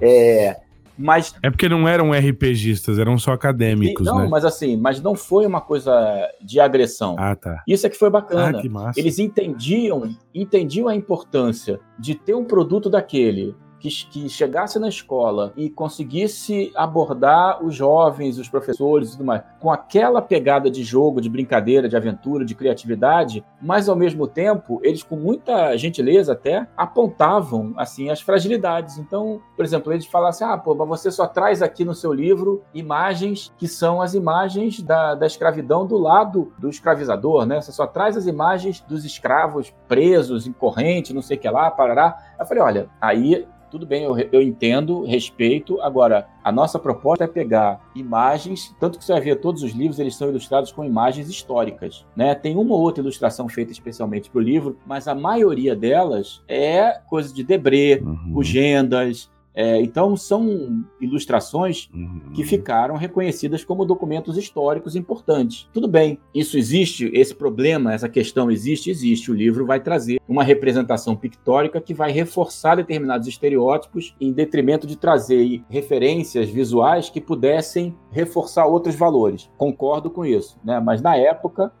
É. 0.00 0.60
Mas, 0.96 1.34
é 1.42 1.50
porque 1.50 1.68
não 1.68 1.88
eram 1.88 2.12
RPGistas, 2.12 2.98
eram 2.98 3.18
só 3.18 3.32
acadêmicos, 3.32 4.06
não, 4.06 4.20
né? 4.20 4.28
mas 4.28 4.44
assim, 4.44 4.76
mas 4.76 5.00
não 5.00 5.14
foi 5.14 5.46
uma 5.46 5.60
coisa 5.60 5.92
de 6.40 6.60
agressão. 6.60 7.16
Ah, 7.18 7.34
tá. 7.34 7.62
Isso 7.66 7.86
é 7.86 7.90
que 7.90 7.96
foi 7.96 8.10
bacana. 8.10 8.58
Ah, 8.58 8.60
que 8.60 8.68
massa. 8.68 9.00
Eles 9.00 9.18
entendiam, 9.18 10.14
entendiam 10.34 10.88
a 10.88 10.94
importância 10.94 11.80
de 11.98 12.14
ter 12.14 12.34
um 12.34 12.44
produto 12.44 12.90
daquele 12.90 13.54
que, 13.82 13.88
que 14.06 14.28
chegasse 14.28 14.78
na 14.78 14.88
escola 14.88 15.52
e 15.56 15.68
conseguisse 15.68 16.70
abordar 16.76 17.64
os 17.64 17.74
jovens, 17.74 18.38
os 18.38 18.48
professores 18.48 19.08
e 19.08 19.12
tudo 19.12 19.24
mais, 19.24 19.42
com 19.58 19.72
aquela 19.72 20.22
pegada 20.22 20.70
de 20.70 20.84
jogo, 20.84 21.20
de 21.20 21.28
brincadeira, 21.28 21.88
de 21.88 21.96
aventura, 21.96 22.44
de 22.44 22.54
criatividade, 22.54 23.44
mas 23.60 23.88
ao 23.88 23.96
mesmo 23.96 24.28
tempo, 24.28 24.80
eles 24.84 25.02
com 25.02 25.16
muita 25.16 25.76
gentileza 25.76 26.32
até 26.32 26.68
apontavam 26.76 27.74
assim 27.76 28.08
as 28.08 28.20
fragilidades. 28.20 28.98
Então, 28.98 29.40
por 29.56 29.64
exemplo, 29.64 29.92
eles 29.92 30.06
falassem: 30.06 30.46
ah, 30.46 30.56
pô, 30.56 30.74
mas 30.74 30.88
você 30.88 31.10
só 31.10 31.26
traz 31.26 31.60
aqui 31.60 31.84
no 31.84 31.94
seu 31.94 32.12
livro 32.12 32.62
imagens 32.72 33.52
que 33.58 33.66
são 33.66 34.00
as 34.00 34.14
imagens 34.14 34.80
da, 34.80 35.14
da 35.16 35.26
escravidão 35.26 35.86
do 35.86 35.98
lado 35.98 36.52
do 36.58 36.68
escravizador, 36.68 37.46
né? 37.46 37.60
Você 37.60 37.72
só 37.72 37.86
traz 37.86 38.16
as 38.16 38.26
imagens 38.26 38.80
dos 38.80 39.04
escravos 39.04 39.74
presos, 39.88 40.46
em 40.46 40.52
corrente, 40.52 41.12
não 41.12 41.22
sei 41.22 41.36
o 41.36 41.40
que 41.40 41.50
lá, 41.50 41.70
parará. 41.70 42.16
Eu 42.38 42.46
falei: 42.46 42.62
olha, 42.62 42.88
aí 43.00 43.46
tudo 43.72 43.86
bem, 43.86 44.04
eu, 44.04 44.14
eu 44.30 44.42
entendo, 44.42 45.02
respeito. 45.06 45.80
Agora, 45.80 46.28
a 46.44 46.52
nossa 46.52 46.78
proposta 46.78 47.24
é 47.24 47.26
pegar 47.26 47.80
imagens, 47.94 48.76
tanto 48.78 48.98
que 48.98 49.04
você 49.04 49.14
vai 49.14 49.22
ver 49.22 49.36
todos 49.36 49.62
os 49.62 49.72
livros, 49.72 49.98
eles 49.98 50.14
são 50.14 50.28
ilustrados 50.28 50.70
com 50.70 50.84
imagens 50.84 51.26
históricas. 51.30 52.04
Né? 52.14 52.34
Tem 52.34 52.54
uma 52.54 52.74
ou 52.74 52.82
outra 52.82 53.02
ilustração 53.02 53.48
feita 53.48 53.72
especialmente 53.72 54.28
para 54.28 54.38
o 54.38 54.42
livro, 54.42 54.76
mas 54.86 55.08
a 55.08 55.14
maioria 55.14 55.74
delas 55.74 56.42
é 56.46 57.00
coisa 57.08 57.32
de 57.32 57.42
Debré, 57.42 58.02
uhum. 58.02 58.36
Legendas, 58.36 59.30
é, 59.54 59.80
então, 59.80 60.16
são 60.16 60.84
ilustrações 61.00 61.88
uhum. 61.94 62.32
que 62.34 62.44
ficaram 62.44 62.96
reconhecidas 62.96 63.64
como 63.64 63.84
documentos 63.84 64.36
históricos 64.36 64.96
importantes. 64.96 65.68
Tudo 65.72 65.86
bem, 65.86 66.18
isso 66.34 66.56
existe, 66.56 67.10
esse 67.12 67.34
problema, 67.34 67.92
essa 67.92 68.08
questão 68.08 68.50
existe, 68.50 68.90
existe. 68.90 69.30
O 69.30 69.34
livro 69.34 69.66
vai 69.66 69.80
trazer 69.80 70.20
uma 70.28 70.42
representação 70.42 71.14
pictórica 71.14 71.80
que 71.80 71.92
vai 71.92 72.10
reforçar 72.10 72.76
determinados 72.76 73.28
estereótipos 73.28 74.14
em 74.20 74.32
detrimento 74.32 74.86
de 74.86 74.96
trazer 74.96 75.62
referências 75.68 76.48
visuais 76.48 77.10
que 77.10 77.20
pudessem 77.20 77.94
reforçar 78.10 78.66
outros 78.66 78.94
valores. 78.94 79.50
Concordo 79.56 80.10
com 80.10 80.24
isso, 80.24 80.58
né? 80.64 80.80
mas 80.80 81.02
na 81.02 81.16
época 81.16 81.72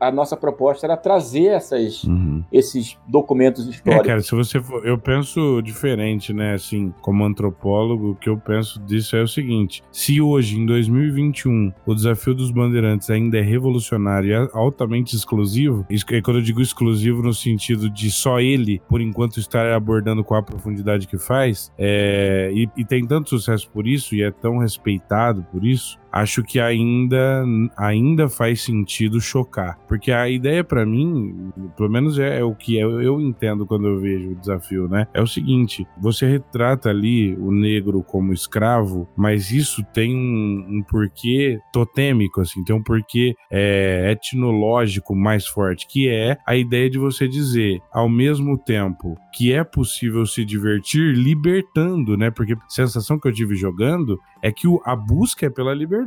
a 0.00 0.10
nossa 0.10 0.36
proposta 0.36 0.86
era 0.86 0.96
trazer 0.96 1.46
essas, 1.46 2.02
uhum. 2.04 2.44
esses 2.52 2.98
documentos 3.06 3.66
históricos. 3.68 4.04
É, 4.04 4.08
cara, 4.08 4.22
se 4.22 4.34
você 4.34 4.60
for, 4.60 4.84
eu 4.84 4.98
penso 4.98 5.60
diferente, 5.62 6.32
né? 6.32 6.54
Assim, 6.54 6.92
como 7.00 7.19
antropólogo, 7.24 8.10
o 8.10 8.14
que 8.14 8.28
eu 8.28 8.36
penso 8.36 8.80
disso 8.80 9.16
é 9.16 9.22
o 9.22 9.28
seguinte: 9.28 9.82
se 9.92 10.20
hoje, 10.20 10.58
em 10.58 10.66
2021, 10.66 11.72
o 11.86 11.94
desafio 11.94 12.34
dos 12.34 12.50
bandeirantes 12.50 13.10
ainda 13.10 13.38
é 13.38 13.42
revolucionário 13.42 14.30
e 14.30 14.50
altamente 14.52 15.14
exclusivo, 15.14 15.86
isso, 15.90 16.04
quando 16.22 16.38
eu 16.38 16.42
digo 16.42 16.60
exclusivo 16.60 17.22
no 17.22 17.34
sentido 17.34 17.90
de 17.90 18.10
só 18.10 18.40
ele, 18.40 18.80
por 18.88 19.00
enquanto, 19.00 19.38
estar 19.38 19.72
abordando 19.72 20.24
com 20.24 20.34
a 20.34 20.42
profundidade 20.42 21.06
que 21.06 21.18
faz, 21.18 21.72
é, 21.78 22.50
e, 22.54 22.68
e 22.76 22.84
tem 22.84 23.06
tanto 23.06 23.30
sucesso 23.30 23.70
por 23.70 23.86
isso 23.86 24.14
e 24.14 24.22
é 24.22 24.30
tão 24.30 24.58
respeitado 24.58 25.44
por 25.50 25.64
isso, 25.64 25.98
acho 26.12 26.42
que 26.42 26.60
ainda, 26.60 27.44
ainda 27.76 28.28
faz 28.28 28.62
sentido 28.62 29.20
chocar. 29.20 29.78
Porque 29.88 30.12
a 30.12 30.28
ideia 30.28 30.64
para 30.64 30.84
mim, 30.84 31.52
pelo 31.76 31.90
menos 31.90 32.18
é, 32.18 32.40
é 32.40 32.44
o 32.44 32.54
que 32.54 32.78
eu, 32.78 33.00
eu, 33.00 33.20
entendo 33.20 33.66
quando 33.66 33.86
eu 33.86 34.00
vejo 34.00 34.30
o 34.30 34.34
desafio, 34.34 34.88
né? 34.88 35.06
É 35.14 35.20
o 35.20 35.26
seguinte: 35.26 35.86
você 36.00 36.26
retrata 36.26 36.90
ali 36.90 37.34
o 37.34 37.50
negro 37.50 38.02
como 38.02 38.32
escravo, 38.32 39.08
mas 39.16 39.50
isso 39.50 39.84
tem 39.92 40.14
um, 40.14 40.78
um 40.78 40.82
porquê 40.82 41.58
totêmico, 41.72 42.40
assim, 42.40 42.62
tem 42.64 42.74
um 42.74 42.82
porquê 42.82 43.34
é, 43.50 44.12
etnológico 44.12 45.14
mais 45.14 45.46
forte, 45.46 45.86
que 45.86 46.08
é 46.08 46.36
a 46.46 46.56
ideia 46.56 46.88
de 46.88 46.98
você 46.98 47.28
dizer, 47.28 47.80
ao 47.92 48.08
mesmo 48.08 48.58
tempo 48.58 49.16
que 49.32 49.52
é 49.52 49.62
possível 49.62 50.26
se 50.26 50.44
divertir 50.44 51.14
libertando, 51.14 52.16
né? 52.16 52.30
Porque 52.30 52.54
a 52.54 52.56
sensação 52.68 53.18
que 53.18 53.28
eu 53.28 53.32
tive 53.32 53.54
jogando 53.54 54.18
é 54.42 54.50
que 54.50 54.66
o, 54.66 54.80
a 54.84 54.96
busca 54.96 55.46
é 55.46 55.50
pela 55.50 55.74
liberdade. 55.74 55.99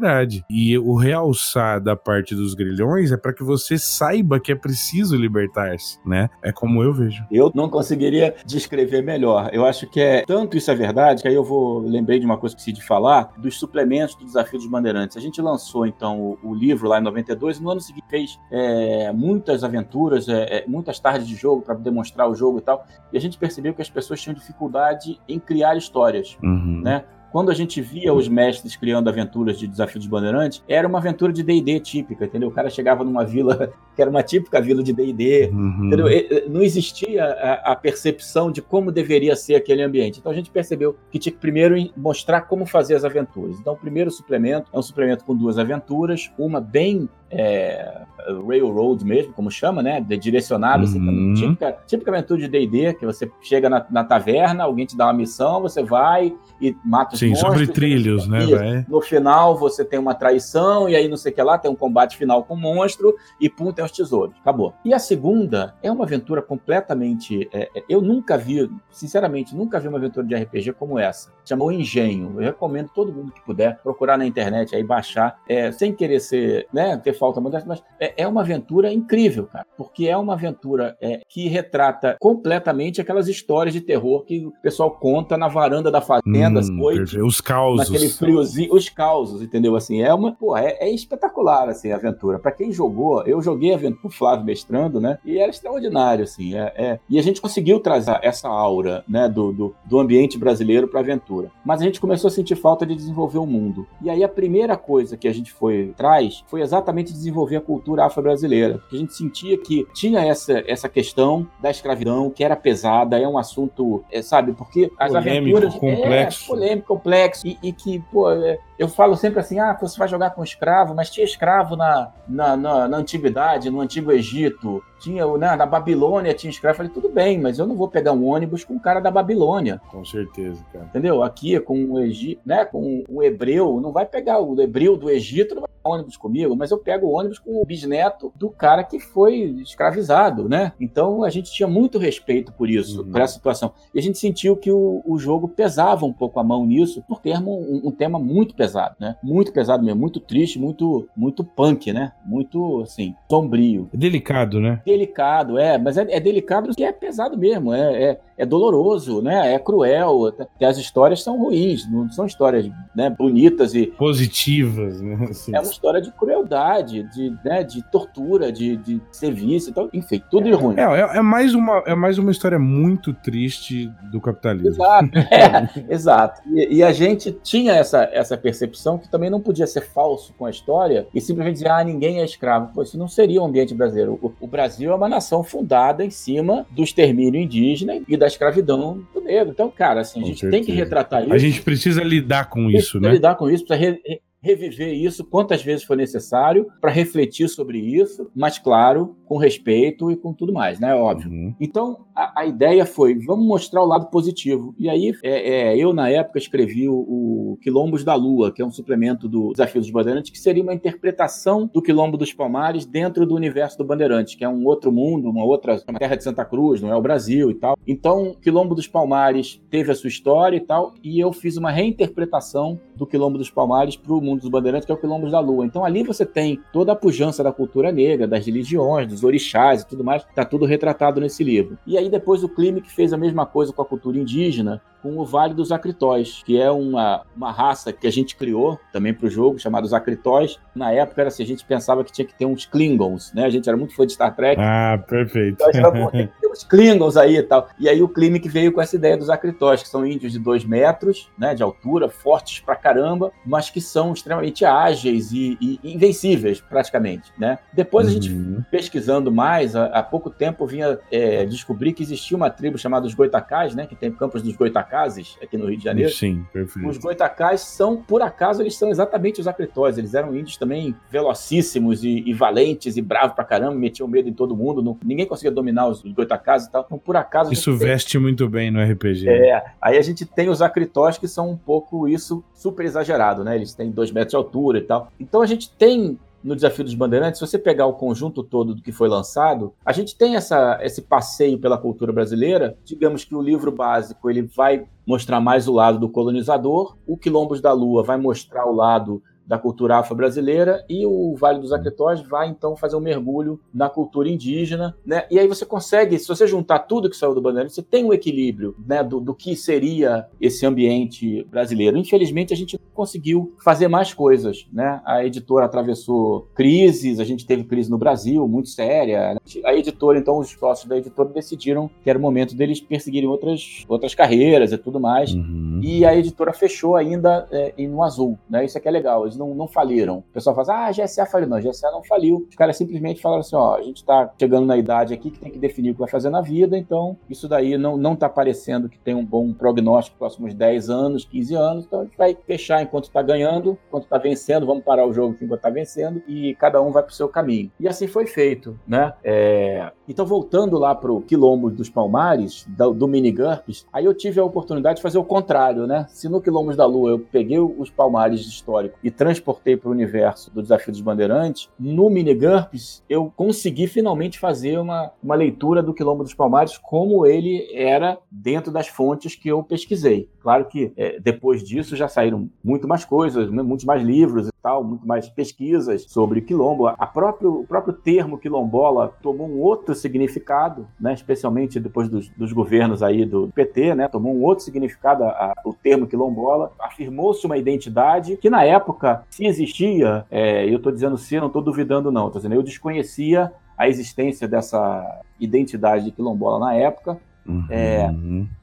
E 0.49 0.77
o 0.77 0.95
realçar 0.95 1.81
da 1.81 1.95
parte 1.95 2.35
dos 2.35 2.53
grilhões 2.53 3.11
é 3.11 3.17
para 3.17 3.33
que 3.33 3.43
você 3.43 3.77
saiba 3.77 4.39
que 4.39 4.51
é 4.51 4.55
preciso 4.55 5.15
libertar-se, 5.15 5.99
né? 6.05 6.29
É 6.41 6.51
como 6.51 6.81
eu 6.81 6.93
vejo. 6.93 7.23
Eu 7.31 7.51
não 7.53 7.69
conseguiria 7.69 8.35
descrever 8.45 9.01
melhor. 9.01 9.49
Eu 9.53 9.65
acho 9.65 9.89
que 9.89 9.99
é 9.99 10.23
tanto 10.25 10.57
isso 10.57 10.69
é 10.71 10.75
verdade, 10.75 11.21
que 11.21 11.27
aí 11.27 11.35
eu 11.35 11.43
vou 11.43 11.79
lembrei 11.79 12.19
de 12.19 12.25
uma 12.25 12.37
coisa 12.37 12.55
que 12.55 12.61
esqueci 12.61 12.75
de 12.75 12.85
falar, 12.85 13.33
dos 13.37 13.57
suplementos 13.59 14.15
do 14.15 14.25
Desafio 14.25 14.59
dos 14.59 14.67
Bandeirantes. 14.67 15.17
A 15.17 15.19
gente 15.19 15.41
lançou 15.41 15.85
então 15.85 16.19
o, 16.19 16.39
o 16.43 16.53
livro 16.53 16.87
lá 16.87 16.99
em 16.99 17.03
92 17.03 17.57
e 17.57 17.63
no 17.63 17.69
ano 17.69 17.81
seguinte 17.81 18.05
fez 18.09 18.39
é, 18.51 19.11
muitas 19.11 19.63
aventuras, 19.63 20.27
é, 20.27 20.57
é, 20.57 20.65
muitas 20.67 20.99
tardes 20.99 21.27
de 21.27 21.35
jogo 21.35 21.61
para 21.61 21.75
demonstrar 21.75 22.29
o 22.29 22.35
jogo 22.35 22.59
e 22.59 22.61
tal. 22.61 22.85
E 23.11 23.17
a 23.17 23.21
gente 23.21 23.37
percebeu 23.37 23.73
que 23.73 23.81
as 23.81 23.89
pessoas 23.89 24.21
tinham 24.21 24.33
dificuldade 24.33 25.19
em 25.27 25.39
criar 25.39 25.75
histórias, 25.77 26.37
uhum. 26.41 26.81
né? 26.83 27.03
Quando 27.33 27.49
a 27.49 27.53
gente 27.55 27.81
via 27.81 28.13
os 28.13 28.27
mestres 28.27 28.75
criando 28.75 29.09
aventuras 29.09 29.57
de 29.57 29.65
Desafio 29.65 29.99
dos 29.99 30.07
Bandeirantes, 30.07 30.63
era 30.67 30.87
uma 30.87 30.99
aventura 30.99 31.33
de 31.33 31.41
D&D 31.41 31.79
típica, 31.79 32.25
entendeu? 32.25 32.47
O 32.47 32.51
cara 32.51 32.69
chegava 32.69 33.03
numa 33.03 33.25
vila 33.25 33.73
que 33.95 34.01
era 34.03 34.09
uma 34.09 34.21
típica 34.21 34.61
vila 34.61 34.83
de 34.83 34.93
D&D, 34.93 35.49
uhum. 35.51 35.87
entendeu? 35.87 36.05
Não 36.47 36.61
existia 36.61 37.25
a, 37.25 37.71
a, 37.71 37.75
percepção 37.75 38.51
de 38.51 38.61
como 38.61 38.91
deveria 38.91 39.35
ser 39.35 39.55
aquele 39.55 39.81
ambiente. 39.81 40.19
Então 40.19 40.31
a 40.31 40.35
gente 40.35 40.51
percebeu 40.51 40.95
que 41.09 41.17
tinha 41.17 41.33
que 41.33 41.39
primeiro 41.39 41.75
mostrar 41.97 42.41
como 42.41 42.67
fazer 42.67 42.93
as 42.93 43.03
aventuras. 43.03 43.57
Então 43.59 43.73
o 43.73 43.77
primeiro 43.77 44.11
suplemento 44.11 44.69
é 44.71 44.77
um 44.77 44.83
suplemento 44.83 45.25
com 45.25 45.35
duas 45.35 45.57
aventuras, 45.57 46.31
uma 46.37 46.61
bem 46.61 47.09
é, 47.33 48.03
railroad 48.47 49.03
mesmo, 49.03 49.33
como 49.33 49.51
chama, 49.51 49.81
né? 49.81 49.99
De 50.01 50.17
direcionado, 50.17 50.83
assim, 50.83 50.99
uhum. 50.99 51.33
assim, 51.33 51.47
típica, 51.47 51.77
típica 51.85 52.11
aventura 52.11 52.39
de 52.41 52.47
D&D, 52.47 52.93
que 52.93 53.05
você 53.05 53.29
chega 53.41 53.69
na, 53.69 53.85
na, 53.89 54.03
taverna, 54.03 54.63
alguém 54.63 54.85
te 54.85 54.95
dá 54.95 55.05
uma 55.07 55.13
missão, 55.13 55.61
você 55.61 55.83
vai 55.83 56.35
e 56.61 56.75
mata 56.83 57.13
os 57.13 57.19
Sim, 57.19 57.29
monstros. 57.29 57.53
sobre 57.53 57.67
trilhos, 57.67 58.27
né? 58.27 58.85
No 58.87 59.01
final 59.01 59.57
você 59.57 59.83
tem 59.83 59.99
uma 59.99 60.13
traição 60.13 60.87
e 60.87 60.95
aí 60.95 61.07
não 61.07 61.17
sei 61.17 61.31
o 61.31 61.35
que 61.35 61.41
lá, 61.41 61.57
tem 61.57 61.69
um 61.69 61.75
combate 61.75 62.17
final 62.17 62.43
com 62.43 62.53
o 62.53 62.57
monstro 62.57 63.15
e 63.39 63.49
pum, 63.49 63.71
tem 63.71 63.83
os 63.83 63.91
tesouros. 63.91 64.35
Acabou. 64.39 64.73
E 64.85 64.93
a 64.93 64.99
segunda 64.99 65.75
é 65.81 65.91
uma 65.91 66.05
aventura 66.05 66.41
completamente... 66.41 67.49
É, 67.51 67.69
é 67.75 67.83
eu 67.89 68.01
nunca 68.01 68.37
vi, 68.37 68.69
sinceramente, 68.89 69.55
nunca 69.55 69.79
vi 69.79 69.87
uma 69.87 69.97
aventura 69.97 70.25
de 70.25 70.35
RPG 70.35 70.73
como 70.73 70.97
essa. 70.97 71.31
Chamou 71.45 71.71
Engenho. 71.71 72.33
Eu 72.35 72.41
recomendo 72.41 72.89
todo 72.93 73.11
mundo 73.11 73.31
que 73.31 73.41
puder 73.41 73.79
procurar 73.81 74.17
na 74.17 74.25
internet 74.25 74.75
aí, 74.75 74.83
baixar, 74.83 75.39
é, 75.47 75.71
sem 75.71 75.93
querer 75.93 76.19
ser, 76.19 76.67
né, 76.71 76.95
ter 76.97 77.13
falta 77.23 77.39
modéstia, 77.39 77.69
mas 77.69 77.81
é, 77.97 78.23
é, 78.23 78.27
uma 78.27 78.41
aventura 78.41 78.91
incrível, 78.91 79.45
cara, 79.45 79.65
porque 79.77 80.07
é 80.07 80.17
uma 80.17 80.33
aventura 80.33 80.97
é, 80.99 81.21
que 81.29 81.47
retrata 81.47 82.17
completamente 82.19 82.99
aquelas 82.99 83.29
histórias 83.29 83.73
de 83.73 83.79
terror 83.79 84.25
que 84.25 84.45
o 84.45 84.51
pessoal 84.61 84.91
conta 84.91 85.37
na 85.37 85.47
varanda 85.47 85.89
da 85.89 86.01
fazenda, 86.01 86.59
hum, 86.59 87.25
os 87.25 87.39
causos, 87.39 87.89
naquele 87.89 88.09
friozinho, 88.09 88.73
os 88.73 88.89
causos, 88.89 89.41
entendeu? 89.41 89.73
Assim, 89.77 90.01
é 90.01 90.13
uma, 90.13 90.33
pô, 90.33 90.57
é, 90.57 90.77
é 90.81 90.89
espetacular 90.89 91.69
assim 91.69 91.93
a 91.93 91.95
aventura. 91.95 92.39
Para 92.39 92.51
quem 92.51 92.73
jogou, 92.73 93.23
eu 93.23 93.41
joguei 93.41 93.71
a 93.71 93.75
aventura 93.75 94.01
com 94.01 94.07
o 94.09 94.11
Flávio 94.11 94.45
mestrando, 94.45 94.99
né? 94.99 95.17
E 95.23 95.37
era 95.37 95.49
extraordinário, 95.49 96.25
assim, 96.25 96.55
é, 96.55 96.73
é, 96.75 96.99
e 97.09 97.17
a 97.17 97.21
gente 97.21 97.39
conseguiu 97.39 97.79
trazer 97.79 98.19
essa 98.21 98.49
aura, 98.49 99.03
né, 99.07 99.29
do, 99.29 99.53
do, 99.53 99.75
do 99.85 99.99
ambiente 99.99 100.37
brasileiro 100.37 100.89
para 100.89 100.99
aventura. 100.99 101.49
Mas 101.63 101.81
a 101.81 101.85
gente 101.85 102.01
começou 102.01 102.27
a 102.27 102.31
sentir 102.31 102.55
falta 102.55 102.85
de 102.85 102.95
desenvolver 102.95 103.37
o 103.37 103.45
mundo. 103.45 103.87
E 104.01 104.09
aí 104.09 104.23
a 104.23 104.29
primeira 104.29 104.75
coisa 104.75 105.15
que 105.15 105.27
a 105.27 105.33
gente 105.33 105.53
foi 105.53 105.91
atrás 105.91 106.43
foi 106.47 106.61
exatamente 106.61 107.12
desenvolver 107.13 107.57
a 107.57 107.61
cultura 107.61 108.05
afro-brasileira. 108.05 108.79
Porque 108.79 108.95
a 108.95 108.99
gente 108.99 109.13
sentia 109.13 109.57
que 109.57 109.87
tinha 109.93 110.19
essa, 110.25 110.63
essa 110.67 110.89
questão 110.89 111.47
da 111.61 111.71
escravidão, 111.71 112.29
que 112.29 112.43
era 112.43 112.55
pesada, 112.55 113.19
é 113.19 113.27
um 113.27 113.37
assunto, 113.37 114.03
é, 114.11 114.21
sabe, 114.21 114.53
porque 114.53 114.91
as 114.99 115.11
polêmico, 115.11 115.57
aventuras. 115.57 115.73
Complexo. 115.73 116.43
É, 116.43 116.47
polêmico, 116.47 116.87
complexo. 116.87 117.47
E, 117.47 117.57
e 117.61 117.71
que, 117.71 117.99
pô, 118.11 118.31
é, 118.31 118.59
eu 118.77 118.87
falo 118.87 119.15
sempre 119.15 119.39
assim: 119.39 119.59
ah, 119.59 119.77
você 119.79 119.97
vai 119.97 120.07
jogar 120.07 120.31
com 120.31 120.43
escravo, 120.43 120.93
mas 120.93 121.09
tinha 121.09 121.23
escravo 121.23 121.75
na, 121.75 122.11
na, 122.27 122.57
na, 122.57 122.87
na 122.87 122.97
antiguidade, 122.97 123.69
no 123.69 123.79
Antigo 123.79 124.11
Egito, 124.11 124.83
tinha 125.03 125.25
né, 125.37 125.55
na 125.55 125.65
Babilônia 125.65 126.33
tinha 126.33 126.49
escravo. 126.49 126.73
Eu 126.73 126.77
falei, 126.77 126.91
tudo 126.91 127.09
bem, 127.09 127.39
mas 127.39 127.59
eu 127.59 127.67
não 127.67 127.75
vou 127.75 127.87
pegar 127.87 128.13
um 128.13 128.25
ônibus 128.25 128.63
com 128.63 128.73
um 128.73 128.79
cara 128.79 128.99
da 128.99 129.11
Babilônia. 129.11 129.79
Com 129.91 130.03
certeza, 130.03 130.63
cara. 130.71 130.85
Entendeu? 130.85 131.21
Aqui, 131.21 131.59
com 131.59 131.93
o 131.93 131.99
Egito, 131.99 132.41
né, 132.45 132.65
com 132.65 133.03
o 133.07 133.21
hebreu, 133.21 133.79
não 133.81 133.91
vai 133.91 134.05
pegar 134.05 134.39
o 134.39 134.59
hebreu 134.59 134.97
do 134.97 135.09
Egito, 135.09 135.55
não 135.55 135.61
vai 135.61 135.69
pegar 135.69 135.95
ônibus 135.95 136.17
comigo, 136.17 136.55
mas 136.55 136.71
eu 136.71 136.77
pego 136.77 137.07
o 137.07 137.11
ônibus 137.11 137.39
com 137.39 137.61
o 137.61 137.65
bisneto 137.65 138.31
do 138.35 138.49
cara 138.49 138.83
que 138.83 138.99
foi 138.99 139.35
escravizado, 139.61 140.47
né? 140.47 140.71
Então 140.79 141.23
a 141.23 141.29
gente 141.29 141.51
tinha 141.51 141.67
muito 141.67 141.97
respeito 141.97 142.53
por 142.53 142.69
isso, 142.69 143.01
uhum. 143.01 143.11
por 143.11 143.21
essa 143.21 143.33
situação. 143.33 143.73
E 143.93 143.99
a 143.99 144.01
gente 144.01 144.17
sentiu 144.17 144.55
que 144.55 144.71
o, 144.71 145.01
o 145.05 145.19
jogo 145.19 145.47
pesava 145.47 146.05
um 146.05 146.13
pouco 146.13 146.39
a 146.39 146.43
mão 146.43 146.65
nisso, 146.65 147.03
por 147.07 147.19
ter 147.19 147.37
um, 147.37 147.81
um 147.83 147.91
tema 147.91 148.17
muito 148.17 148.55
pesado 148.55 148.95
né? 148.99 149.15
Muito 149.21 149.51
pesado 149.51 149.83
mesmo, 149.83 149.99
muito 149.99 150.19
triste, 150.19 150.59
muito, 150.59 151.07
muito 151.15 151.43
punk, 151.43 151.91
né? 151.91 152.13
Muito, 152.25 152.81
assim, 152.81 153.15
sombrio. 153.29 153.89
É 153.93 153.97
delicado, 153.97 154.59
né? 154.59 154.81
Delicado, 154.93 155.57
é, 155.57 155.77
mas 155.77 155.97
é, 155.97 156.05
é 156.07 156.19
delicado 156.19 156.67
porque 156.67 156.83
é 156.83 156.91
pesado 156.91 157.35
mesmo, 157.35 157.73
é, 157.73 158.03
é, 158.03 158.19
é, 158.37 158.45
doloroso, 158.45 159.21
né? 159.21 159.53
É 159.53 159.59
cruel, 159.59 160.27
até 160.27 160.65
as 160.65 160.77
histórias 160.77 161.21
são 161.23 161.37
ruins, 161.37 161.89
não 161.89 162.09
são 162.11 162.25
histórias 162.25 162.69
né, 162.95 163.09
bonitas 163.09 163.73
e... 163.73 163.87
Positivas, 163.87 165.01
né? 165.01 165.27
Assim. 165.29 165.55
É 165.55 165.59
uma 165.59 165.71
história 165.71 166.01
de 166.01 166.11
crueldade, 166.11 167.03
de, 167.13 167.35
né, 167.43 167.63
de 167.63 167.81
tortura, 167.91 168.51
de, 168.51 168.77
de 168.77 169.01
serviço, 169.11 169.69
então, 169.69 169.89
enfim, 169.93 170.21
tudo 170.29 170.45
de 170.45 170.51
ruim. 170.51 170.75
É, 170.77 170.83
é, 170.83 171.17
é, 171.17 171.21
mais 171.21 171.53
uma, 171.53 171.83
é 171.85 171.95
mais 171.95 172.17
uma 172.17 172.31
história 172.31 172.59
muito 172.59 173.13
triste 173.13 173.91
do 174.11 174.19
capitalismo. 174.19 174.69
Exato, 174.69 175.19
é, 175.31 175.93
exato. 175.93 176.41
E, 176.47 176.77
e 176.77 176.83
a 176.83 176.91
gente 176.91 177.31
tinha 177.43 177.73
essa, 177.73 178.09
essa 178.11 178.37
percepção 178.37 178.63
percepção 178.63 178.97
que 178.97 179.09
também 179.09 179.29
não 179.29 179.41
podia 179.41 179.67
ser 179.67 179.81
falso 179.81 180.33
com 180.37 180.45
a 180.45 180.49
história 180.49 181.07
e 181.13 181.19
simplesmente 181.19 181.55
dizer, 181.55 181.69
ah, 181.69 181.83
ninguém 181.83 182.19
é 182.19 182.25
escravo. 182.25 182.71
Pô, 182.73 182.83
isso 182.83 182.97
não 182.97 183.07
seria 183.07 183.41
o 183.41 183.43
um 183.43 183.47
ambiente 183.47 183.73
brasileiro. 183.73 184.19
O, 184.21 184.31
o, 184.39 184.47
Brasil 184.47 184.91
é 184.91 184.95
uma 184.95 185.09
nação 185.09 185.43
fundada 185.43 186.03
em 186.03 186.09
cima 186.09 186.65
do 186.71 186.83
extermínio 186.83 187.41
indígena 187.41 187.99
e 188.07 188.15
da 188.15 188.22
escravidão 188.27 189.05
do 189.13 189.21
negro. 189.21 189.51
Então, 189.51 189.69
cara, 189.69 190.01
assim, 190.01 190.21
a 190.21 190.25
gente 190.25 190.49
tem 190.49 190.63
que 190.63 190.71
retratar 190.71 191.23
isso. 191.23 191.33
A 191.33 191.37
gente 191.37 191.61
precisa 191.61 192.03
lidar 192.03 192.49
com 192.49 192.69
isso, 192.69 192.99
né? 192.99 193.11
lidar 193.11 193.35
com 193.35 193.49
isso, 193.49 193.65
precisa 193.65 193.93
re 193.93 194.21
reviver 194.43 194.93
isso 194.93 195.23
quantas 195.23 195.63
vezes 195.63 195.85
for 195.85 195.95
necessário 195.95 196.67
para 196.81 196.91
refletir 196.91 197.47
sobre 197.47 197.79
isso, 197.79 198.29
mas 198.35 198.59
claro, 198.59 199.15
com 199.25 199.37
respeito 199.37 200.11
e 200.11 200.17
com 200.17 200.33
tudo 200.33 200.53
mais, 200.53 200.79
né? 200.79 200.93
Óbvio. 200.93 201.31
Uhum. 201.31 201.55
Então, 201.59 202.05
a, 202.13 202.41
a, 202.41 202.45
ideia 202.45 202.85
foi, 202.85 203.15
vamos 203.15 203.45
mostrar 203.45 203.81
o 203.81 203.85
lado 203.85 204.07
positivo. 204.07 204.75
E 204.77 204.89
aí, 204.89 205.13
é, 205.23 205.71
é, 205.71 205.77
eu 205.77 205.93
na 205.93 206.09
época 206.09 206.37
escrevi 206.37 206.87
o, 206.87 206.93
o, 206.93 207.57
Quilombos 207.61 208.03
da 208.03 208.13
Lua, 208.15 208.51
que 208.51 208.61
é 208.61 208.65
um 208.65 208.71
suplemento 208.71 209.27
do 209.27 209.51
Desafio 209.51 209.81
dos 209.81 209.89
Bandeirantes, 209.89 210.31
que 210.31 210.39
seria 210.39 210.61
uma 210.61 210.73
interpretação 210.73 211.69
do 211.73 211.81
Quilombo 211.81 212.17
dos 212.17 212.33
Palmares 212.33 212.85
dentro 212.85 213.25
do 213.25 213.35
universo 213.35 213.77
do 213.77 213.85
Bandeirantes, 213.85 214.35
que 214.35 214.43
é 214.43 214.49
um 214.49 214.65
outro 214.65 214.91
mundo, 214.91 215.29
uma 215.29 215.45
outra 215.45 215.81
uma 215.87 215.99
terra 215.99 216.15
de 216.15 216.23
Santa 216.23 216.43
Cruz, 216.43 216.81
não 216.81 216.91
é 216.91 216.95
o 216.95 217.01
Brasil 217.01 217.49
e 217.49 217.55
tal. 217.55 217.77
Então, 217.87 218.35
Quilombo 218.41 218.75
dos 218.75 218.87
Palmares 218.87 219.61
teve 219.69 219.91
a 219.91 219.95
sua 219.95 220.09
história 220.09 220.57
e 220.57 220.61
tal, 220.61 220.93
e 221.01 221.19
eu 221.19 221.31
fiz 221.31 221.57
uma 221.57 221.71
reinterpretação 221.71 222.79
do 222.95 223.07
Quilombo 223.07 223.37
dos 223.37 223.49
Palmares 223.49 223.95
para 223.95 224.13
o 224.13 224.21
mundo 224.21 224.32
dos 224.35 224.49
Bandeirantes, 224.49 224.85
que 224.85 224.91
é 224.91 224.95
o 224.95 224.97
Quilombo 224.97 225.29
da 225.29 225.39
Lua. 225.39 225.65
Então 225.65 225.83
ali 225.83 226.03
você 226.03 226.25
tem 226.25 226.59
toda 226.71 226.91
a 226.91 226.95
pujança 226.95 227.43
da 227.43 227.51
cultura 227.51 227.91
negra, 227.91 228.27
das 228.27 228.45
religiões, 228.45 229.07
dos 229.07 229.23
orixás 229.23 229.81
e 229.81 229.87
tudo 229.87 230.03
mais, 230.03 230.23
está 230.23 230.45
tudo 230.45 230.65
retratado 230.65 231.19
nesse 231.19 231.43
livro. 231.43 231.77
E 231.85 231.97
aí 231.97 232.09
depois 232.09 232.43
o 232.43 232.49
Klimek 232.49 232.89
fez 232.91 233.13
a 233.13 233.17
mesma 233.17 233.45
coisa 233.45 233.73
com 233.73 233.81
a 233.81 233.85
cultura 233.85 234.17
indígena, 234.17 234.81
com 235.03 235.17
o 235.19 235.25
Vale 235.25 235.53
dos 235.53 235.71
Acritóis, 235.71 236.41
que 236.43 236.59
é 236.59 236.71
uma, 236.71 237.23
uma 237.35 237.51
raça 237.51 237.91
que 237.93 238.07
a 238.07 238.11
gente 238.11 238.35
criou 238.35 238.79
também 238.91 239.13
para 239.13 239.27
o 239.27 239.29
jogo, 239.29 239.59
chamada 239.59 239.83
Acritóis. 239.95 240.59
Na 240.73 240.91
época 240.91 241.21
era 241.21 241.27
assim, 241.27 241.43
a 241.43 241.45
gente 241.45 241.65
pensava 241.65 242.03
que 242.03 242.11
tinha 242.11 242.25
que 242.25 242.33
ter 242.33 242.45
uns 242.45 242.65
Klingons, 242.65 243.33
né? 243.33 243.45
A 243.45 243.49
gente 243.49 243.67
era 243.67 243.77
muito 243.77 243.95
fã 243.95 244.05
de 244.05 244.13
Star 244.13 244.35
Trek. 244.35 244.59
Ah, 244.59 244.97
perfeito. 245.07 245.57
Então, 245.69 246.09
tem 246.09 246.27
que 246.27 246.41
ter 246.41 246.47
uns 246.47 246.63
Klingons 246.63 247.17
aí 247.17 247.37
e 247.37 247.43
tal. 247.43 247.67
E 247.77 247.89
aí 247.89 248.01
o 248.01 248.07
Klimek 248.07 248.47
veio 248.47 248.71
com 248.71 248.81
essa 248.81 248.95
ideia 248.95 249.17
dos 249.17 249.29
Acritóis, 249.29 249.83
que 249.83 249.89
são 249.89 250.05
índios 250.05 250.31
de 250.31 250.39
dois 250.39 250.63
metros, 250.63 251.29
né, 251.37 251.53
de 251.53 251.61
altura, 251.61 252.09
fortes 252.09 252.59
pra 252.59 252.75
caramba, 252.75 253.31
mas 253.45 253.69
que 253.69 253.81
são 253.81 254.13
extremamente 254.13 254.63
ágeis 254.63 255.31
e, 255.31 255.57
e 255.59 255.79
invencíveis, 255.83 256.61
praticamente, 256.61 257.31
né? 257.37 257.59
Depois 257.73 258.07
a 258.07 258.11
gente, 258.11 258.31
uhum. 258.31 258.63
pesquisando 258.71 259.31
mais, 259.31 259.75
há, 259.75 259.85
há 259.87 260.03
pouco 260.03 260.29
tempo 260.29 260.65
vinha 260.65 260.97
é, 261.11 261.45
descobrir 261.45 261.93
que 261.93 262.03
existia 262.03 262.37
uma 262.37 262.49
tribo 262.49 262.77
chamada 262.77 263.05
os 263.05 263.13
Goitacás, 263.13 263.75
né, 263.75 263.85
que 263.85 263.95
tem 263.95 264.11
campos 264.11 264.41
dos 264.41 264.55
Goitacás, 264.55 264.92
goitacazes 264.93 265.37
aqui 265.41 265.57
no 265.57 265.65
Rio 265.65 265.77
de 265.77 265.83
Janeiro. 265.83 266.11
Sim, 266.11 266.45
perfeito. 266.53 266.87
Os 266.87 266.97
goitacás 266.97 267.61
são, 267.61 267.97
por 267.97 268.21
acaso, 268.21 268.61
eles 268.61 268.75
são 268.75 268.89
exatamente 268.89 269.41
os 269.41 269.47
acritóis. 269.47 269.97
Eles 269.97 270.13
eram 270.13 270.35
índios 270.35 270.57
também 270.57 270.95
velocíssimos 271.09 272.03
e, 272.03 272.23
e 272.25 272.33
valentes 272.33 272.95
e 272.95 273.01
bravos 273.01 273.35
pra 273.35 273.43
caramba, 273.43 273.75
metiam 273.75 274.07
medo 274.07 274.29
em 274.29 274.33
todo 274.33 274.55
mundo. 274.55 274.81
Não, 274.81 274.97
ninguém 275.03 275.25
conseguia 275.25 275.51
dominar 275.51 275.87
os, 275.87 276.03
os 276.03 276.13
goitacazes 276.13 276.67
e 276.67 276.71
tal. 276.71 276.83
Então, 276.85 276.97
por 276.97 277.17
acaso. 277.17 277.51
Isso 277.51 277.75
veste 277.75 278.13
tem... 278.13 278.21
muito 278.21 278.47
bem 278.47 278.69
no 278.69 278.81
RPG. 278.81 279.27
É. 279.27 279.63
Aí 279.81 279.97
a 279.97 280.01
gente 280.01 280.25
tem 280.25 280.49
os 280.49 280.61
acritóis 280.61 281.17
que 281.17 281.27
são 281.27 281.49
um 281.49 281.57
pouco 281.57 282.07
isso 282.07 282.43
super 282.53 282.85
exagerado, 282.85 283.43
né? 283.43 283.55
Eles 283.55 283.73
têm 283.73 283.89
dois 283.89 284.11
metros 284.11 284.31
de 284.31 284.35
altura 284.35 284.77
e 284.77 284.81
tal. 284.81 285.11
Então 285.19 285.41
a 285.41 285.45
gente 285.45 285.71
tem 285.71 286.17
no 286.43 286.55
Desafio 286.55 286.83
dos 286.83 286.93
Bandeirantes, 286.93 287.39
se 287.39 287.47
você 287.47 287.57
pegar 287.57 287.85
o 287.85 287.93
conjunto 287.93 288.43
todo 288.43 288.75
do 288.75 288.81
que 288.81 288.91
foi 288.91 289.07
lançado, 289.07 289.73
a 289.85 289.93
gente 289.93 290.15
tem 290.15 290.35
essa, 290.35 290.77
esse 290.81 291.01
passeio 291.01 291.57
pela 291.57 291.77
cultura 291.77 292.11
brasileira. 292.11 292.77
Digamos 292.83 293.23
que 293.23 293.35
o 293.35 293.41
livro 293.41 293.71
básico 293.71 294.29
ele 294.29 294.41
vai 294.41 294.85
mostrar 295.05 295.39
mais 295.39 295.67
o 295.67 295.73
lado 295.73 295.99
do 295.99 296.09
colonizador, 296.09 296.95
o 297.07 297.17
Quilombos 297.17 297.61
da 297.61 297.71
Lua 297.71 298.03
vai 298.03 298.17
mostrar 298.17 298.65
o 298.65 298.75
lado 298.75 299.21
da 299.45 299.57
cultura 299.57 299.97
afro-brasileira 299.97 300.85
e 300.89 301.05
o 301.05 301.35
Vale 301.35 301.59
dos 301.59 301.73
Aquetós 301.73 302.21
vai 302.21 302.47
então 302.47 302.75
fazer 302.75 302.95
um 302.95 303.01
mergulho 303.01 303.59
na 303.73 303.89
cultura 303.89 304.29
indígena, 304.29 304.95
né? 305.05 305.25
E 305.29 305.37
aí 305.37 305.47
você 305.47 305.65
consegue, 305.65 306.17
se 306.17 306.27
você 306.27 306.47
juntar 306.47 306.79
tudo 306.79 307.09
que 307.09 307.17
saiu 307.17 307.35
do 307.35 307.41
Bandeirante, 307.41 307.73
você 307.73 307.81
tem 307.81 308.05
um 308.05 308.13
equilíbrio, 308.13 308.75
né, 308.85 309.03
do, 309.03 309.19
do 309.19 309.33
que 309.33 309.55
seria 309.55 310.27
esse 310.39 310.65
ambiente 310.65 311.43
brasileiro. 311.49 311.97
Infelizmente 311.97 312.53
a 312.53 312.57
gente 312.57 312.77
não 312.77 312.93
conseguiu 312.93 313.53
fazer 313.63 313.87
mais 313.87 314.13
coisas, 314.13 314.67
né? 314.71 315.01
A 315.05 315.25
editora 315.25 315.65
atravessou 315.65 316.47
crises, 316.55 317.19
a 317.19 317.23
gente 317.23 317.45
teve 317.45 317.63
crise 317.63 317.89
no 317.89 317.97
Brasil 317.97 318.47
muito 318.47 318.69
séria. 318.69 319.33
Né? 319.33 319.39
A 319.65 319.73
editora, 319.73 320.17
então, 320.17 320.37
os 320.37 320.49
sócios 320.51 320.87
da 320.87 320.97
editora 320.97 321.29
decidiram 321.29 321.89
que 322.03 322.09
era 322.09 322.19
o 322.19 322.21
momento 322.21 322.55
deles 322.55 322.79
perseguirem 322.79 323.27
outras, 323.27 323.83
outras 323.87 324.13
carreiras 324.13 324.71
e 324.71 324.77
tudo 324.77 324.99
mais. 324.99 325.33
Uhum. 325.33 325.79
E 325.83 326.05
a 326.05 326.15
editora 326.15 326.53
fechou 326.53 326.95
ainda 326.95 327.47
é, 327.51 327.73
no 327.87 328.03
azul, 328.03 328.37
né? 328.49 328.63
Isso 328.65 328.77
aqui 328.77 328.87
é 328.87 328.91
legal, 328.91 329.27
não, 329.35 329.53
não 329.53 329.67
faliram. 329.67 330.19
O 330.19 330.33
pessoal 330.33 330.55
fala 330.55 330.85
assim, 330.85 330.99
ah, 330.99 331.03
a 331.03 331.05
GSA 331.05 331.25
faliu. 331.25 331.49
Não, 331.49 331.57
a 331.57 331.61
GSA 331.61 331.91
não 331.91 332.03
faliu. 332.03 332.47
Os 332.49 332.55
caras 332.55 332.77
simplesmente 332.77 333.21
falaram 333.21 333.41
assim, 333.41 333.55
ó, 333.55 333.75
a 333.75 333.81
gente 333.81 333.97
está 333.97 334.31
chegando 334.39 334.65
na 334.65 334.77
idade 334.77 335.13
aqui 335.13 335.31
que 335.31 335.39
tem 335.39 335.51
que 335.51 335.59
definir 335.59 335.91
o 335.91 335.93
que 335.93 335.99
vai 335.99 336.09
fazer 336.09 336.29
na 336.29 336.41
vida, 336.41 336.77
então 336.77 337.17
isso 337.29 337.47
daí 337.47 337.77
não, 337.77 337.97
não 337.97 338.15
tá 338.15 338.29
parecendo 338.29 338.89
que 338.89 338.99
tem 338.99 339.15
um 339.15 339.25
bom 339.25 339.53
prognóstico 339.53 340.15
nos 340.15 340.19
próximos 340.19 340.53
10 340.53 340.89
anos, 340.89 341.25
15 341.25 341.55
anos, 341.55 341.85
então 341.85 342.01
a 342.01 342.03
gente 342.03 342.17
vai 342.17 342.37
fechar 342.45 342.81
enquanto 342.81 343.05
está 343.05 343.21
ganhando, 343.21 343.77
enquanto 343.87 344.03
está 344.03 344.17
vencendo, 344.17 344.65
vamos 344.65 344.83
parar 344.83 345.05
o 345.05 345.13
jogo 345.13 345.35
enquanto 345.41 345.59
está 345.59 345.69
vencendo, 345.69 346.21
e 346.27 346.55
cada 346.55 346.81
um 346.81 346.91
vai 346.91 347.03
para 347.03 347.11
o 347.11 347.15
seu 347.15 347.27
caminho. 347.27 347.71
E 347.79 347.87
assim 347.87 348.07
foi 348.07 348.25
feito, 348.25 348.79
né? 348.87 349.13
É... 349.23 349.91
Então, 350.07 350.25
voltando 350.25 350.77
lá 350.77 350.93
para 350.93 351.11
o 351.11 351.21
Quilombo 351.21 351.69
dos 351.69 351.89
Palmares, 351.89 352.65
do, 352.67 352.93
do 352.93 353.07
Mini 353.07 353.31
GURPS, 353.31 353.85
aí 353.91 354.05
eu 354.05 354.13
tive 354.13 354.39
a 354.39 354.43
oportunidade 354.43 354.97
de 354.97 355.01
fazer 355.01 355.17
o 355.17 355.23
contrário, 355.23 355.87
né? 355.87 356.05
Se 356.09 356.27
no 356.27 356.41
Quilombos 356.41 356.75
da 356.75 356.85
Lua 356.85 357.11
eu 357.11 357.19
peguei 357.19 357.59
os 357.59 357.89
Palmares 357.89 358.41
históricos 358.41 358.99
e 359.03 359.09
transportei 359.23 359.77
para 359.77 359.87
o 359.87 359.91
universo 359.91 360.53
do 360.53 360.61
Desafio 360.61 360.91
dos 360.91 360.99
Bandeirantes, 360.99 361.69
no 361.79 362.09
Mini 362.09 362.33
GURPS 362.33 363.01
eu 363.09 363.31
consegui 363.33 363.87
finalmente 363.87 364.37
fazer 364.37 364.77
uma, 364.77 365.13
uma 365.23 365.33
leitura 365.33 365.81
do 365.81 365.93
Quilombo 365.93 366.23
dos 366.23 366.33
Palmares 366.33 366.77
como 366.77 367.25
ele 367.25 367.69
era 367.73 368.17
dentro 368.29 368.69
das 368.69 368.89
fontes 368.89 369.33
que 369.33 369.47
eu 369.47 369.63
pesquisei. 369.63 370.29
Claro 370.43 370.65
que 370.65 370.91
é, 370.97 371.21
depois 371.21 371.63
disso 371.63 371.95
já 371.95 372.09
saíram 372.09 372.49
muito 372.61 372.85
mais 372.85 373.05
coisas, 373.05 373.49
né? 373.49 373.63
muitos 373.63 373.85
mais 373.85 374.03
livros 374.03 374.49
e 374.49 374.51
tal, 374.61 374.83
muito 374.83 375.07
mais 375.07 375.29
pesquisas 375.29 376.03
sobre 376.03 376.41
quilombo. 376.41 376.87
A 376.87 377.07
próprio, 377.07 377.61
o 377.61 377.65
próprio 377.65 377.93
termo 377.93 378.37
quilombola 378.37 379.15
tomou 379.21 379.47
um 379.47 379.61
outro 379.61 379.95
significado, 379.95 380.85
né? 380.99 381.13
especialmente 381.13 381.79
depois 381.79 382.09
dos, 382.09 382.27
dos 382.27 382.51
governos 382.51 383.01
aí 383.01 383.25
do 383.25 383.49
PT, 383.55 383.95
né? 383.95 384.09
tomou 384.09 384.35
um 384.35 384.43
outro 384.43 384.65
significado 384.65 385.23
a, 385.23 385.29
a, 385.29 385.53
o 385.63 385.73
termo 385.73 386.07
quilombola. 386.07 386.73
Afirmou-se 386.77 387.45
uma 387.45 387.57
identidade 387.57 388.35
que 388.35 388.49
na 388.49 388.65
época, 388.65 389.23
se 389.29 389.45
existia, 389.45 390.25
é, 390.29 390.69
eu 390.69 390.75
estou 390.75 390.91
dizendo 390.91 391.17
se, 391.17 391.39
não 391.39 391.47
estou 391.47 391.61
duvidando 391.61 392.11
não, 392.11 392.27
estou 392.27 392.41
dizendo, 392.41 392.55
eu 392.55 392.63
desconhecia 392.63 393.49
a 393.77 393.87
existência 393.87 394.45
dessa 394.45 395.21
identidade 395.39 396.03
de 396.03 396.11
quilombola 396.11 396.59
na 396.59 396.73
época, 396.75 397.17
Uhum. 397.45 397.65
É, 397.69 398.09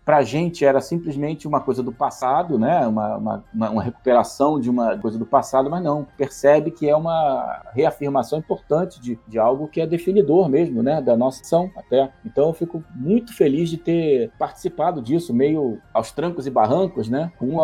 para 0.04 0.18
a 0.18 0.22
gente 0.22 0.64
era 0.64 0.80
simplesmente 0.80 1.46
uma 1.46 1.60
coisa 1.60 1.82
do 1.82 1.92
passado, 1.92 2.58
né? 2.58 2.86
Uma, 2.86 3.16
uma, 3.16 3.44
uma, 3.52 3.82
recuperação 3.82 4.58
de 4.58 4.70
uma 4.70 4.96
coisa 4.96 5.18
do 5.18 5.26
passado, 5.26 5.68
mas 5.68 5.82
não. 5.82 6.06
Percebe 6.16 6.70
que 6.70 6.88
é 6.88 6.96
uma 6.96 7.62
reafirmação 7.72 8.38
importante 8.38 9.00
de, 9.00 9.18
de 9.28 9.38
algo 9.38 9.68
que 9.68 9.80
é 9.80 9.86
definidor 9.86 10.48
mesmo, 10.48 10.82
né? 10.82 11.00
Da 11.00 11.16
nossa 11.16 11.42
ação 11.42 11.70
até. 11.76 12.10
Então 12.24 12.48
eu 12.48 12.54
fico 12.54 12.82
muito 12.94 13.34
feliz 13.34 13.68
de 13.68 13.76
ter 13.76 14.30
participado 14.38 15.02
disso, 15.02 15.34
meio 15.34 15.78
aos 15.92 16.10
trancos 16.10 16.46
e 16.46 16.50
barrancos, 16.50 17.08
né? 17.08 17.30
Com 17.38 17.60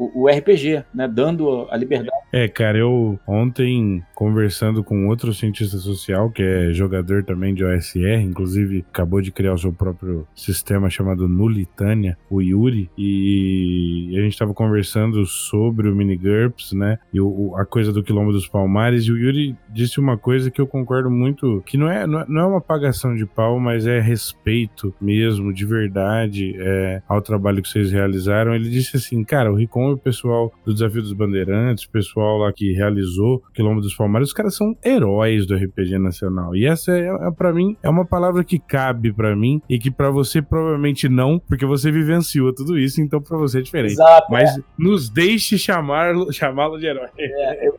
o, 0.00 0.22
o 0.22 0.28
RPG, 0.28 0.82
né? 0.94 1.06
Dando 1.06 1.68
a 1.70 1.76
liberdade. 1.76 2.16
É, 2.32 2.48
cara, 2.48 2.78
eu 2.78 3.18
ontem 3.26 4.02
conversando 4.14 4.82
com 4.82 5.08
outro 5.08 5.34
cientista 5.34 5.76
social 5.78 6.30
que 6.30 6.42
é 6.42 6.72
jogador 6.72 7.24
também 7.24 7.52
de 7.52 7.64
OSR, 7.64 8.22
inclusive 8.22 8.84
acabou 8.88 9.20
de 9.20 9.30
criar 9.30 9.52
o 9.52 9.58
seu 9.58 9.72
próprio 9.72 10.26
sistema 10.34 10.88
chamado 10.88 11.28
Nulitânia, 11.28 12.16
o 12.30 12.40
Yuri, 12.40 12.88
e 12.96 14.14
a 14.16 14.22
gente 14.22 14.32
estava 14.32 14.54
conversando 14.54 15.26
sobre 15.26 15.88
o 15.88 15.94
Minigurps, 15.94 16.72
né? 16.72 16.98
E 17.12 17.20
o, 17.20 17.54
a 17.56 17.66
coisa 17.66 17.92
do 17.92 18.02
Quilombo 18.02 18.32
dos 18.32 18.48
Palmares, 18.48 19.04
e 19.04 19.12
o 19.12 19.18
Yuri 19.18 19.56
disse 19.68 20.00
uma 20.00 20.16
coisa 20.16 20.50
que 20.50 20.60
eu 20.60 20.66
concordo 20.66 21.10
muito, 21.10 21.62
que 21.66 21.76
não 21.76 21.90
é, 21.90 22.06
não 22.06 22.40
é 22.40 22.46
uma 22.46 22.60
pagação 22.60 23.14
de 23.14 23.26
pau, 23.26 23.58
mas 23.58 23.86
é 23.86 24.00
respeito 24.00 24.94
mesmo, 25.00 25.52
de 25.52 25.66
verdade, 25.66 26.54
é, 26.58 27.02
ao 27.08 27.20
trabalho 27.20 27.62
que 27.62 27.68
vocês 27.68 27.90
realizaram. 27.90 28.54
Ele 28.54 28.70
disse 28.70 28.96
assim, 28.96 29.22
cara, 29.24 29.52
o 29.52 29.56
O 29.92 29.98
pessoal 29.98 30.52
do 30.64 30.72
Desafio 30.72 31.02
dos 31.02 31.12
Bandeirantes, 31.12 31.84
o 31.84 31.90
pessoal 31.90 32.38
lá 32.38 32.52
que 32.52 32.72
realizou 32.72 33.42
Quilombo 33.54 33.80
dos 33.80 33.94
Palmares, 33.94 34.28
os 34.28 34.34
caras 34.34 34.54
são 34.54 34.76
heróis 34.84 35.46
do 35.46 35.54
RPG 35.54 35.98
nacional. 35.98 36.54
E 36.54 36.66
essa 36.66 36.92
é, 36.92 37.06
é 37.06 37.30
para 37.30 37.52
mim 37.52 37.76
é 37.82 37.88
uma 37.88 38.04
palavra 38.04 38.44
que 38.44 38.58
cabe 38.58 39.12
para 39.12 39.34
mim 39.34 39.60
e 39.68 39.78
que 39.78 39.90
para 39.90 40.10
você 40.10 40.40
provavelmente 40.42 41.08
não, 41.08 41.38
porque 41.38 41.66
você 41.66 41.90
vivenciou 41.90 42.54
tudo 42.54 42.78
isso, 42.78 43.00
então 43.00 43.20
para 43.20 43.36
você 43.36 43.58
é 43.58 43.62
diferente. 43.62 43.92
Exato, 43.92 44.30
Mas 44.30 44.56
é. 44.56 44.62
nos 44.78 45.08
deixe 45.08 45.58
chamá-lo 45.58 46.78
de 46.78 46.86
herói. 46.86 47.08
É, 47.18 47.68
eu... 47.68 47.78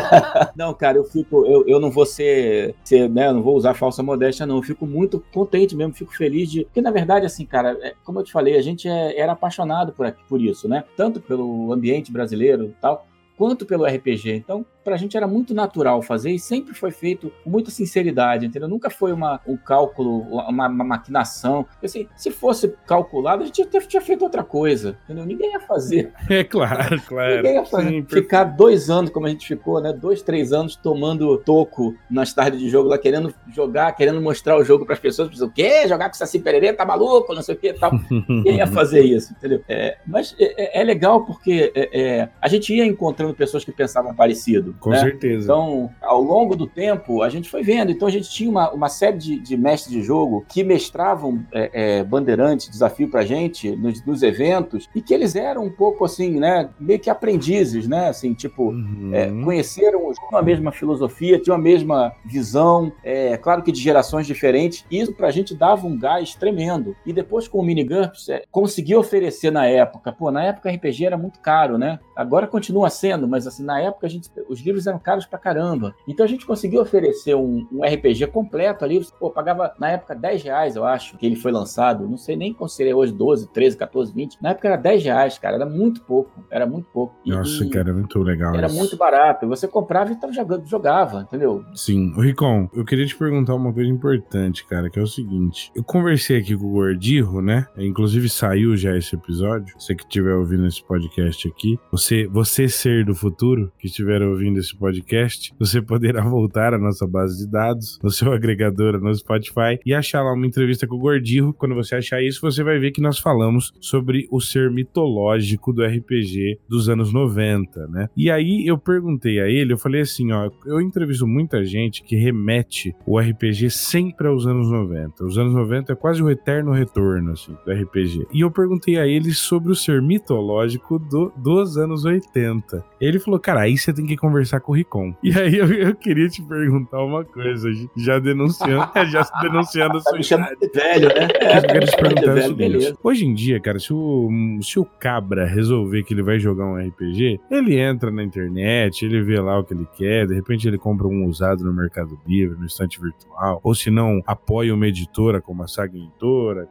não, 0.56 0.74
cara, 0.74 0.98
eu 0.98 1.04
fico 1.04 1.46
eu, 1.46 1.64
eu 1.66 1.80
não 1.80 1.90
vou 1.90 2.06
ser, 2.06 2.74
ser 2.84 3.08
né, 3.08 3.32
não 3.32 3.42
vou 3.42 3.56
usar 3.56 3.74
falsa 3.74 4.02
modéstia 4.02 4.46
não, 4.46 4.56
eu 4.56 4.62
fico 4.62 4.86
muito 4.86 5.22
contente 5.32 5.74
mesmo, 5.76 5.94
fico 5.94 6.14
feliz 6.14 6.50
de, 6.50 6.64
porque 6.64 6.80
na 6.80 6.90
verdade 6.90 7.26
assim, 7.26 7.44
cara, 7.44 7.76
é, 7.82 7.94
como 8.04 8.20
eu 8.20 8.24
te 8.24 8.32
falei, 8.32 8.56
a 8.56 8.62
gente 8.62 8.88
é, 8.88 9.18
era 9.18 9.32
apaixonado 9.32 9.92
por, 9.92 10.10
por 10.28 10.40
isso, 10.40 10.68
né? 10.68 10.84
Tanto 10.96 11.20
pelo 11.20 11.51
ambiente 11.72 12.12
brasileiro 12.12 12.64
e 12.66 12.74
tal, 12.80 13.06
quanto 13.36 13.64
pelo 13.66 13.84
RPG. 13.84 14.34
Então, 14.34 14.64
para 14.84 14.94
a 14.94 14.98
gente 14.98 15.16
era 15.16 15.26
muito 15.26 15.54
natural 15.54 16.02
fazer 16.02 16.30
e 16.30 16.38
sempre 16.38 16.74
foi 16.74 16.90
feito 16.90 17.32
com 17.44 17.50
muita 17.50 17.70
sinceridade, 17.70 18.46
entendeu? 18.46 18.68
Nunca 18.68 18.90
foi 18.90 19.12
uma, 19.12 19.40
um 19.46 19.56
cálculo, 19.56 20.20
uma, 20.22 20.68
uma 20.68 20.84
maquinação. 20.84 21.66
Assim, 21.82 22.08
se 22.16 22.30
fosse 22.30 22.74
calculado, 22.86 23.42
a 23.42 23.46
gente 23.46 23.64
tinha, 23.64 23.80
tinha 23.80 24.02
feito 24.02 24.22
outra 24.22 24.42
coisa, 24.42 24.98
entendeu? 25.04 25.24
Ninguém 25.24 25.52
ia 25.52 25.60
fazer. 25.60 26.12
É 26.32 26.44
claro, 26.44 27.00
claro. 27.02 27.36
Ninguém 27.36 27.54
ia 27.56 27.64
fazer. 27.64 27.88
Sim, 27.90 28.06
Ficar 28.08 28.44
dois 28.44 28.88
anos, 28.88 29.10
como 29.10 29.26
a 29.26 29.28
gente 29.28 29.46
ficou, 29.46 29.80
né? 29.80 29.92
Dois, 29.92 30.22
três 30.22 30.52
anos 30.52 30.76
tomando 30.76 31.36
toco 31.38 31.94
nas 32.10 32.32
tardes 32.32 32.58
de 32.58 32.70
jogo 32.70 32.88
lá, 32.88 32.96
querendo 32.96 33.34
jogar, 33.54 33.92
querendo 33.92 34.20
mostrar 34.20 34.56
o 34.56 34.64
jogo 34.64 34.86
para 34.86 34.94
as 34.94 35.00
pessoas. 35.00 35.28
Pessoas, 35.28 35.42
o 35.42 35.52
quê? 35.52 35.86
Jogar 35.86 36.08
com 36.08 36.14
Saci 36.14 36.38
Pererê? 36.38 36.72
Tá 36.72 36.86
maluco? 36.86 37.34
Não 37.34 37.42
sei 37.42 37.54
o 37.54 37.58
quê 37.58 37.74
tal. 37.74 37.92
Ninguém 38.10 38.56
ia 38.56 38.66
fazer 38.66 39.02
isso, 39.02 39.32
entendeu? 39.32 39.62
É, 39.68 39.98
mas 40.06 40.34
é, 40.38 40.78
é, 40.78 40.80
é 40.80 40.84
legal 40.84 41.24
porque 41.24 41.70
é, 41.74 42.00
é, 42.00 42.28
a 42.40 42.48
gente 42.48 42.74
ia 42.74 42.86
encontrando 43.22 43.34
pessoas 43.34 43.64
que 43.64 43.72
pensavam 43.72 44.14
parecido. 44.14 44.74
Com 44.80 44.90
né? 44.90 45.00
certeza. 45.00 45.44
Então, 45.44 45.90
ao 46.00 46.20
longo 46.20 46.56
do 46.56 46.66
tempo, 46.66 47.22
a 47.22 47.28
gente 47.28 47.48
foi 47.48 47.62
vendo. 47.62 47.90
Então, 47.90 48.08
a 48.08 48.10
gente 48.10 48.28
tinha 48.30 48.50
uma, 48.50 48.70
uma 48.70 48.88
série 48.88 49.16
de, 49.16 49.38
de 49.38 49.56
mestres 49.56 49.92
de 49.92 50.02
jogo 50.02 50.44
que 50.48 50.64
mestravam 50.64 51.44
é, 51.52 51.70
é, 51.72 52.04
Bandeirante, 52.04 52.70
desafio 52.70 53.08
pra 53.08 53.24
gente, 53.24 53.74
nos, 53.76 54.04
nos, 54.04 54.22
eventos, 54.22 54.88
e 54.94 55.00
que 55.00 55.14
eles 55.14 55.34
eram 55.34 55.64
um 55.64 55.70
pouco 55.70 56.04
assim, 56.04 56.38
né? 56.38 56.68
Meio 56.78 56.98
que 56.98 57.10
aprendizes, 57.10 57.86
né? 57.86 58.08
Assim, 58.08 58.34
tipo, 58.34 58.70
uhum. 58.70 59.10
é, 59.12 59.28
conheceram 59.44 60.12
uma 60.30 60.42
mesma 60.42 60.72
filosofia, 60.72 61.38
tinham 61.38 61.56
a 61.56 61.60
mesma 61.60 62.12
visão, 62.24 62.92
é, 63.02 63.36
claro 63.36 63.62
que 63.62 63.72
de 63.72 63.80
gerações 63.80 64.26
diferentes. 64.26 64.84
E 64.90 65.00
isso 65.00 65.12
pra 65.12 65.30
gente 65.30 65.54
dava 65.54 65.86
um 65.86 65.98
gás 65.98 66.34
tremendo. 66.34 66.96
E 67.04 67.12
depois, 67.12 67.48
com 67.48 67.58
o 67.58 67.62
Mini 67.62 67.84
GURPS, 67.84 68.28
é, 68.28 68.42
consegui 68.50 68.94
oferecer 68.94 69.50
na 69.50 69.66
época. 69.66 70.12
Pô, 70.12 70.30
na 70.30 70.44
época 70.44 70.70
RPG 70.70 71.06
era 71.06 71.18
muito 71.18 71.40
caro, 71.40 71.78
né? 71.78 71.98
Agora 72.16 72.46
continua 72.46 72.90
sendo, 72.90 73.11
mas 73.28 73.46
assim, 73.46 73.64
na 73.64 73.80
época 73.80 74.06
a 74.06 74.10
gente, 74.10 74.30
os 74.48 74.60
livros 74.60 74.86
eram 74.86 74.98
caros 74.98 75.26
pra 75.26 75.38
caramba. 75.38 75.94
Então 76.06 76.24
a 76.24 76.28
gente 76.28 76.46
conseguiu 76.46 76.80
oferecer 76.80 77.34
um, 77.34 77.66
um 77.72 77.84
RPG 77.84 78.26
completo 78.28 78.84
ali. 78.84 79.00
Pô, 79.18 79.30
pagava 79.30 79.72
na 79.78 79.90
época 79.90 80.14
10 80.14 80.42
reais, 80.42 80.76
eu 80.76 80.84
acho, 80.84 81.16
que 81.16 81.26
ele 81.26 81.36
foi 81.36 81.52
lançado. 81.52 82.08
Não 82.08 82.16
sei 82.16 82.36
nem 82.36 82.52
qual 82.52 82.68
seria 82.68 82.96
hoje 82.96 83.12
12, 83.12 83.48
13, 83.48 83.76
14, 83.76 84.12
20. 84.12 84.38
Na 84.42 84.50
época 84.50 84.68
era 84.68 84.76
10 84.76 85.04
reais, 85.04 85.38
cara. 85.38 85.56
Era 85.56 85.66
muito 85.66 86.02
pouco. 86.02 86.44
Era 86.50 86.66
muito 86.66 86.88
pouco. 86.92 87.14
E, 87.24 87.30
Nossa, 87.30 87.64
cara, 87.68 87.90
era 87.90 87.94
muito 87.94 88.18
legal. 88.20 88.54
Era 88.54 88.66
isso. 88.66 88.76
muito 88.76 88.96
barato. 88.96 89.46
Você 89.48 89.66
comprava 89.66 90.12
e 90.12 90.16
tava 90.16 90.32
jogando, 90.32 90.66
jogava, 90.66 91.22
entendeu? 91.22 91.64
Sim. 91.74 92.12
O 92.16 92.20
Ricon, 92.20 92.68
eu 92.74 92.84
queria 92.84 93.06
te 93.06 93.16
perguntar 93.16 93.54
uma 93.54 93.72
coisa 93.72 93.90
importante, 93.90 94.64
cara, 94.66 94.88
que 94.90 94.98
é 94.98 95.02
o 95.02 95.06
seguinte. 95.06 95.70
Eu 95.74 95.82
conversei 95.82 96.38
aqui 96.38 96.56
com 96.56 96.66
o 96.66 96.70
Gordirro, 96.70 97.40
né? 97.40 97.66
Inclusive 97.76 98.28
saiu 98.28 98.76
já 98.76 98.96
esse 98.96 99.14
episódio. 99.14 99.74
Você 99.78 99.94
que 99.94 100.02
estiver 100.02 100.34
ouvindo 100.34 100.66
esse 100.66 100.82
podcast 100.84 101.48
aqui, 101.48 101.78
você, 101.90 102.26
você 102.26 102.68
ser 102.68 103.01
do 103.04 103.14
futuro, 103.14 103.72
que 103.78 103.86
estiver 103.86 104.22
ouvindo 104.22 104.58
esse 104.58 104.76
podcast, 104.76 105.52
você 105.58 105.80
poderá 105.80 106.22
voltar 106.28 106.74
à 106.74 106.78
nossa 106.78 107.06
base 107.06 107.44
de 107.44 107.50
dados, 107.50 107.98
no 108.02 108.10
seu 108.10 108.32
agregador, 108.32 109.00
no 109.00 109.14
Spotify, 109.14 109.78
e 109.84 109.94
achar 109.94 110.22
lá 110.22 110.32
uma 110.32 110.46
entrevista 110.46 110.86
com 110.86 110.96
o 110.96 110.98
Gordirro. 110.98 111.52
Quando 111.52 111.74
você 111.74 111.94
achar 111.94 112.22
isso, 112.22 112.40
você 112.40 112.62
vai 112.62 112.78
ver 112.78 112.92
que 112.92 113.00
nós 113.00 113.18
falamos 113.18 113.72
sobre 113.80 114.26
o 114.30 114.40
ser 114.40 114.70
mitológico 114.70 115.72
do 115.72 115.84
RPG 115.84 116.58
dos 116.68 116.88
anos 116.88 117.12
90, 117.12 117.86
né? 117.88 118.08
E 118.16 118.30
aí 118.30 118.66
eu 118.66 118.78
perguntei 118.78 119.40
a 119.40 119.48
ele, 119.48 119.72
eu 119.72 119.78
falei 119.78 120.02
assim, 120.02 120.32
ó, 120.32 120.50
eu 120.66 120.80
entrevisto 120.80 121.26
muita 121.26 121.64
gente 121.64 122.02
que 122.02 122.16
remete 122.16 122.94
o 123.06 123.18
RPG 123.18 123.70
sempre 123.70 124.26
aos 124.26 124.46
anos 124.46 124.70
90. 124.70 125.24
Os 125.24 125.38
anos 125.38 125.54
90 125.54 125.92
é 125.92 125.96
quase 125.96 126.22
o 126.22 126.30
eterno 126.30 126.72
retorno, 126.72 127.32
assim, 127.32 127.56
do 127.64 127.72
RPG. 127.72 128.26
E 128.32 128.40
eu 128.40 128.50
perguntei 128.50 128.98
a 128.98 129.06
ele 129.06 129.32
sobre 129.32 129.72
o 129.72 129.74
ser 129.74 130.02
mitológico 130.02 130.98
do, 130.98 131.32
dos 131.36 131.76
anos 131.76 132.04
80. 132.04 132.84
Ele 133.02 133.18
falou, 133.18 133.40
cara, 133.40 133.62
aí 133.62 133.76
você 133.76 133.92
tem 133.92 134.06
que 134.06 134.16
conversar 134.16 134.60
com 134.60 134.70
o 134.70 134.74
Ricom. 134.76 135.12
E 135.24 135.36
aí 135.36 135.56
eu, 135.56 135.66
eu 135.72 135.94
queria 135.94 136.28
te 136.28 136.40
perguntar 136.40 137.02
uma 137.02 137.24
coisa, 137.24 137.68
já 137.96 138.20
denunciando, 138.20 138.88
já 139.10 139.28
denunciando 139.42 139.96
a 139.96 140.00
sua 140.00 140.20
idade. 140.20 140.56
velho, 140.72 141.08
né? 141.08 141.28
Eu 141.56 141.62
quero 141.62 141.86
te 141.86 141.96
perguntar 141.96 142.34
velho, 142.34 142.78
o 142.78 142.80
seguinte. 142.80 142.98
Hoje 143.02 143.26
em 143.26 143.34
dia, 143.34 143.58
cara, 143.60 143.80
se 143.80 143.92
o, 143.92 144.30
se 144.62 144.78
o 144.78 144.84
cabra 144.84 145.44
resolver 145.44 146.04
que 146.04 146.14
ele 146.14 146.22
vai 146.22 146.38
jogar 146.38 146.64
um 146.64 146.76
RPG, 146.76 147.40
ele 147.50 147.76
entra 147.76 148.10
na 148.12 148.22
internet, 148.22 149.04
ele 149.04 149.20
vê 149.22 149.40
lá 149.40 149.58
o 149.58 149.64
que 149.64 149.74
ele 149.74 149.88
quer, 149.96 150.26
de 150.28 150.34
repente 150.34 150.68
ele 150.68 150.78
compra 150.78 151.08
um 151.08 151.26
usado 151.26 151.64
no 151.64 151.72
Mercado 151.72 152.16
Livre, 152.26 152.56
no 152.56 152.66
estante 152.66 153.00
virtual, 153.00 153.60
ou 153.64 153.74
se 153.74 153.90
não, 153.90 154.22
apoia 154.26 154.72
uma 154.72 154.86
editora 154.86 155.40
como 155.40 155.64
a 155.64 155.68
Saga 155.68 155.96
Editora, 155.96 156.68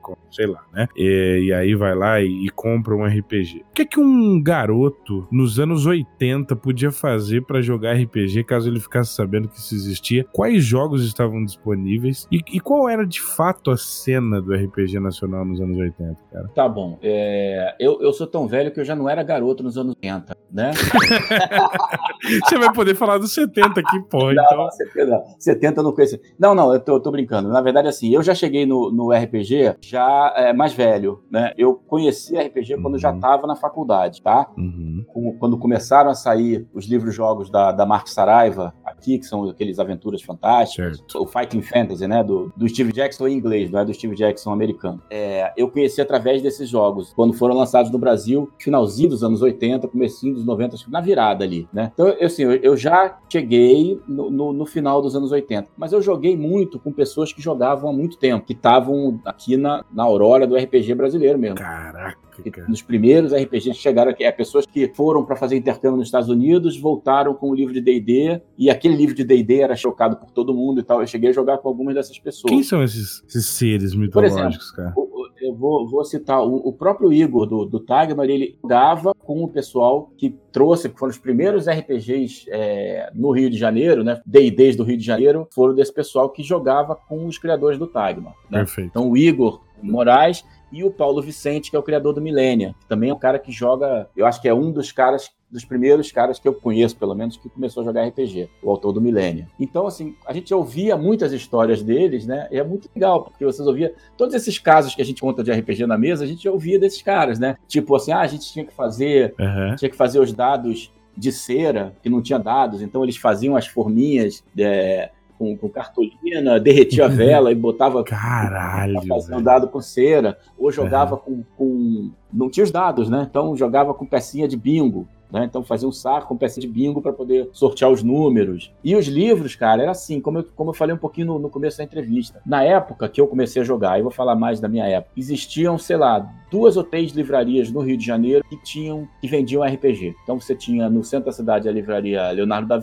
como, 0.00 0.18
sei 0.30 0.46
lá, 0.46 0.62
né? 0.72 0.86
E, 0.96 1.46
e 1.46 1.52
aí 1.52 1.74
vai 1.74 1.94
lá 1.94 2.20
e, 2.20 2.46
e 2.46 2.50
compra 2.50 2.94
um 2.94 3.04
RPG. 3.04 3.64
O 3.70 3.74
que 3.74 3.82
é 3.82 3.84
que 3.84 3.98
um 3.98 4.40
garoto 4.40 5.26
nos 5.40 5.58
anos 5.58 5.86
80 5.86 6.54
podia 6.56 6.90
fazer 6.90 7.42
para 7.46 7.62
jogar 7.62 7.94
RPG 7.94 8.44
caso 8.44 8.68
ele 8.68 8.78
ficasse 8.78 9.14
sabendo 9.14 9.48
que 9.48 9.58
isso 9.58 9.74
existia? 9.74 10.24
Quais 10.32 10.62
jogos 10.62 11.04
estavam 11.04 11.42
disponíveis? 11.44 12.28
E, 12.30 12.40
e, 12.52 12.60
qual 12.60 12.88
era 12.88 13.06
de 13.06 13.22
fato 13.22 13.70
a 13.70 13.76
cena 13.76 14.40
do 14.40 14.52
RPG 14.52 15.00
nacional 15.00 15.44
nos 15.44 15.60
anos 15.60 15.78
80, 15.78 16.16
cara? 16.30 16.48
Tá 16.54 16.68
bom. 16.68 16.98
É, 17.02 17.74
eu, 17.80 18.02
eu 18.02 18.12
sou 18.12 18.26
tão 18.26 18.46
velho 18.46 18.70
que 18.70 18.80
eu 18.80 18.84
já 18.84 18.94
não 18.94 19.08
era 19.08 19.22
garoto 19.22 19.62
nos 19.62 19.78
anos 19.78 19.94
80, 20.02 20.36
né? 20.52 20.72
Você 22.44 22.58
vai 22.58 22.72
poder 22.72 22.94
falar 22.94 23.16
dos 23.16 23.32
70 23.32 23.80
aqui, 23.80 24.00
pô. 24.10 24.32
Não, 24.32 24.44
então... 24.44 24.70
70, 24.70 25.24
70 25.38 25.80
eu 25.80 25.84
não 25.84 25.92
conheço. 25.92 26.18
Não, 26.38 26.54
não, 26.54 26.72
eu 26.74 26.80
tô, 26.80 26.96
eu 26.96 27.00
tô, 27.00 27.10
brincando. 27.10 27.48
Na 27.48 27.62
verdade, 27.62 27.88
assim, 27.88 28.12
eu 28.14 28.22
já 28.22 28.34
cheguei 28.34 28.66
no, 28.66 28.90
no 28.92 29.10
RPG 29.10 29.76
já 29.80 30.34
é, 30.36 30.52
mais 30.52 30.74
velho, 30.74 31.22
né? 31.30 31.52
Eu 31.56 31.74
conheci 31.74 32.36
RPG 32.36 32.74
uhum. 32.74 32.82
quando 32.82 32.98
já 32.98 33.12
tava 33.14 33.46
na 33.46 33.56
faculdade, 33.56 34.20
tá? 34.20 34.50
Uhum. 34.56 35.04
Quando 35.38 35.58
começaram 35.58 36.10
a 36.10 36.14
sair 36.14 36.66
os 36.72 36.86
livros-jogos 36.86 37.50
da, 37.50 37.72
da 37.72 37.86
Mark 37.86 38.08
Saraiva 38.08 38.74
aqui, 38.84 39.18
que 39.18 39.26
são 39.26 39.48
aqueles 39.48 39.78
aventuras 39.78 40.22
fantásticas, 40.22 40.98
certo. 40.98 41.22
o 41.22 41.26
Fighting 41.26 41.62
Fantasy, 41.62 42.06
né? 42.06 42.22
Do, 42.22 42.52
do 42.56 42.68
Steve 42.68 42.92
Jackson 42.92 43.28
em 43.28 43.34
inglês, 43.34 43.70
não 43.70 43.80
é 43.80 43.84
do 43.84 43.94
Steve 43.94 44.14
Jackson 44.14 44.52
americano. 44.52 45.02
É, 45.10 45.52
eu 45.56 45.68
conheci 45.70 46.00
através 46.00 46.42
desses 46.42 46.68
jogos, 46.68 47.12
quando 47.14 47.32
foram 47.32 47.54
lançados 47.54 47.90
no 47.90 47.98
Brasil, 47.98 48.50
finalzinho 48.58 49.10
dos 49.10 49.24
anos 49.24 49.42
80, 49.42 49.88
comecinho 49.88 50.34
dos 50.34 50.44
90, 50.44 50.76
na 50.88 51.00
virada 51.00 51.44
ali, 51.44 51.68
né? 51.72 51.90
Então, 51.92 52.08
eu, 52.08 52.26
assim, 52.26 52.42
eu, 52.42 52.76
já 52.76 53.18
cheguei 53.30 54.00
no, 54.06 54.30
no, 54.30 54.52
no, 54.52 54.66
final 54.66 55.02
dos 55.02 55.16
anos 55.16 55.32
80, 55.32 55.68
mas 55.76 55.92
eu 55.92 56.00
joguei 56.00 56.36
muito 56.36 56.78
com 56.78 56.92
pessoas 56.92 57.32
que 57.32 57.42
jogavam 57.42 57.90
há 57.90 57.92
muito 57.92 58.16
tempo, 58.18 58.46
que 58.46 58.52
estavam 58.52 59.20
aqui 59.24 59.56
na, 59.56 59.84
na 59.92 60.02
aurora 60.02 60.46
do 60.46 60.56
RPG 60.56 60.94
brasileiro 60.94 61.38
mesmo. 61.38 61.56
Caraca! 61.56 62.29
Nos 62.68 62.82
primeiros 62.82 63.32
RPGs 63.32 63.76
que 63.76 63.82
chegaram 63.82 64.10
aqui, 64.10 64.24
é, 64.24 64.32
pessoas 64.32 64.66
que 64.66 64.88
foram 64.94 65.24
para 65.24 65.36
fazer 65.36 65.56
intercâmbio 65.56 65.98
nos 65.98 66.08
Estados 66.08 66.28
Unidos, 66.28 66.78
voltaram 66.78 67.34
com 67.34 67.50
o 67.50 67.54
livro 67.54 67.72
de 67.72 67.80
D&D, 67.80 68.40
e 68.58 68.70
aquele 68.70 68.96
livro 68.96 69.14
de 69.14 69.24
D&D 69.24 69.60
era 69.60 69.76
chocado 69.76 70.16
por 70.16 70.30
todo 70.30 70.54
mundo 70.54 70.80
e 70.80 70.82
tal. 70.82 71.00
Eu 71.00 71.06
cheguei 71.06 71.30
a 71.30 71.32
jogar 71.32 71.58
com 71.58 71.68
algumas 71.68 71.94
dessas 71.94 72.18
pessoas. 72.18 72.50
Quem 72.50 72.62
são 72.62 72.82
esses, 72.82 73.22
esses 73.28 73.46
seres 73.46 73.94
mitológicos, 73.94 74.72
exemplo, 74.72 74.76
cara? 74.76 74.92
O, 74.96 75.10
eu 75.40 75.54
vou, 75.54 75.88
vou 75.88 76.04
citar 76.04 76.42
o, 76.42 76.56
o, 76.56 76.72
próprio 76.72 77.12
Igor 77.12 77.46
do, 77.46 77.64
do 77.64 77.80
Tagmar, 77.80 78.28
ele 78.28 78.56
jogava 78.62 79.14
com 79.14 79.42
o 79.42 79.48
pessoal 79.48 80.12
que 80.16 80.36
trouxe, 80.52 80.88
que 80.88 80.98
foram 80.98 81.10
os 81.10 81.18
primeiros 81.18 81.66
RPGs 81.66 82.46
é, 82.50 83.10
no 83.14 83.30
Rio 83.30 83.48
de 83.48 83.56
Janeiro, 83.56 84.04
né? 84.04 84.20
D&Ds 84.26 84.76
do 84.76 84.84
Rio 84.84 84.98
de 84.98 85.04
Janeiro, 85.04 85.48
foram 85.52 85.74
desse 85.74 85.92
pessoal 85.92 86.28
que 86.30 86.42
jogava 86.42 86.94
com 86.94 87.26
os 87.26 87.38
criadores 87.38 87.78
do 87.78 87.86
Tagmar. 87.86 88.34
Né? 88.50 88.58
Perfeito. 88.58 88.90
Então 88.90 89.10
o 89.10 89.16
Igor 89.16 89.62
Moraes 89.82 90.44
e 90.72 90.84
o 90.84 90.90
Paulo 90.90 91.22
Vicente, 91.22 91.70
que 91.70 91.76
é 91.76 91.78
o 91.78 91.82
criador 91.82 92.12
do 92.12 92.20
Millennia, 92.20 92.74
que 92.80 92.86
também 92.86 93.10
é 93.10 93.14
um 93.14 93.18
cara 93.18 93.38
que 93.38 93.52
joga, 93.52 94.08
eu 94.16 94.26
acho 94.26 94.40
que 94.40 94.48
é 94.48 94.54
um 94.54 94.70
dos 94.70 94.92
caras 94.92 95.30
dos 95.50 95.64
primeiros 95.64 96.12
caras 96.12 96.38
que 96.38 96.46
eu 96.46 96.54
conheço, 96.54 96.96
pelo 96.96 97.14
menos, 97.14 97.36
que 97.36 97.48
começou 97.48 97.82
a 97.82 97.84
jogar 97.84 98.06
RPG, 98.06 98.48
o 98.62 98.70
autor 98.70 98.92
do 98.92 99.00
Millennia. 99.00 99.48
Então, 99.58 99.86
assim, 99.86 100.14
a 100.24 100.32
gente 100.32 100.54
ouvia 100.54 100.96
muitas 100.96 101.32
histórias 101.32 101.82
deles, 101.82 102.24
né? 102.24 102.46
E 102.52 102.58
é 102.58 102.62
muito 102.62 102.88
legal, 102.94 103.24
porque 103.24 103.44
vocês 103.44 103.66
ouviam 103.66 103.90
todos 104.16 104.34
esses 104.34 104.58
casos 104.58 104.94
que 104.94 105.02
a 105.02 105.04
gente 105.04 105.20
conta 105.20 105.42
de 105.42 105.50
RPG 105.50 105.86
na 105.86 105.98
mesa, 105.98 106.24
a 106.24 106.26
gente 106.26 106.48
ouvia 106.48 106.78
desses 106.78 107.02
caras, 107.02 107.38
né? 107.38 107.56
Tipo 107.66 107.96
assim, 107.96 108.12
ah, 108.12 108.20
a 108.20 108.26
gente 108.26 108.50
tinha 108.52 108.64
que 108.64 108.72
fazer, 108.72 109.34
uhum. 109.38 109.74
tinha 109.76 109.90
que 109.90 109.96
fazer 109.96 110.20
os 110.20 110.32
dados 110.32 110.92
de 111.16 111.32
cera, 111.32 111.94
que 112.02 112.08
não 112.08 112.22
tinha 112.22 112.38
dados, 112.38 112.80
então 112.80 113.02
eles 113.02 113.16
faziam 113.16 113.56
as 113.56 113.66
forminhas 113.66 114.44
é, 114.56 115.10
com, 115.40 115.56
com 115.56 115.70
cartolina, 115.70 116.60
derretia 116.60 117.06
a 117.06 117.08
vela 117.08 117.50
e 117.50 117.54
botava. 117.54 118.04
Caralho! 118.04 119.00
Fazendo 119.08 119.42
dado 119.42 119.68
com 119.68 119.80
cera. 119.80 120.36
Ou 120.58 120.70
jogava 120.70 121.16
com, 121.16 121.42
com. 121.56 122.10
Não 122.30 122.50
tinha 122.50 122.62
os 122.62 122.70
dados, 122.70 123.08
né? 123.08 123.26
Então 123.28 123.56
jogava 123.56 123.94
com 123.94 124.04
pecinha 124.04 124.46
de 124.46 124.54
bingo. 124.54 125.08
Né? 125.32 125.44
Então 125.44 125.62
fazia 125.62 125.88
um 125.88 125.92
saco 125.92 126.26
com 126.26 126.36
peça 126.36 126.60
de 126.60 126.66
bingo 126.66 127.00
para 127.00 127.12
poder 127.12 127.48
sortear 127.52 127.90
os 127.90 128.02
números. 128.02 128.72
E 128.82 128.96
os 128.96 129.06
livros, 129.06 129.54
cara, 129.54 129.82
era 129.82 129.92
assim, 129.92 130.20
como 130.20 130.38
eu, 130.38 130.44
como 130.56 130.70
eu 130.70 130.74
falei 130.74 130.94
um 130.94 130.98
pouquinho 130.98 131.28
no, 131.28 131.38
no, 131.38 131.48
começo 131.48 131.78
da 131.78 131.84
entrevista. 131.84 132.42
Na 132.44 132.64
época 132.64 133.08
que 133.08 133.20
eu 133.20 133.28
comecei 133.28 133.62
a 133.62 133.64
jogar, 133.64 133.98
eu 133.98 134.02
vou 134.02 134.12
falar 134.12 134.34
mais 134.34 134.58
da 134.58 134.68
minha 134.68 134.86
época, 134.86 135.12
existiam, 135.16 135.78
sei 135.78 135.96
lá, 135.96 136.28
duas 136.50 136.76
ou 136.76 136.82
três 136.82 137.12
livrarias 137.12 137.70
no 137.70 137.80
Rio 137.80 137.96
de 137.96 138.04
Janeiro 138.04 138.44
que 138.48 138.60
tinham 138.64 139.08
que 139.20 139.28
vendiam 139.28 139.62
RPG. 139.62 140.16
Então 140.24 140.40
você 140.40 140.54
tinha 140.54 140.90
no 140.90 141.04
centro 141.04 141.26
da 141.26 141.32
cidade 141.32 141.68
a 141.68 141.72
livraria 141.72 142.28
Leonardo 142.32 142.66
da 142.66 142.82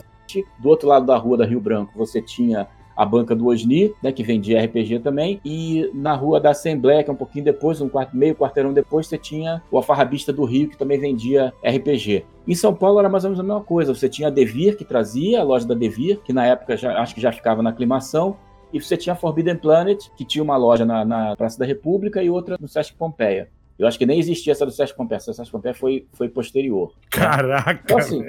do 0.59 0.69
outro 0.69 0.87
lado 0.87 1.05
da 1.05 1.17
rua 1.17 1.37
da 1.37 1.45
Rio 1.45 1.59
Branco, 1.59 1.91
você 1.95 2.21
tinha 2.21 2.67
a 2.97 3.05
banca 3.05 3.35
do 3.35 3.47
Osni, 3.47 3.93
né, 4.01 4.11
que 4.11 4.23
vendia 4.23 4.63
RPG 4.65 4.99
também, 4.99 5.39
e 5.45 5.89
na 5.93 6.15
rua 6.15 6.39
da 6.39 6.49
Assembleia, 6.49 7.03
que 7.03 7.09
é 7.11 7.13
um 7.13 7.17
pouquinho 7.17 7.45
depois, 7.45 7.79
um 7.79 7.87
quarto, 7.87 8.17
meio 8.17 8.33
quarteirão 8.33 8.73
depois, 8.73 9.05
você 9.05 9.19
tinha 9.19 9.61
o 9.69 9.77
Alfarrabista 9.77 10.33
do 10.33 10.43
Rio, 10.43 10.67
que 10.67 10.77
também 10.77 10.99
vendia 10.99 11.53
RPG. 11.63 12.25
Em 12.47 12.55
São 12.55 12.73
Paulo 12.73 12.97
era 12.99 13.07
mais 13.07 13.23
ou 13.23 13.29
menos 13.29 13.39
a 13.39 13.43
mesma 13.43 13.63
coisa, 13.63 13.93
você 13.93 14.09
tinha 14.09 14.29
a 14.29 14.31
Devir, 14.31 14.75
que 14.75 14.83
trazia, 14.83 15.41
a 15.41 15.43
loja 15.43 15.67
da 15.67 15.75
Devir, 15.75 16.19
que 16.23 16.33
na 16.33 16.47
época 16.47 16.75
já, 16.75 16.99
acho 16.99 17.13
que 17.13 17.21
já 17.21 17.31
ficava 17.31 17.61
na 17.61 17.69
aclimação, 17.69 18.35
e 18.73 18.81
você 18.81 18.97
tinha 18.97 19.13
a 19.13 19.15
Forbidden 19.15 19.57
Planet, 19.57 20.09
que 20.15 20.25
tinha 20.25 20.43
uma 20.43 20.57
loja 20.57 20.83
na, 20.83 21.05
na 21.05 21.35
Praça 21.35 21.59
da 21.59 21.65
República 21.65 22.23
e 22.23 22.29
outra 22.29 22.57
no 22.59 22.67
Sesc 22.67 22.95
Pompeia. 22.95 23.49
Eu 23.77 23.87
acho 23.87 23.97
que 23.97 24.05
nem 24.05 24.19
existia 24.19 24.53
essa 24.53 24.65
do 24.65 24.71
Sérgio 24.71 24.95
Pompeia. 24.95 25.17
Essa 25.17 25.31
do 25.31 25.35
Sérgio 25.35 25.51
Pompeia 25.51 25.73
foi, 25.73 26.05
foi 26.13 26.27
posterior. 26.29 26.93
Caraca! 27.11 27.79
Então, 27.83 27.97
assim, 27.97 28.25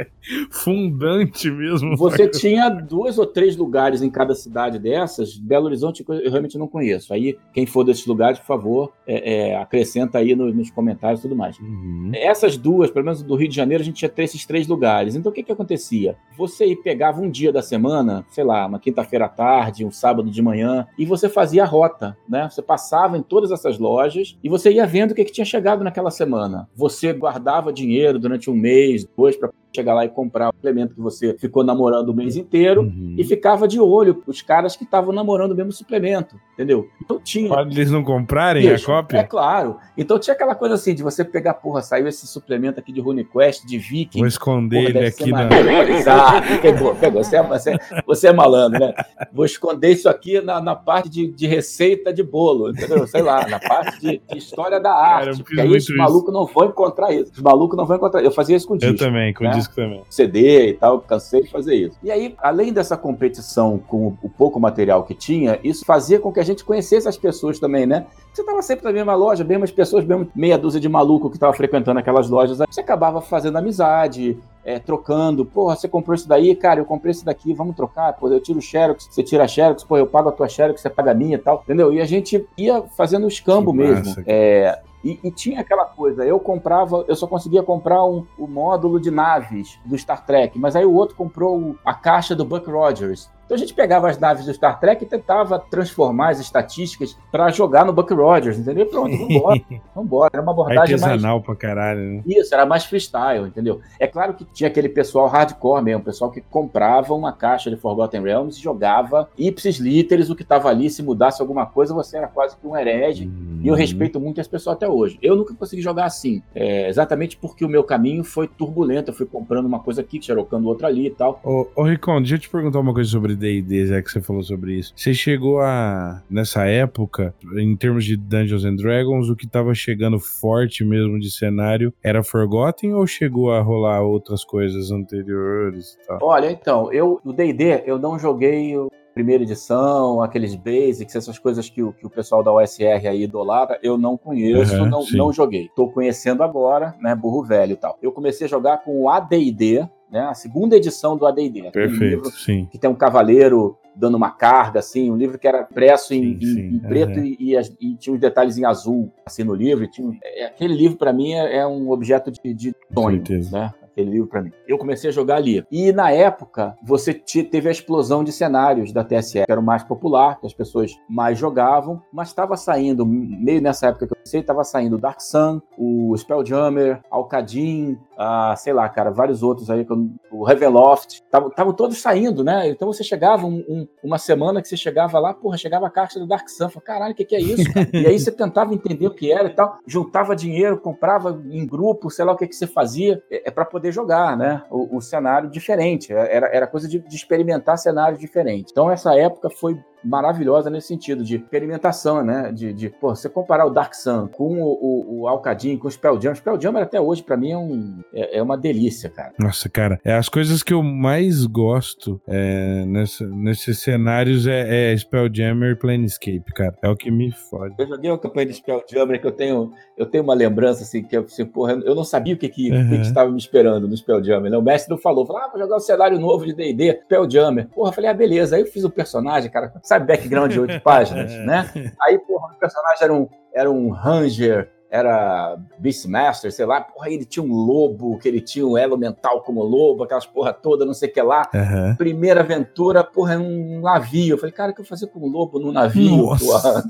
fundante 0.50 1.50
mesmo. 1.50 1.96
Você 1.96 2.28
tinha 2.28 2.68
dois 2.68 3.18
ou 3.18 3.26
três 3.26 3.56
lugares 3.56 4.02
em 4.02 4.10
cada 4.10 4.34
cidade 4.34 4.78
dessas. 4.78 5.36
Belo 5.36 5.66
Horizonte 5.66 6.04
eu 6.06 6.30
realmente 6.30 6.58
não 6.58 6.68
conheço. 6.68 7.14
Aí, 7.14 7.38
quem 7.52 7.64
for 7.66 7.84
desses 7.84 8.06
lugares, 8.06 8.38
por 8.38 8.46
favor, 8.46 8.92
é, 9.06 9.50
é, 9.50 9.56
acrescenta 9.56 10.18
aí 10.18 10.34
no, 10.34 10.52
nos 10.52 10.70
comentários 10.70 11.20
e 11.20 11.22
tudo 11.22 11.36
mais. 11.36 11.58
Uhum. 11.58 12.10
Essas 12.14 12.56
duas, 12.56 12.90
pelo 12.90 13.04
menos 13.04 13.22
do 13.22 13.34
Rio 13.34 13.48
de 13.48 13.56
Janeiro, 13.56 13.82
a 13.82 13.84
gente 13.84 13.96
tinha 13.96 14.12
esses 14.18 14.44
três 14.44 14.66
lugares. 14.66 15.14
Então, 15.14 15.30
o 15.30 15.34
que 15.34 15.42
que 15.42 15.52
acontecia? 15.52 16.16
Você 16.36 16.76
pegava 16.76 17.20
um 17.20 17.30
dia 17.30 17.52
da 17.52 17.62
semana, 17.62 18.24
sei 18.28 18.44
lá, 18.44 18.66
uma 18.66 18.78
quinta-feira 18.78 19.24
à 19.24 19.28
tarde, 19.28 19.84
um 19.84 19.90
sábado 19.90 20.30
de 20.30 20.42
manhã, 20.42 20.86
e 20.98 21.06
você 21.06 21.28
fazia 21.28 21.62
a 21.62 21.66
rota, 21.66 22.16
né? 22.28 22.48
Você 22.50 22.60
passava 22.60 23.16
em 23.16 23.22
todas 23.22 23.50
essas 23.50 23.78
lojas 23.78 24.36
e 24.42 24.48
você 24.48 24.70
ia 24.70 24.86
vendo 24.86 25.12
o 25.12 25.14
que, 25.14 25.24
que 25.24 25.37
tinha 25.38 25.46
chegado 25.46 25.84
naquela 25.84 26.10
semana. 26.10 26.68
Você 26.74 27.12
guardava 27.12 27.72
dinheiro 27.72 28.18
durante 28.18 28.50
um 28.50 28.54
mês, 28.54 29.06
dois, 29.16 29.36
para 29.36 29.50
chegar 29.74 29.94
lá 29.94 30.04
e 30.04 30.08
comprar 30.08 30.48
o 30.48 30.52
suplemento 30.52 30.94
que 30.94 31.00
você 31.00 31.36
ficou 31.38 31.62
namorando 31.62 32.08
o 32.08 32.14
mês 32.14 32.36
inteiro 32.36 32.82
uhum. 32.82 33.14
e 33.18 33.24
ficava 33.24 33.68
de 33.68 33.80
olho 33.80 34.22
os 34.26 34.42
caras 34.42 34.76
que 34.76 34.84
estavam 34.84 35.12
namorando 35.12 35.52
o 35.52 35.54
mesmo 35.54 35.72
suplemento, 35.72 36.36
entendeu? 36.54 36.88
Então 37.02 37.20
tinha. 37.22 37.48
Pode 37.48 37.76
eles 37.76 37.90
não 37.90 38.02
comprarem 38.02 38.68
a 38.68 38.80
cópia? 38.80 39.18
É 39.18 39.24
claro. 39.24 39.76
Então 39.96 40.18
tinha 40.18 40.34
aquela 40.34 40.54
coisa 40.54 40.74
assim 40.74 40.94
de 40.94 41.02
você 41.02 41.24
pegar, 41.24 41.54
porra, 41.54 41.82
saiu 41.82 42.08
esse 42.08 42.26
suplemento 42.26 42.80
aqui 42.80 42.92
de 42.92 43.00
RuneQuest, 43.00 43.66
de 43.66 43.78
Viking. 43.78 44.18
Vou 44.18 44.28
esconder 44.28 44.86
porra, 44.86 44.98
ele 44.98 45.06
aqui 45.06 45.30
na. 45.30 45.48
Exato. 45.88 46.60
Pegou, 46.60 46.94
pegou. 46.94 47.22
Você 47.22 47.36
é, 47.36 47.42
você, 47.42 47.76
você 48.06 48.28
é 48.28 48.32
malandro, 48.32 48.80
né? 48.80 48.94
Vou 49.32 49.44
esconder 49.44 49.92
isso 49.92 50.08
aqui 50.08 50.40
na, 50.40 50.60
na 50.60 50.74
parte 50.74 51.08
de, 51.08 51.28
de 51.28 51.46
receita 51.46 52.12
de 52.12 52.22
bolo, 52.22 52.70
entendeu? 52.70 53.06
Sei 53.06 53.22
lá, 53.22 53.46
na 53.46 53.58
parte 53.58 54.00
de, 54.00 54.22
de 54.30 54.38
história 54.38 54.80
da 54.80 54.92
arte. 54.92 55.24
Cara, 55.26 55.36
porque 55.36 55.60
aí 55.60 55.76
os 55.76 55.88
malucos 55.90 56.32
não 56.32 56.46
vão 56.46 56.66
encontrar 56.66 57.12
isso. 57.12 57.32
Os 57.32 57.40
malucos 57.40 57.76
não 57.76 57.86
vão 57.86 57.96
encontrar. 57.96 58.22
Eu 58.22 58.30
fazia 58.30 58.56
isso 58.56 58.66
com 58.66 58.74
o 58.74 58.78
disco. 58.78 58.94
Eu 58.94 58.98
também, 58.98 59.34
com 59.34 59.44
né? 59.44 59.50
Disco 59.58 59.74
também. 59.74 60.02
CD 60.08 60.70
e 60.70 60.74
tal, 60.74 61.00
cansei 61.00 61.42
de 61.42 61.50
fazer 61.50 61.74
isso. 61.74 61.98
E 62.02 62.10
aí, 62.10 62.34
além 62.38 62.72
dessa 62.72 62.96
competição 62.96 63.78
com 63.78 64.14
o 64.22 64.28
pouco 64.28 64.58
material 64.58 65.04
que 65.04 65.14
tinha, 65.14 65.58
isso 65.62 65.84
fazia 65.84 66.18
com 66.18 66.32
que 66.32 66.40
a 66.40 66.44
gente 66.44 66.64
conhecesse 66.64 67.08
as 67.08 67.16
pessoas 67.16 67.58
também, 67.58 67.86
né? 67.86 68.06
Você 68.32 68.42
estava 68.42 68.62
sempre 68.62 68.84
na 68.84 68.92
mesma 68.92 69.14
loja, 69.14 69.42
mesmas 69.42 69.70
pessoas, 69.70 70.04
mesmo 70.04 70.28
meia 70.34 70.56
dúzia 70.56 70.80
de 70.80 70.88
maluco 70.88 71.28
que 71.28 71.36
estava 71.36 71.52
frequentando 71.52 71.98
aquelas 71.98 72.28
lojas, 72.28 72.58
você 72.58 72.80
acabava 72.80 73.20
fazendo 73.20 73.58
amizade, 73.58 74.38
é, 74.64 74.78
trocando. 74.78 75.44
Porra, 75.44 75.74
você 75.74 75.88
comprou 75.88 76.14
isso 76.14 76.28
daí, 76.28 76.54
cara, 76.54 76.80
eu 76.80 76.84
comprei 76.84 77.10
esse 77.10 77.24
daqui, 77.24 77.52
vamos 77.54 77.74
trocar. 77.74 78.12
Pô, 78.12 78.28
eu 78.28 78.40
tiro 78.40 78.58
o 78.58 78.62
Xerox, 78.62 79.08
você 79.10 79.22
tira 79.22 79.44
a 79.44 79.48
Xerox, 79.48 79.82
pô, 79.82 79.96
eu 79.96 80.06
pago 80.06 80.28
a 80.28 80.32
tua 80.32 80.48
Xerox, 80.48 80.80
você 80.80 80.90
paga 80.90 81.12
a 81.12 81.14
minha 81.14 81.36
e 81.36 81.38
tal, 81.38 81.62
entendeu? 81.64 81.92
E 81.92 82.00
a 82.00 82.04
gente 82.04 82.46
ia 82.56 82.82
fazendo 82.96 83.26
escambo 83.26 83.72
que 83.72 83.78
mesmo. 83.78 84.22
É, 84.26 84.78
e, 85.04 85.20
e, 85.22 85.30
tinha 85.30 85.60
aquela 85.60 85.84
coisa, 85.84 86.24
eu 86.24 86.40
comprava, 86.40 87.04
eu 87.06 87.14
só 87.14 87.26
conseguia 87.26 87.62
comprar 87.62 88.04
um, 88.04 88.26
o 88.36 88.46
módulo 88.46 89.00
de 89.00 89.10
naves 89.10 89.78
do 89.84 89.96
Star 89.96 90.26
Trek, 90.26 90.58
mas 90.58 90.74
aí 90.74 90.84
o 90.84 90.92
outro 90.92 91.14
comprou 91.14 91.76
a 91.84 91.94
caixa 91.94 92.34
do 92.34 92.44
Buck 92.44 92.68
Rogers. 92.68 93.30
Então 93.48 93.56
a 93.56 93.58
gente 93.58 93.72
pegava 93.72 94.10
as 94.10 94.18
naves 94.18 94.44
do 94.44 94.52
Star 94.52 94.78
Trek 94.78 95.02
e 95.02 95.06
tentava 95.06 95.58
transformar 95.58 96.32
as 96.32 96.38
estatísticas 96.38 97.16
para 97.32 97.48
jogar 97.48 97.86
no 97.86 97.94
Buck 97.94 98.12
Rogers, 98.12 98.58
entendeu? 98.58 98.84
Pronto, 98.84 99.16
vambora. 99.16 99.60
vambora. 99.96 100.30
Era 100.34 100.42
uma 100.42 100.52
abordagem 100.52 100.96
Artesanal 100.96 101.36
mais... 101.36 101.46
pra 101.46 101.56
caralho, 101.56 102.00
né? 102.00 102.22
Isso, 102.26 102.54
era 102.54 102.66
mais 102.66 102.84
freestyle, 102.84 103.46
entendeu? 103.46 103.80
É 103.98 104.06
claro 104.06 104.34
que 104.34 104.44
tinha 104.44 104.68
aquele 104.68 104.90
pessoal 104.90 105.28
hardcore 105.28 105.82
mesmo, 105.82 106.04
pessoal 106.04 106.30
que 106.30 106.42
comprava 106.42 107.14
uma 107.14 107.32
caixa 107.32 107.70
de 107.70 107.76
Forgotten 107.76 108.22
Realms 108.22 108.58
e 108.58 108.62
jogava 108.62 109.30
ipsis 109.38 109.78
literis 109.78 110.28
o 110.28 110.36
que 110.36 110.42
estava 110.42 110.68
ali, 110.68 110.90
se 110.90 111.02
mudasse 111.02 111.40
alguma 111.40 111.64
coisa, 111.64 111.94
você 111.94 112.18
era 112.18 112.28
quase 112.28 112.54
que 112.54 112.66
um 112.66 112.76
herege. 112.76 113.24
Uhum. 113.24 113.60
E 113.62 113.68
eu 113.68 113.74
respeito 113.74 114.20
muito 114.20 114.42
as 114.42 114.46
pessoas 114.46 114.76
até 114.76 114.86
hoje. 114.86 115.18
Eu 115.22 115.34
nunca 115.34 115.54
consegui 115.54 115.80
jogar 115.80 116.04
assim, 116.04 116.42
é, 116.54 116.86
exatamente 116.86 117.38
porque 117.38 117.64
o 117.64 117.68
meu 117.68 117.82
caminho 117.82 118.22
foi 118.22 118.46
turbulento. 118.46 119.10
Eu 119.10 119.14
fui 119.14 119.24
comprando 119.24 119.64
uma 119.64 119.80
coisa 119.80 120.02
aqui, 120.02 120.20
xerocando 120.20 120.68
outra 120.68 120.88
ali 120.88 121.06
e 121.06 121.10
tal. 121.10 121.40
Ô, 121.42 121.66
ô 121.74 121.82
Ricon, 121.84 122.18
deixa 122.18 122.34
eu 122.34 122.38
te 122.38 122.50
perguntar 122.50 122.80
uma 122.80 122.92
coisa 122.92 123.08
sobre 123.08 123.37
D&D, 123.38 123.86
já 123.86 124.02
que 124.02 124.10
você 124.10 124.20
falou 124.20 124.42
sobre 124.42 124.74
isso. 124.74 124.92
Você 124.96 125.14
chegou 125.14 125.60
a, 125.60 126.22
nessa 126.30 126.64
época, 126.66 127.34
em 127.56 127.76
termos 127.76 128.04
de 128.04 128.16
Dungeons 128.16 128.64
and 128.64 128.76
Dragons, 128.76 129.28
o 129.28 129.36
que 129.36 129.46
estava 129.46 129.74
chegando 129.74 130.18
forte 130.18 130.84
mesmo 130.84 131.18
de 131.18 131.30
cenário 131.30 131.92
era 132.02 132.22
Forgotten 132.22 132.94
ou 132.94 133.06
chegou 133.06 133.52
a 133.52 133.60
rolar 133.60 134.02
outras 134.02 134.44
coisas 134.44 134.90
anteriores 134.90 135.94
e 135.94 136.06
tal? 136.06 136.18
Olha, 136.22 136.50
então, 136.50 136.92
eu, 136.92 137.20
o 137.24 137.32
D&D, 137.32 137.84
eu 137.86 137.98
não 137.98 138.18
joguei 138.18 138.74
primeira 139.18 139.42
edição, 139.42 140.22
aqueles 140.22 140.54
basics, 140.54 141.16
essas 141.16 141.40
coisas 141.40 141.68
que 141.68 141.82
o, 141.82 141.92
que 141.92 142.06
o 142.06 142.10
pessoal 142.10 142.40
da 142.40 142.52
OSR 142.52 143.08
aí 143.08 143.24
idolatra, 143.24 143.76
eu 143.82 143.98
não 143.98 144.16
conheço, 144.16 144.76
uhum, 144.76 144.86
não, 144.86 145.04
não 145.12 145.32
joguei. 145.32 145.64
Estou 145.64 145.90
conhecendo 145.90 146.44
agora, 146.44 146.94
né, 147.00 147.16
burro 147.16 147.42
velho 147.42 147.72
e 147.72 147.76
tal. 147.76 147.98
Eu 148.00 148.12
comecei 148.12 148.46
a 148.46 148.50
jogar 148.50 148.78
com 148.84 149.02
o 149.02 149.08
AD&D, 149.08 149.88
né, 150.10 150.20
a 150.20 150.34
segunda 150.34 150.76
edição 150.76 151.16
do 151.16 151.26
AD&D. 151.26 151.70
Perfeito, 151.70 152.30
sim. 152.30 152.66
Que 152.70 152.78
tem 152.78 152.88
um 152.88 152.94
cavaleiro 152.94 153.76
dando 153.94 154.16
uma 154.16 154.30
carga, 154.30 154.78
assim, 154.78 155.10
um 155.10 155.16
livro 155.16 155.38
que 155.38 155.48
era 155.48 155.66
impresso 155.68 156.14
em, 156.14 156.38
sim, 156.38 156.46
sim. 156.46 156.60
em, 156.60 156.76
em 156.76 156.78
preto 156.78 157.18
uhum. 157.18 157.24
e, 157.24 157.36
e, 157.40 157.58
e, 157.80 157.96
tinha 157.96 158.14
uns 158.14 158.20
detalhes 158.20 158.56
em 158.56 158.64
azul, 158.64 159.12
assim, 159.26 159.42
no 159.42 159.54
livro. 159.54 159.88
Tinha, 159.88 160.16
é, 160.22 160.46
aquele 160.46 160.74
livro, 160.74 160.96
para 160.96 161.12
mim, 161.12 161.32
é, 161.32 161.56
é, 161.56 161.66
um 161.66 161.90
objeto 161.90 162.30
de, 162.30 162.54
de 162.54 162.74
sonho, 162.94 163.22
né? 163.50 163.74
Aquele 163.98 164.10
livro 164.10 164.28
para 164.28 164.42
mim. 164.42 164.52
Eu 164.66 164.78
comecei 164.78 165.10
a 165.10 165.12
jogar 165.12 165.36
ali. 165.36 165.64
E 165.70 165.92
na 165.92 166.10
época, 166.10 166.76
você 166.82 167.12
teve 167.12 167.68
a 167.68 167.72
explosão 167.72 168.22
de 168.22 168.30
cenários 168.30 168.92
da 168.92 169.02
TSE, 169.02 169.44
que 169.44 169.52
era 169.52 169.60
o 169.60 169.64
mais 169.64 169.82
popular, 169.82 170.38
que 170.40 170.46
as 170.46 170.54
pessoas 170.54 170.92
mais 171.08 171.38
jogavam, 171.38 172.00
mas 172.12 172.28
estava 172.28 172.56
saindo, 172.56 173.04
meio 173.04 173.60
nessa 173.60 173.88
época 173.88 174.06
que 174.06 174.12
eu 174.12 174.16
comecei, 174.16 174.40
estava 174.40 174.62
saindo 174.62 174.98
Dark 174.98 175.20
Sun, 175.20 175.60
o 175.76 176.16
Spelljammer, 176.16 177.00
Alcadim, 177.10 177.98
ah, 178.16 178.54
sei 178.56 178.72
lá, 178.72 178.88
cara, 178.88 179.10
vários 179.10 179.42
outros 179.42 179.70
aí, 179.70 179.86
o 180.30 180.44
Ravenloft, 180.44 181.22
estavam 181.24 181.72
todos 181.72 182.00
saindo, 182.00 182.44
né? 182.44 182.68
Então 182.68 182.92
você 182.92 183.02
chegava 183.02 183.46
um, 183.46 183.64
um, 183.68 183.88
uma 184.02 184.18
semana 184.18 184.60
que 184.60 184.68
você 184.68 184.76
chegava 184.76 185.18
lá, 185.18 185.32
porra, 185.32 185.56
chegava 185.56 185.86
a 185.86 185.90
caixa 185.90 186.18
do 186.18 186.26
Dark 186.26 186.48
Sun, 186.48 186.68
falava, 186.68 186.80
caralho, 186.80 187.12
o 187.12 187.16
que, 187.16 187.24
que 187.24 187.36
é 187.36 187.40
isso? 187.40 187.62
e 187.92 188.06
aí 188.06 188.18
você 188.18 188.30
tentava 188.30 188.74
entender 188.74 189.06
o 189.06 189.14
que 189.14 189.32
era 189.32 189.48
e 189.48 189.54
tal, 189.54 189.78
juntava 189.86 190.36
dinheiro, 190.36 190.78
comprava 190.78 191.40
em 191.50 191.66
grupo, 191.66 192.10
sei 192.10 192.24
lá 192.24 192.32
o 192.32 192.36
que, 192.36 192.46
que 192.46 192.56
você 192.56 192.66
fazia, 192.66 193.22
é, 193.30 193.48
é 193.48 193.50
para 193.50 193.64
poder 193.64 193.87
poder 193.88 193.92
jogar, 193.92 194.36
né? 194.36 194.62
O, 194.70 194.96
o 194.96 195.00
cenário 195.00 195.50
diferente. 195.50 196.12
Era, 196.12 196.48
era 196.48 196.66
coisa 196.66 196.88
de, 196.88 196.98
de 196.98 197.16
experimentar 197.16 197.78
cenários 197.78 198.20
diferentes. 198.20 198.70
Então, 198.70 198.90
essa 198.90 199.14
época 199.14 199.50
foi 199.50 199.78
maravilhosa 200.04 200.70
nesse 200.70 200.88
sentido 200.88 201.24
de 201.24 201.36
experimentação, 201.36 202.24
né? 202.24 202.52
De, 202.52 202.72
de 202.72 202.88
pô, 202.88 203.14
você 203.14 203.28
comparar 203.28 203.66
o 203.66 203.70
Dark 203.70 203.94
Sun 203.94 204.28
com 204.28 204.62
o, 204.62 204.78
o, 204.80 205.20
o 205.20 205.28
Alcadim, 205.28 205.76
com 205.76 205.88
o 205.88 205.90
Spelljammer. 205.90 206.36
Spelljammer 206.36 206.82
até 206.82 207.00
hoje 207.00 207.22
para 207.22 207.36
mim 207.36 207.50
é, 207.50 207.58
um, 207.58 208.00
é, 208.12 208.38
é, 208.38 208.42
uma 208.42 208.56
delícia, 208.56 209.10
cara. 209.10 209.32
Nossa, 209.38 209.68
cara, 209.68 210.00
é 210.04 210.14
as 210.14 210.28
coisas 210.28 210.62
que 210.62 210.72
eu 210.72 210.82
mais 210.82 211.44
gosto 211.46 212.20
é, 212.26 212.84
nessa, 212.86 213.26
nesses 213.26 213.78
cenários 213.78 214.46
é, 214.46 214.92
é 214.92 214.96
Spelljammer 214.96 215.72
e 215.72 215.76
Planescape, 215.76 216.52
cara. 216.54 216.76
É 216.82 216.88
o 216.88 216.96
que 216.96 217.10
me 217.10 217.30
fode. 217.32 217.74
Eu 217.78 217.86
joguei 217.86 218.10
uma 218.10 218.18
campanha 218.18 218.46
de 218.46 218.54
Spelljammer 218.54 219.20
que 219.20 219.26
eu 219.26 219.32
tenho, 219.32 219.72
eu 219.96 220.06
tenho 220.06 220.24
uma 220.24 220.34
lembrança 220.34 220.82
assim 220.82 221.02
que 221.02 221.16
eu, 221.16 221.22
assim, 221.22 221.44
porra, 221.44 221.72
eu 221.72 221.94
não 221.94 222.04
sabia 222.04 222.34
o 222.34 222.36
que 222.36 222.48
que, 222.48 222.70
uhum. 222.70 222.88
que, 222.88 222.96
que 222.96 223.06
estava 223.06 223.30
me 223.30 223.38
esperando 223.38 223.88
no 223.88 223.96
Spelljammer. 223.96 224.50
Né? 224.50 224.56
O 224.56 224.62
mestre 224.62 224.90
não 224.90 224.98
falou, 224.98 225.26
falou, 225.26 225.42
ah, 225.42 225.48
vou 225.48 225.60
jogar 225.60 225.76
um 225.76 225.80
cenário 225.80 226.18
novo 226.18 226.46
de 226.46 226.54
D&D, 226.54 227.00
Spelljammer. 227.04 227.68
Porra, 227.68 227.90
eu 227.90 227.92
falei, 227.92 228.10
ah, 228.10 228.14
beleza. 228.14 228.56
Aí 228.56 228.62
eu 228.62 228.66
fiz 228.66 228.84
o 228.84 228.88
um 228.88 228.90
personagem, 228.90 229.50
cara, 229.50 229.72
sabe, 229.88 230.06
background 230.06 230.52
de 230.52 230.60
oito 230.60 230.80
páginas, 230.82 231.32
né? 231.32 231.68
Aí, 232.02 232.18
porra, 232.18 232.52
o 232.52 232.58
personagem 232.58 233.04
era 233.04 233.12
um, 233.14 233.28
era 233.54 233.70
um 233.70 233.90
ranger 233.90 234.70
era 234.90 235.58
Beastmaster, 235.78 236.50
sei 236.50 236.64
lá, 236.64 236.80
porra, 236.80 237.10
ele 237.10 237.24
tinha 237.24 237.44
um 237.44 237.52
lobo, 237.52 238.18
que 238.18 238.28
ele 238.28 238.40
tinha 238.40 238.66
um 238.66 238.76
elo 238.76 238.96
mental 238.96 239.42
como 239.42 239.62
lobo, 239.62 240.04
aquelas 240.04 240.26
porra 240.26 240.52
toda, 240.52 240.84
não 240.84 240.94
sei 240.94 241.08
o 241.10 241.12
que 241.12 241.22
lá. 241.22 241.48
Uhum. 241.54 241.96
Primeira 241.96 242.40
aventura, 242.40 243.04
porra, 243.04 243.34
é 243.34 243.38
um 243.38 243.80
navio. 243.80 244.34
Eu 244.34 244.38
falei, 244.38 244.52
cara, 244.52 244.72
o 244.72 244.74
que 244.74 244.80
eu 244.80 244.84
fazer 244.84 245.08
com 245.08 245.20
um 245.20 245.30
lobo 245.30 245.58
no 245.58 245.70
navio, 245.72 246.28
Nossa. 246.28 246.82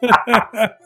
porra? 0.00 0.78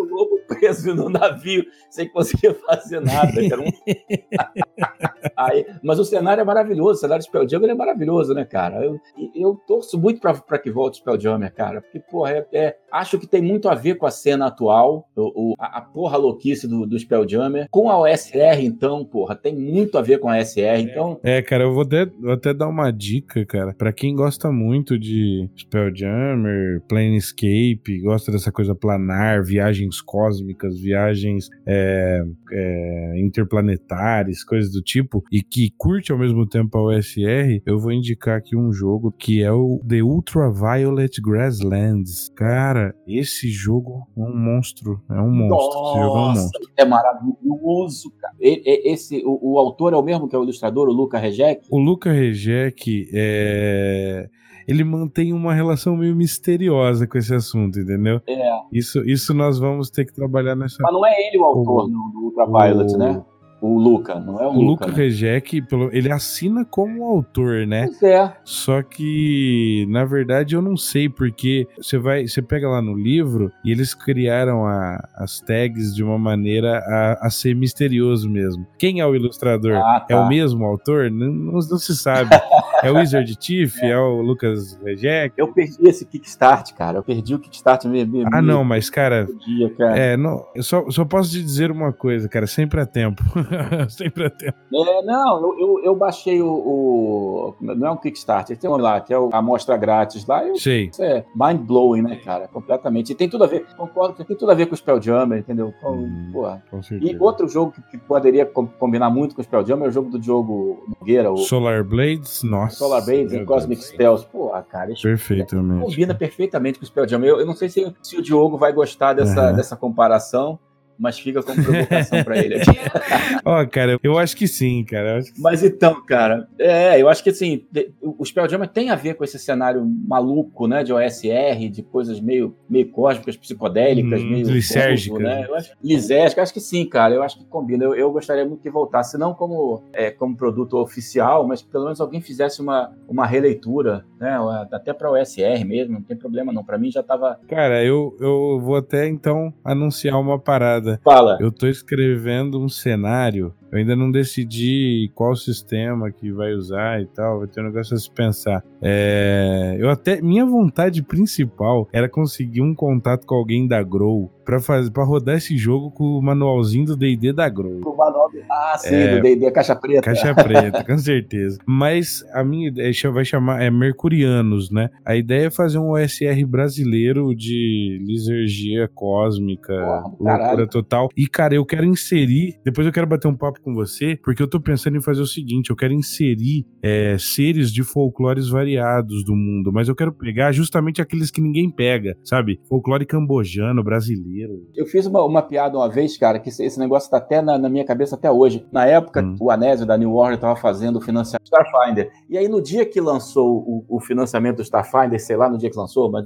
o 0.00 0.04
lobo 0.04 0.40
preso 0.48 0.94
no 0.94 1.08
navio, 1.08 1.64
sem 1.90 2.08
conseguir 2.08 2.54
fazer 2.54 3.00
nada. 3.00 3.32
Um... 3.58 3.70
Aí, 5.36 5.66
mas 5.82 5.98
o 5.98 6.04
cenário 6.04 6.40
é 6.40 6.44
maravilhoso, 6.44 6.92
o 6.92 7.00
cenário 7.00 7.22
de 7.22 7.28
Spelljammer 7.28 7.70
é 7.70 7.74
maravilhoso, 7.74 8.34
né, 8.34 8.44
cara? 8.44 8.84
Eu, 8.84 9.00
eu 9.34 9.60
torço 9.66 9.98
muito 9.98 10.20
pra, 10.20 10.34
pra 10.34 10.58
que 10.58 10.70
volte 10.70 10.94
o 10.94 10.98
Spelljammer, 10.98 11.52
cara, 11.52 11.80
porque, 11.80 12.00
porra, 12.00 12.30
é, 12.30 12.46
é, 12.52 12.76
acho 12.90 13.18
que 13.18 13.26
tem 13.26 13.42
muito 13.42 13.68
a 13.68 13.74
ver 13.74 13.96
com 13.96 14.06
a 14.06 14.10
cena 14.10 14.46
atual, 14.46 15.08
o, 15.16 15.52
o 15.52 15.54
a, 15.58 15.81
porra 15.82 16.16
louquice 16.16 16.66
do, 16.66 16.86
do 16.86 16.98
Spelljammer. 16.98 17.66
Com 17.70 17.90
a 17.90 17.98
OSR, 18.00 18.60
então, 18.62 19.04
porra, 19.04 19.34
tem 19.34 19.54
muito 19.54 19.98
a 19.98 20.02
ver 20.02 20.18
com 20.18 20.28
a 20.28 20.38
OSR, 20.38 20.80
então... 20.80 21.18
É, 21.22 21.42
cara, 21.42 21.64
eu 21.64 21.72
vou 21.72 21.82
até, 21.82 22.06
vou 22.06 22.32
até 22.32 22.54
dar 22.54 22.68
uma 22.68 22.90
dica, 22.90 23.44
cara, 23.44 23.74
pra 23.74 23.92
quem 23.92 24.14
gosta 24.14 24.50
muito 24.50 24.98
de 24.98 25.48
Spelljammer, 25.56 26.80
Planescape, 26.88 28.00
gosta 28.02 28.32
dessa 28.32 28.52
coisa 28.52 28.74
planar, 28.74 29.42
viagens 29.42 30.00
cósmicas, 30.00 30.78
viagens 30.78 31.48
é, 31.66 32.22
é, 32.52 33.20
interplanetárias, 33.20 34.44
coisas 34.44 34.72
do 34.72 34.82
tipo, 34.82 35.22
e 35.30 35.42
que 35.42 35.70
curte 35.76 36.12
ao 36.12 36.18
mesmo 36.18 36.46
tempo 36.46 36.76
a 36.78 36.82
OSR, 36.82 37.62
eu 37.64 37.78
vou 37.78 37.92
indicar 37.92 38.38
aqui 38.38 38.56
um 38.56 38.72
jogo 38.72 39.12
que 39.12 39.42
é 39.42 39.52
o 39.52 39.80
The 39.86 40.02
Ultraviolet 40.02 41.20
Grasslands. 41.20 42.30
Cara, 42.36 42.94
esse 43.06 43.50
jogo 43.50 44.08
é 44.16 44.20
um 44.20 44.36
monstro, 44.36 45.00
é 45.10 45.20
um 45.20 45.30
monstro. 45.30 45.71
Nossa, 45.74 46.50
é 46.76 46.84
maravilhoso, 46.84 48.12
cara. 48.20 48.34
Esse, 48.40 49.22
o, 49.24 49.54
o, 49.54 49.58
autor 49.58 49.92
é 49.92 49.96
o 49.96 50.02
mesmo 50.02 50.28
que 50.28 50.36
é 50.36 50.38
o 50.38 50.42
ilustrador, 50.42 50.88
o 50.88 50.92
Luca 50.92 51.18
Rejec? 51.18 51.66
O 51.70 51.78
Luca 51.78 52.10
Rejec 52.10 53.08
é 53.12 54.28
ele 54.66 54.84
mantém 54.84 55.32
uma 55.32 55.52
relação 55.52 55.96
meio 55.96 56.14
misteriosa 56.14 57.06
com 57.06 57.18
esse 57.18 57.34
assunto, 57.34 57.80
entendeu? 57.80 58.20
É. 58.26 58.60
Isso, 58.72 59.00
isso 59.08 59.34
nós 59.34 59.58
vamos 59.58 59.90
ter 59.90 60.04
que 60.04 60.12
trabalhar 60.12 60.54
nessa. 60.54 60.76
Mas 60.80 60.92
não 60.92 61.04
é 61.04 61.28
ele 61.28 61.38
o 61.38 61.44
autor 61.44 61.84
o, 61.84 61.88
do 61.88 62.20
Ultraviolet, 62.26 62.94
o, 62.94 62.98
né? 62.98 63.24
O 63.62 63.78
Luca, 63.78 64.18
não 64.18 64.40
é 64.40 64.46
o, 64.48 64.50
o 64.50 64.52
Luca. 64.54 64.60
O 64.60 64.64
Luca 64.64 64.86
né? 64.88 64.92
Rejec, 64.92 65.64
ele 65.92 66.10
assina 66.10 66.64
como 66.64 67.04
autor, 67.04 67.64
né? 67.64 67.86
Pois 67.86 68.02
é. 68.02 68.36
Só 68.42 68.82
que, 68.82 69.86
na 69.88 70.04
verdade, 70.04 70.56
eu 70.56 70.60
não 70.60 70.76
sei, 70.76 71.08
porque 71.08 71.68
você 71.76 71.96
vai, 71.96 72.26
você 72.26 72.42
pega 72.42 72.68
lá 72.68 72.82
no 72.82 72.92
livro 72.92 73.52
e 73.64 73.70
eles 73.70 73.94
criaram 73.94 74.66
a, 74.66 75.08
as 75.14 75.40
tags 75.40 75.94
de 75.94 76.02
uma 76.02 76.18
maneira 76.18 76.78
a, 76.78 77.26
a, 77.26 77.30
ser 77.30 77.54
misterioso 77.54 78.28
mesmo. 78.28 78.66
Quem 78.76 78.98
é 78.98 79.06
o 79.06 79.14
ilustrador? 79.14 79.76
Ah, 79.76 80.00
tá. 80.00 80.12
É 80.12 80.16
o 80.16 80.26
mesmo 80.26 80.64
autor? 80.64 81.08
Não, 81.08 81.32
não, 81.32 81.52
não 81.52 81.78
se 81.78 81.96
sabe. 81.96 82.30
é 82.82 82.90
o 82.90 82.96
Wizard 82.96 83.36
Chief? 83.40 83.82
É. 83.82 83.90
é. 83.90 83.98
o 83.98 84.20
Lucas 84.20 84.78
Rejec? 84.82 85.34
Eu 85.36 85.52
perdi 85.52 85.88
esse 85.88 86.04
Kickstart, 86.04 86.72
cara. 86.74 86.98
Eu 86.98 87.02
perdi 87.02 87.34
o 87.34 87.38
Kickstart 87.38 87.84
mesmo. 87.84 88.22
Ah, 88.32 88.42
não, 88.42 88.64
mas, 88.64 88.90
cara. 88.90 89.26
Dia, 89.46 89.70
cara. 89.70 89.98
É, 89.98 90.16
não, 90.16 90.46
eu 90.54 90.62
só, 90.62 90.88
só 90.90 91.04
posso 91.04 91.30
te 91.30 91.42
dizer 91.42 91.70
uma 91.70 91.92
coisa, 91.92 92.28
cara. 92.28 92.46
Sempre 92.46 92.80
há 92.80 92.86
tempo. 92.86 93.22
Sempre 93.88 94.24
é 94.24 94.28
tempo. 94.28 94.58
É, 94.74 95.02
não, 95.02 95.40
eu, 95.40 95.58
eu, 95.58 95.84
eu 95.84 95.96
baixei 95.96 96.42
o, 96.42 96.48
o, 96.48 97.54
Não 97.60 97.88
é 97.88 97.90
um 97.90 97.96
Kickstarter, 97.96 98.56
tem 98.56 98.68
um 98.68 98.76
lá, 98.76 99.00
que 99.00 99.12
é 99.12 99.16
a 99.16 99.38
amostra 99.38 99.76
grátis 99.76 100.26
lá. 100.26 100.46
Eu, 100.46 100.56
Sei. 100.56 100.86
Isso 100.86 101.02
é 101.02 101.24
mind 101.34 101.60
blowing, 101.60 102.02
né, 102.02 102.16
cara? 102.16 102.48
Completamente. 102.48 103.12
E 103.12 103.14
tem 103.14 103.28
tudo 103.28 103.44
a 103.44 103.46
ver, 103.46 103.66
concordo 103.76 104.14
que 104.14 104.24
tem 104.24 104.36
tudo 104.36 104.50
a 104.50 104.54
ver 104.54 104.66
com 104.66 104.74
o 104.74 104.76
Spelljammer, 104.76 105.38
entendeu? 105.38 105.72
Com, 105.80 105.92
hum, 105.92 106.30
porra. 106.32 106.62
Com 106.70 106.80
e 107.00 107.16
outro 107.18 107.48
jogo 107.48 107.72
que, 107.72 107.82
que 107.82 107.98
poderia 107.98 108.46
combinar 108.46 109.10
muito 109.10 109.34
com 109.34 109.40
o 109.40 109.44
Spelljammer 109.44 109.86
é 109.86 109.88
o 109.88 109.92
jogo 109.92 110.10
do 110.10 110.18
Diogo 110.18 110.84
Nogueira. 110.98 111.30
O 111.30 111.38
Solar 111.38 111.84
Blades, 111.84 112.42
nossa. 112.42 112.71
Solar 112.72 113.04
Blades 113.04 113.32
e 113.32 113.44
Cosmic 113.44 113.82
Spells. 113.82 114.26
Porra, 114.26 114.62
cara. 114.62 114.92
Isso 114.92 115.02
perfeitamente. 115.02 115.84
Combina 115.84 116.14
perfeitamente 116.14 116.78
com 116.78 116.84
o 116.84 116.86
Spelljammer. 116.86 117.30
Eu, 117.30 117.40
eu 117.40 117.46
não 117.46 117.54
sei 117.54 117.68
se, 117.68 117.94
se 118.02 118.16
o 118.16 118.22
Diogo 118.22 118.58
vai 118.58 118.72
gostar 118.72 119.12
dessa, 119.12 119.50
uhum. 119.50 119.56
dessa 119.56 119.76
comparação 119.76 120.58
mas 121.02 121.18
fica 121.18 121.42
como 121.42 121.60
provocação 121.64 122.22
para 122.22 122.38
ele. 122.38 122.54
Ó, 123.44 123.60
oh, 123.60 123.66
cara, 123.66 123.98
eu 124.00 124.16
acho 124.16 124.36
que 124.36 124.46
sim, 124.46 124.84
cara. 124.84 125.20
Que 125.20 125.32
mas 125.40 125.64
então, 125.64 126.00
cara, 126.04 126.46
é, 126.56 127.02
eu 127.02 127.08
acho 127.08 127.24
que 127.24 127.30
assim, 127.30 127.64
o 128.00 128.24
Spelljammer 128.24 128.68
tem 128.68 128.88
a 128.88 128.94
ver 128.94 129.14
com 129.14 129.24
esse 129.24 129.36
cenário 129.36 129.84
maluco, 129.84 130.68
né, 130.68 130.84
de 130.84 130.92
OSR, 130.92 131.68
de 131.68 131.82
coisas 131.82 132.20
meio, 132.20 132.54
meio 132.70 132.88
cósmicas, 132.88 133.36
psicodélicas, 133.36 134.22
hum, 134.22 134.30
meio 134.30 134.46
lisérgica, 134.48 135.18
né? 135.18 135.44
Eu 135.48 135.56
acho, 135.56 135.72
lisérgica, 135.82 136.40
acho 136.40 136.54
que 136.54 136.60
sim, 136.60 136.86
cara. 136.86 137.12
Eu 137.12 137.24
acho 137.24 137.36
que 137.36 137.44
combina. 137.46 137.82
Eu, 137.82 137.94
eu 137.96 138.12
gostaria 138.12 138.44
muito 138.44 138.62
que 138.62 138.70
voltasse, 138.70 139.18
não 139.18 139.34
como, 139.34 139.82
é, 139.92 140.12
como 140.12 140.36
produto 140.36 140.76
oficial, 140.78 141.48
mas 141.48 141.62
pelo 141.62 141.84
menos 141.84 142.00
alguém 142.00 142.20
fizesse 142.20 142.60
uma, 142.60 142.92
uma 143.08 143.26
releitura, 143.26 144.04
né? 144.20 144.38
Até 144.70 144.92
para 144.92 145.10
OSR 145.10 145.64
mesmo, 145.66 145.94
não 145.94 146.02
tem 146.02 146.16
problema 146.16 146.52
não. 146.52 146.62
Para 146.62 146.78
mim 146.78 146.92
já 146.92 147.00
estava. 147.00 147.40
Cara, 147.48 147.84
eu, 147.84 148.16
eu 148.20 148.60
vou 148.60 148.76
até 148.76 149.08
então 149.08 149.52
anunciar 149.64 150.20
uma 150.20 150.38
parada. 150.38 150.91
Fala. 151.02 151.38
Eu 151.40 151.50
tô 151.50 151.66
escrevendo 151.66 152.60
um 152.60 152.68
cenário 152.68 153.54
eu 153.72 153.78
ainda 153.78 153.96
não 153.96 154.10
decidi 154.10 155.10
qual 155.14 155.34
sistema 155.34 156.12
que 156.12 156.30
vai 156.30 156.52
usar 156.52 157.00
e 157.00 157.06
tal. 157.06 157.38
Vai 157.38 157.48
ter 157.48 157.62
um 157.62 157.64
negócio 157.64 157.96
a 157.96 157.98
se 157.98 158.10
pensar. 158.10 158.62
É, 158.82 159.76
eu 159.78 159.88
até. 159.88 160.20
Minha 160.20 160.44
vontade 160.44 161.02
principal 161.02 161.88
era 161.90 162.06
conseguir 162.06 162.60
um 162.60 162.74
contato 162.74 163.26
com 163.26 163.34
alguém 163.34 163.66
da 163.66 163.82
Grow 163.82 164.30
pra, 164.44 164.60
fazer, 164.60 164.90
pra 164.90 165.04
rodar 165.04 165.36
esse 165.36 165.56
jogo 165.56 165.90
com 165.90 166.04
o 166.04 166.22
manualzinho 166.22 166.84
do 166.84 166.96
DD 166.96 167.32
da 167.32 167.48
Grow. 167.48 167.80
O 167.84 167.96
manual 167.96 168.28
Ah, 168.50 168.76
sim, 168.76 168.94
é, 168.94 169.16
do 169.16 169.22
DD 169.22 169.50
Caixa 169.50 169.74
Preta. 169.74 170.02
Caixa 170.02 170.34
Preta, 170.34 170.84
com 170.84 170.98
certeza. 170.98 171.58
Mas 171.64 172.22
a 172.34 172.44
minha 172.44 172.68
ideia 172.68 172.92
vai 173.10 173.24
chamar. 173.24 173.62
É 173.62 173.70
Mercurianos, 173.70 174.70
né? 174.70 174.90
A 175.02 175.16
ideia 175.16 175.46
é 175.46 175.50
fazer 175.50 175.78
um 175.78 175.92
OSR 175.92 176.44
brasileiro 176.46 177.34
de 177.34 177.98
lisergia 178.06 178.86
cósmica, 178.94 179.72
oh, 179.72 180.24
loucura 180.24 180.66
total. 180.66 181.08
E, 181.16 181.26
cara, 181.26 181.54
eu 181.54 181.64
quero 181.64 181.86
inserir. 181.86 182.58
Depois 182.62 182.86
eu 182.86 182.92
quero 182.92 183.06
bater 183.06 183.28
um 183.28 183.36
papo 183.36 183.61
com 183.62 183.72
você, 183.72 184.18
porque 184.22 184.42
eu 184.42 184.48
tô 184.48 184.60
pensando 184.60 184.96
em 184.96 185.00
fazer 185.00 185.22
o 185.22 185.26
seguinte: 185.26 185.70
eu 185.70 185.76
quero 185.76 185.92
inserir 185.92 186.66
é, 186.82 187.16
seres 187.18 187.72
de 187.72 187.82
folclores 187.82 188.48
variados 188.48 189.24
do 189.24 189.34
mundo, 189.34 189.72
mas 189.72 189.88
eu 189.88 189.94
quero 189.94 190.12
pegar 190.12 190.52
justamente 190.52 191.00
aqueles 191.00 191.30
que 191.30 191.40
ninguém 191.40 191.70
pega, 191.70 192.16
sabe? 192.24 192.60
Folclore 192.68 193.06
cambojano, 193.06 193.82
brasileiro. 193.82 194.66
Eu 194.74 194.86
fiz 194.86 195.06
uma, 195.06 195.24
uma 195.24 195.42
piada 195.42 195.76
uma 195.76 195.88
vez, 195.88 196.16
cara, 196.16 196.38
que 196.38 196.48
esse, 196.48 196.64
esse 196.64 196.78
negócio 196.78 197.10
tá 197.10 197.18
até 197.18 197.40
na, 197.40 197.58
na, 197.58 197.68
minha 197.68 197.84
cabeça 197.84 198.16
até 198.16 198.30
hoje. 198.30 198.66
Na 198.72 198.86
época, 198.86 199.22
hum. 199.22 199.36
o 199.40 199.50
Anésio 199.50 199.86
da 199.86 199.96
New 199.96 200.14
Order 200.14 200.38
tava 200.38 200.56
fazendo 200.56 200.96
o 200.96 201.00
financiamento 201.00 201.42
do 201.42 201.46
Starfinder. 201.46 202.10
E 202.28 202.36
aí, 202.36 202.48
no 202.48 202.60
dia 202.60 202.84
que 202.84 203.00
lançou 203.00 203.58
o, 203.58 203.84
o, 203.88 204.00
financiamento 204.00 204.56
do 204.56 204.62
Starfinder, 204.62 205.20
sei 205.20 205.36
lá, 205.36 205.48
no 205.48 205.58
dia 205.58 205.70
que 205.70 205.76
lançou, 205.76 206.10
mas 206.10 206.24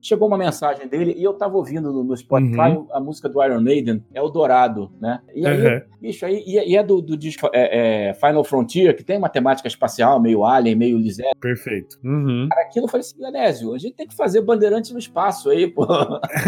chegou 0.00 0.28
uma 0.28 0.38
mensagem 0.38 0.88
dele 0.88 1.14
e 1.16 1.22
eu 1.22 1.34
tava 1.34 1.56
ouvindo 1.56 1.92
no, 1.92 2.02
no 2.04 2.16
Spotify 2.16 2.76
uhum. 2.76 2.86
a 2.92 3.00
música 3.00 3.28
do 3.28 3.42
Iron 3.42 3.60
Maiden, 3.60 4.04
é 4.12 4.20
o 4.20 4.28
Dourado, 4.28 4.90
né? 5.00 5.20
E 5.34 5.46
aí, 5.46 5.66
uhum. 5.66 5.80
bicho, 6.00 6.26
aí, 6.26 6.42
e, 6.46 6.71
e 6.72 6.76
é 6.76 6.82
do, 6.82 7.02
do 7.02 7.18
disco 7.18 7.50
é, 7.52 8.08
é, 8.08 8.14
Final 8.14 8.42
Frontier, 8.44 8.96
que 8.96 9.04
tem 9.04 9.18
uma 9.18 9.28
temática 9.28 9.68
espacial, 9.68 10.18
meio 10.18 10.42
Alien, 10.42 10.74
meio 10.74 10.96
Lisette. 10.96 11.38
Perfeito. 11.38 11.98
Uhum. 12.02 12.48
Cara, 12.48 12.62
aquilo 12.62 12.86
eu 12.86 12.88
falei 12.88 13.06
assim, 13.06 13.22
Anésio, 13.22 13.74
a 13.74 13.78
gente 13.78 13.94
tem 13.94 14.06
que 14.06 14.16
fazer 14.16 14.40
Bandeirantes 14.40 14.90
no 14.90 14.98
espaço 14.98 15.50
aí, 15.50 15.66
pô. 15.66 15.86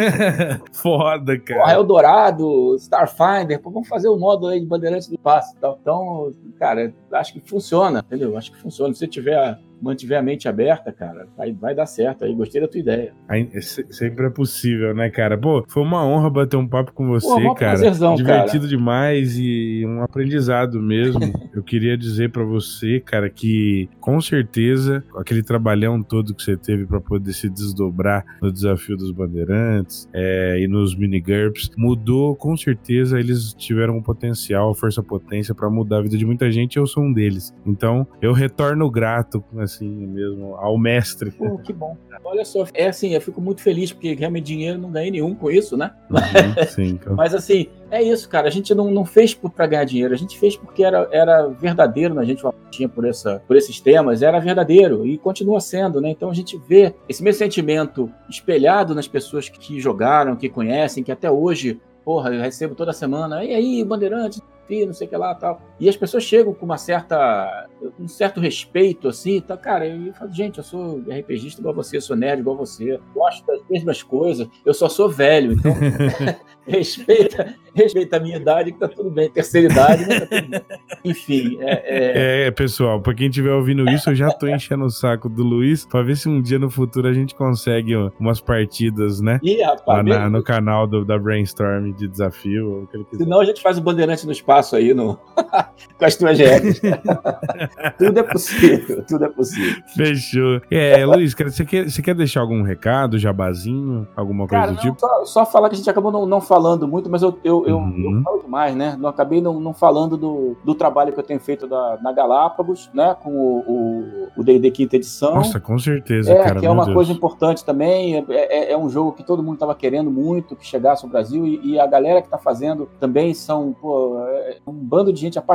Foda, 0.73 1.39
cara. 1.39 1.61
Porra, 1.61 1.75
Eldorado, 1.75 2.75
Starfinder, 2.77 3.61
pô, 3.61 3.71
vamos 3.71 3.87
fazer 3.87 4.09
o 4.09 4.17
um 4.17 4.19
módulo 4.19 4.51
aí 4.51 4.61
de 4.61 4.67
Bandeirantes 4.67 5.09
no 5.09 5.15
espaço 5.15 5.55
e 5.55 5.61
tal. 5.61 5.79
Então, 5.83 6.33
cara, 6.59 6.95
acho 7.13 7.35
que 7.35 7.41
funciona, 7.41 7.99
entendeu? 7.99 8.35
Acho 8.39 8.51
que 8.51 8.59
funciona. 8.59 8.95
Se 8.95 9.01
você 9.01 9.07
tiver 9.07 9.59
mantiver 9.85 10.19
a 10.19 10.23
mente 10.23 10.49
aberta, 10.49 10.91
cara, 10.91 11.29
vai, 11.37 11.53
vai 11.53 11.75
dar 11.75 11.87
certo 11.87 12.25
aí. 12.25 12.35
Gostei 12.35 12.61
da 12.61 12.67
tua 12.67 12.81
ideia. 12.81 13.13
Aí, 13.29 13.49
sempre 13.61 14.27
é 14.27 14.31
possível, 14.31 14.95
né, 14.95 15.11
cara? 15.11 15.37
Pô, 15.37 15.65
foi 15.69 15.83
uma 15.83 16.05
honra 16.05 16.31
bater 16.31 16.57
um 16.57 16.67
papo 16.67 16.93
com 16.93 17.07
você, 17.07 17.29
Pô, 17.43 17.55
cara. 17.55 17.77
Divertido 18.17 18.65
cara. 18.65 18.69
demais 18.69 19.39
e 19.39 19.85
um 19.87 20.03
aprendizado 20.03 20.81
mesmo. 20.81 21.21
Eu 21.53 21.63
queria 21.63 21.97
dizer 21.97 22.31
para 22.31 22.43
você, 22.43 22.99
cara, 22.99 23.29
que 23.29 23.89
com 24.01 24.21
certeza 24.21 25.05
aquele 25.17 25.43
trabalhão 25.43 26.03
todo 26.03 26.35
que 26.35 26.43
você 26.43 26.57
teve 26.57 26.87
para 26.87 27.01
poder 27.01 27.33
se 27.33 27.49
desdobrar 27.51 28.25
no 28.41 28.51
desafio 28.51 28.97
dos 28.97 29.11
bandeirantes 29.11 30.09
é, 30.13 30.59
e 30.61 30.67
nos 30.67 30.97
mini 30.97 31.21
GURPS 31.21 31.71
mudou 31.77 32.35
com 32.35 32.57
certeza. 32.57 33.21
Eles 33.21 33.53
tiveram 33.53 33.99
um 33.99 34.03
potencial, 34.03 34.75
força 34.75 35.03
potência 35.03 35.55
para 35.55 35.69
mudar 35.69 35.99
a 35.99 36.03
vida 36.03 36.17
de 36.17 36.25
muita 36.25 36.51
gente. 36.51 36.79
Eu 36.79 36.87
sou 36.87 37.05
um 37.05 37.13
deles. 37.13 37.55
Então 37.67 38.07
eu 38.23 38.33
retorno 38.33 38.91
grato 38.91 39.45
assim 39.59 39.74
mesmo, 39.83 40.55
ao 40.57 40.79
mestre. 40.79 41.31
Pô, 41.31 41.59
que 41.59 41.73
bom. 41.73 41.97
Olha 42.25 42.45
só, 42.45 42.65
é 42.75 42.89
assim, 42.89 43.15
eu 43.15 43.21
fico 43.21 43.41
muito 43.41 43.61
feliz, 43.63 43.93
porque 43.93 44.15
realmente 44.15 44.45
dinheiro 44.45 44.79
não 44.79 44.91
ganhei 44.91 45.11
nenhum 45.11 45.35
com 45.35 45.51
isso, 45.51 45.77
né? 45.77 45.93
Uhum, 46.11 46.65
sim, 46.69 46.85
então. 46.91 47.15
Mas 47.15 47.35
assim, 47.35 47.69
é 47.91 48.03
isso, 48.03 48.29
cara. 48.29 48.47
A 48.47 48.51
gente 48.51 48.75
não, 48.75 48.91
não 48.91 49.05
fez 49.05 49.35
para 49.35 49.67
ganhar 49.67 49.85
dinheiro, 49.85 50.15
a 50.15 50.17
gente 50.17 50.39
fez 50.39 50.57
porque 50.57 50.85
era, 50.85 51.09
era 51.11 51.49
verdadeiro, 51.49 52.15
né? 52.15 52.23
a 52.23 52.25
gente 52.25 52.43
tinha 52.71 52.89
por, 52.89 53.05
essa, 53.05 53.43
por 53.47 53.57
esses 53.57 53.81
temas, 53.81 54.23
era 54.23 54.39
verdadeiro 54.39 55.07
e 55.07 55.17
continua 55.19 55.61
sendo, 55.61 56.01
né? 56.01 56.11
Então 56.11 56.31
a 56.31 56.35
gente 56.35 56.59
vê 56.69 56.95
esse 57.09 57.23
mesmo 57.23 57.39
sentimento 57.39 58.11
espelhado 58.29 58.95
nas 58.95 59.09
pessoas 59.09 59.49
que 59.49 59.81
jogaram, 59.81 60.37
que 60.37 60.49
conhecem, 60.49 61.03
que 61.03 61.13
até 61.13 61.31
hoje 61.31 61.81
porra, 62.05 62.31
eu 62.31 62.43
recebo 62.43 62.75
toda 62.75 62.93
semana, 62.93 63.43
e 63.43 63.55
aí, 63.55 63.83
Bandeirantes, 63.83 64.43
não 64.69 64.93
sei 64.93 65.07
o 65.07 65.11
que 65.11 65.17
lá 65.17 65.35
tal. 65.35 65.61
E 65.85 65.89
as 65.91 65.99
pessoas 65.99 66.25
chegam 66.25 66.55
com 66.55 66.65
uma 66.65 66.79
certa, 66.79 67.69
um 68.01 68.09
certo 68.09 68.41
respeito, 68.41 69.07
assim, 69.07 69.39
tá, 69.39 69.55
cara, 69.55 69.87
eu 69.87 70.15
falo, 70.15 70.33
gente, 70.33 70.57
eu 70.57 70.65
sou 70.65 71.01
RPGista 71.01 71.61
igual 71.61 71.75
você, 71.75 72.01
sou 72.01 72.17
nerd 72.17 72.41
igual 72.41 72.57
você, 72.57 72.99
gosto 73.15 73.47
das 73.47 73.61
mesmas 73.69 74.03
coisas, 74.03 74.49
eu 74.65 74.73
só 74.73 74.89
sou 74.89 75.11
velho, 75.11 75.53
então 75.53 75.75
respeita, 76.67 77.55
respeita 77.75 78.17
a 78.17 78.21
minha 78.21 78.39
idade 78.39 78.73
que 78.73 78.79
tá 78.79 78.89
tudo 78.89 79.11
bem, 79.11 79.31
terceira 79.31 79.71
idade, 79.71 80.09
né, 80.09 80.21
tá 80.21 80.41
tudo 80.41 80.49
bem. 80.49 80.63
Enfim, 81.05 81.59
é, 81.61 81.83
é... 81.85 82.47
é 82.47 82.51
pessoal, 82.51 82.99
pra 83.03 83.13
quem 83.13 83.29
estiver 83.29 83.53
ouvindo 83.53 83.87
isso, 83.91 84.09
eu 84.09 84.15
já 84.15 84.31
tô 84.31 84.49
enchendo 84.49 84.87
o 84.87 84.91
saco 84.91 85.29
do 85.29 85.43
Luiz 85.43 85.85
pra 85.85 86.01
ver 86.01 86.17
se 86.17 86.31
um 86.31 86.41
dia 86.41 86.59
no 86.59 86.71
futuro 86.71 87.09
a 87.09 87.13
gente 87.13 87.35
consegue 87.35 87.95
umas 88.19 88.41
partidas, 88.41 89.21
né? 89.21 89.39
Ih, 89.43 89.61
rapaz, 89.61 90.03
na, 90.07 90.31
no 90.31 90.43
canal 90.43 90.87
do, 90.87 91.05
da 91.05 91.19
Brainstorm 91.19 91.93
de 91.93 92.09
desafio. 92.09 92.89
Senão 93.13 93.41
a 93.41 93.45
gente 93.45 93.61
faz 93.61 93.77
o 93.77 93.83
Bandeirante 93.83 94.25
no 94.25 94.33
espaço 94.33 94.77
aí 94.77 94.95
no... 94.95 95.21
com 95.99 96.05
as 96.05 96.17
tuas 96.17 96.39
regras. 96.39 96.81
tudo 97.99 98.19
é 98.19 98.23
possível, 98.23 99.05
tudo 99.07 99.25
é 99.25 99.29
possível. 99.29 99.83
Fechou. 99.97 100.61
É, 100.71 101.05
Luiz, 101.05 101.35
você 101.35 101.65
quer, 101.65 101.91
você 101.91 102.03
quer 102.03 102.15
deixar 102.15 102.41
algum 102.41 102.63
recado, 102.63 103.19
jabazinho, 103.19 104.07
alguma 104.17 104.47
coisa 104.47 104.65
Cara, 104.65 104.73
do 104.73 104.81
tipo? 104.81 104.99
Só, 105.01 105.25
só, 105.25 105.47
falar 105.47 105.69
que 105.69 105.75
a 105.75 105.79
gente 105.79 105.91
acabou 105.91 106.11
não, 106.11 106.27
não 106.27 106.41
falando 106.41 106.87
muito, 106.87 107.11
mas 107.11 107.23
eu, 107.23 107.39
eu, 107.45 107.67
eu, 107.67 107.77
uhum. 107.79 108.19
eu 108.19 108.23
falo 108.23 108.43
demais, 108.43 108.75
né? 108.75 108.97
Não 108.99 109.09
acabei 109.09 109.41
não, 109.41 109.61
não 109.61 109.73
falando 109.73 110.17
do, 110.17 110.57
do 110.65 110.75
trabalho 110.75 111.13
que 111.13 111.19
eu 111.19 111.25
tenho 111.25 111.41
feito 111.41 111.67
da, 111.67 111.99
na 112.03 112.13
Galápagos, 112.13 112.91
né? 112.93 113.17
Com 113.23 114.31
o 114.37 114.43
D&D 114.43 114.71
quinta 114.71 114.97
edição. 114.97 115.35
Nossa, 115.35 115.61
com 115.61 115.79
certeza, 115.79 116.33
é, 116.33 116.43
cara. 116.43 116.61
Que 116.61 116.67
é 116.67 116.71
uma 116.71 116.85
Deus. 116.85 116.95
coisa 116.95 117.13
importante 117.13 117.65
também. 117.65 118.17
É, 118.17 118.25
é, 118.29 118.73
é, 118.73 118.77
um 118.77 118.89
jogo 118.89 119.13
que 119.13 119.25
todo 119.25 119.43
mundo 119.43 119.55
estava 119.55 119.75
querendo 119.75 120.11
muito 120.11 120.57
que 120.57 120.67
chegasse 120.67 121.05
ao 121.05 121.11
Brasil 121.11 121.47
e, 121.47 121.73
e 121.73 121.81
a 121.81 121.87
galera 121.87 122.21
que 122.21 122.27
está 122.27 122.39
fazendo 122.39 122.89
também 123.01 123.33
são, 123.35 123.75
pô, 123.81 124.19
é 124.29 124.59
um 124.67 124.73
bando 124.73 125.13
de 125.13 125.21
gente 125.21 125.39
apaixonada 125.39 125.54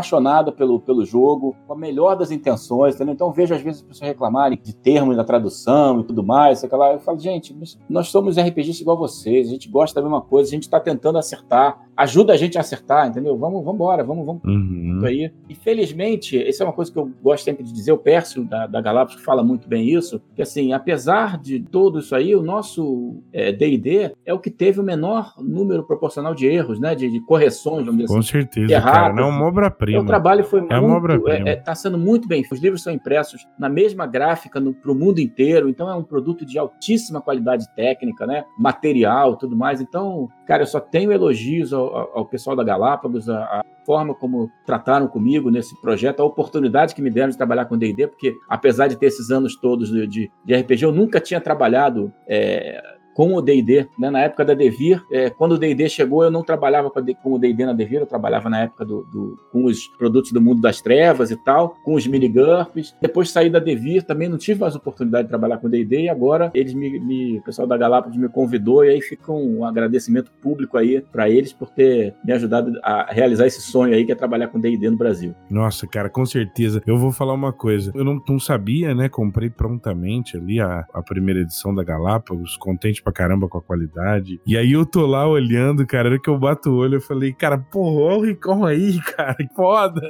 pelo, 0.56 0.80
pelo 0.80 1.06
jogo, 1.06 1.56
com 1.68 1.74
a 1.74 1.78
melhor 1.78 2.16
das 2.16 2.32
intenções, 2.32 2.96
entendeu? 2.96 3.14
Então 3.14 3.32
vejo 3.32 3.54
às 3.54 3.62
vezes 3.62 3.82
as 3.82 3.88
pessoas 3.88 4.10
reclamarem 4.10 4.60
de 4.62 4.76
termos 4.76 5.16
da 5.16 5.24
tradução 5.24 6.02
e 6.02 6.04
tudo 6.04 6.24
mais, 6.24 6.60
sei 6.60 6.70
lá. 6.72 6.94
Eu 6.94 7.00
falo, 7.00 7.20
gente, 7.20 7.56
nós 7.90 8.08
somos 8.08 8.38
RPGistas 8.38 8.82
igual 8.82 8.98
vocês, 8.98 9.48
a 9.48 9.52
gente 9.52 9.70
gosta 9.70 10.00
da 10.00 10.08
mesma 10.08 10.22
coisa, 10.22 10.50
a 10.50 10.52
gente 10.52 10.64
está 10.64 10.80
tentando 10.80 11.18
acertar, 11.18 11.80
ajuda 11.96 12.34
a 12.34 12.38
gente 12.38 12.58
a 12.58 12.62
acertar, 12.62 13.08
entendeu? 13.08 13.38
Vamos, 13.38 13.64
vamos 13.64 13.76
embora, 13.76 14.04
vamos, 14.04 14.26
vamos. 14.26 14.42
Uhum. 14.46 15.02
Aí. 15.06 15.32
E 15.48 15.56
felizmente, 15.56 16.42
essa 16.42 16.64
é 16.64 16.68
uma 16.68 16.74
coisa 16.74 16.92
que 16.92 16.98
eu 16.98 17.12
gosto 17.22 17.44
sempre 17.44 17.64
de 17.64 17.74
dizer, 17.74 17.92
o 17.92 17.98
Pércio 17.98 18.44
da, 18.44 18.68
da 18.68 18.82
Galápagos 18.82 19.24
fala 19.24 19.44
muito 19.44 19.68
bem 19.68 19.90
isso, 19.90 20.22
que 20.36 20.42
assim, 20.42 20.74
apesar 20.74 21.38
de 21.38 21.60
tudo 21.60 22.00
isso 22.00 22.16
aí, 22.16 22.36
o 22.36 22.42
nosso 22.42 23.18
D&D 23.32 23.98
é, 23.98 24.14
é, 24.26 24.34
o 24.34 24.40
que 24.40 24.50
teve 24.50 24.80
o 24.80 24.84
menor 24.84 25.34
número 25.40 25.84
proporcional 25.84 26.34
de 26.34 26.48
erros, 26.48 26.80
né? 26.80 26.96
De, 26.96 27.10
de 27.10 27.20
correções, 27.22 27.86
vamos 27.86 27.98
dizer 27.98 28.08
Com 28.08 28.20
assim, 28.20 28.30
certeza, 28.30 28.74
erradas, 28.74 28.94
cara. 28.94 29.14
Não 29.14 29.24
é 29.24 29.28
uma 29.28 29.52
obra-prima. 29.96 30.04
O 30.04 30.06
trabalho 30.06 30.44
foi 30.44 30.60
é 30.70 30.80
muito... 30.80 31.28
Está 31.28 31.50
é, 31.50 31.56
tá 31.56 31.76
sendo 31.76 31.98
muito 31.98 32.28
bem 32.28 32.46
Os 32.52 32.60
livros 32.60 32.84
são 32.84 32.94
impressos 32.94 33.48
na 33.58 33.70
mesma 33.70 34.06
gráfica 34.06 34.62
para 34.62 34.92
o 34.92 34.96
mundo 34.96 35.20
inteiro, 35.20 35.70
então 35.70 35.90
é 35.90 35.96
um 35.96 36.04
produto 36.04 36.46
de 36.46 36.58
altíssima 36.58 37.22
qualidade 37.22 37.66
técnica, 37.76 38.26
né? 38.26 38.44
Material, 38.58 39.36
tudo 39.36 39.56
mais. 39.56 39.82
Então, 39.82 40.28
cara, 40.46 40.64
eu 40.64 40.68
só 40.68 40.80
tenho 40.80 41.12
elogios 41.12 41.74
ao, 41.74 42.18
ao 42.18 42.26
pessoal 42.26 42.56
da 42.56 42.64
Galápagos, 42.64 43.30
a, 43.30 43.44
a 43.44 43.66
forma 43.86 44.14
como 44.14 44.52
trataram 44.66 45.08
comigo 45.08 45.50
nesse 45.50 45.80
projeto, 45.82 46.20
a 46.20 46.26
oportunidade 46.26 46.94
que 46.94 47.02
me 47.02 47.10
deram 47.10 47.30
de 47.30 47.38
trabalhar 47.38 47.66
com 47.66 47.78
D&D, 47.78 48.08
porque 48.08 48.36
apesar 48.48 48.88
de 48.88 48.96
ter 48.96 49.08
esses 49.08 49.32
anos 49.32 49.56
todos 49.56 49.90
de, 49.90 50.06
de, 50.06 50.32
de 50.46 50.56
RPG, 50.56 50.84
eu 50.84 50.92
nunca 50.92 51.20
tinha 51.20 51.42
trabalhado 51.42 52.14
é, 52.28 52.82
com 53.14 53.34
o 53.36 53.42
D&D, 53.42 53.88
né? 53.98 54.10
Na 54.10 54.22
época 54.22 54.46
da 54.46 54.54
Devir, 54.54 55.04
é, 55.12 55.30
quando 55.30 55.54
o 55.54 55.58
D&D 55.58 55.90
chegou, 55.90 56.24
eu 56.24 56.32
não 56.32 56.44
trabalhava 56.44 56.90
com 56.90 57.34
o 57.34 57.40
D&D 57.40 57.66
na 57.66 57.74
Devir, 57.74 58.00
eu 58.00 58.06
trabalhava 58.06 58.50
na 58.50 58.62
época 58.62 58.86
do, 58.86 59.04
do, 59.12 59.38
com 59.52 59.66
os 59.66 59.88
produtos 59.88 60.32
do 60.32 60.42
mundo 60.42 60.62
das 60.62 60.82
trevas 60.82 61.32
e 61.32 61.36
tal, 61.36 61.76
com 61.84 61.96
os 61.96 62.08
minigurps. 62.08 62.96
Depois 63.02 63.30
saí 63.30 63.50
da 63.50 63.60
Devir, 63.60 64.04
também 64.04 64.30
não 64.30 64.38
tive 64.38 64.62
mais 64.62 64.76
oportunidade 64.76 65.24
de 65.24 65.30
trabalhar 65.30 65.58
com 65.58 65.68
o 65.68 65.70
D&D 65.70 66.04
e 66.04 66.10
agora 66.10 66.52
eles 66.54 66.74
me, 66.74 67.00
me, 67.00 67.40
o 67.40 67.44
pessoal 67.44 67.68
da 67.68 67.78
Galápagos 67.78 68.18
me 68.18 68.30
convidou 68.30 68.86
e 68.86 68.90
aí 68.90 69.02
fica 69.02 69.32
um 69.32 69.66
agradecimento 69.66 70.32
público 70.42 70.78
aí 70.78 71.02
para 71.02 71.30
eles 71.30 71.52
por 71.52 71.70
ter 71.70 72.14
me 72.24 72.34
ajudado 72.34 72.72
a 72.84 73.12
realizar 73.12 73.48
esse 73.48 73.62
sonho 73.62 73.94
aí 73.94 74.06
que 74.06 74.12
é 74.12 74.16
trabalhar 74.16 74.48
com 74.48 74.60
D&D 74.60 74.90
no 74.90 74.98
Brasil. 74.98 75.36
Nossa, 75.50 75.88
cara, 75.88 76.10
com 76.10 76.26
certeza. 76.26 76.82
Eu 76.86 76.98
vou 76.98 77.12
falar 77.12 77.34
uma 77.34 77.52
coisa. 77.52 77.92
Eu 77.96 78.04
não, 78.04 78.22
não 78.28 78.40
sabia, 78.40 78.94
né? 78.96 79.10
Comprei 79.10 79.50
prontamente 79.50 80.38
ali 80.38 80.60
a, 80.60 80.86
a 80.94 81.02
primeira 81.02 81.42
edição 81.42 81.74
da 81.74 81.84
Galápagos, 81.84 82.56
contente 82.58 82.99
pra 83.04 83.14
caramba 83.14 83.48
com 83.48 83.58
a 83.58 83.62
qualidade. 83.62 84.40
E 84.46 84.58
aí 84.58 84.72
eu 84.72 84.86
tô 84.86 85.06
lá 85.06 85.28
olhando, 85.28 85.86
cara, 85.86 86.10
hora 86.10 86.20
que 86.20 86.30
eu 86.30 86.38
bato 86.38 86.70
o 86.70 86.78
olho, 86.78 86.96
eu 86.96 87.02
falei, 87.02 87.34
cara, 87.34 87.58
porra, 87.58 88.02
olha 88.02 88.18
o 88.18 88.26
Ricão 88.26 88.66
aí, 88.66 89.00
cara, 89.16 89.36
que 89.36 89.54
foda. 89.56 90.02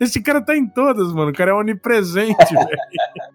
Esse 0.00 0.22
cara 0.22 0.40
tá 0.40 0.56
em 0.56 0.66
todas, 0.66 1.12
mano. 1.12 1.30
O 1.30 1.34
cara 1.34 1.50
é 1.50 1.54
onipresente, 1.54 2.36
velho. 2.54 2.68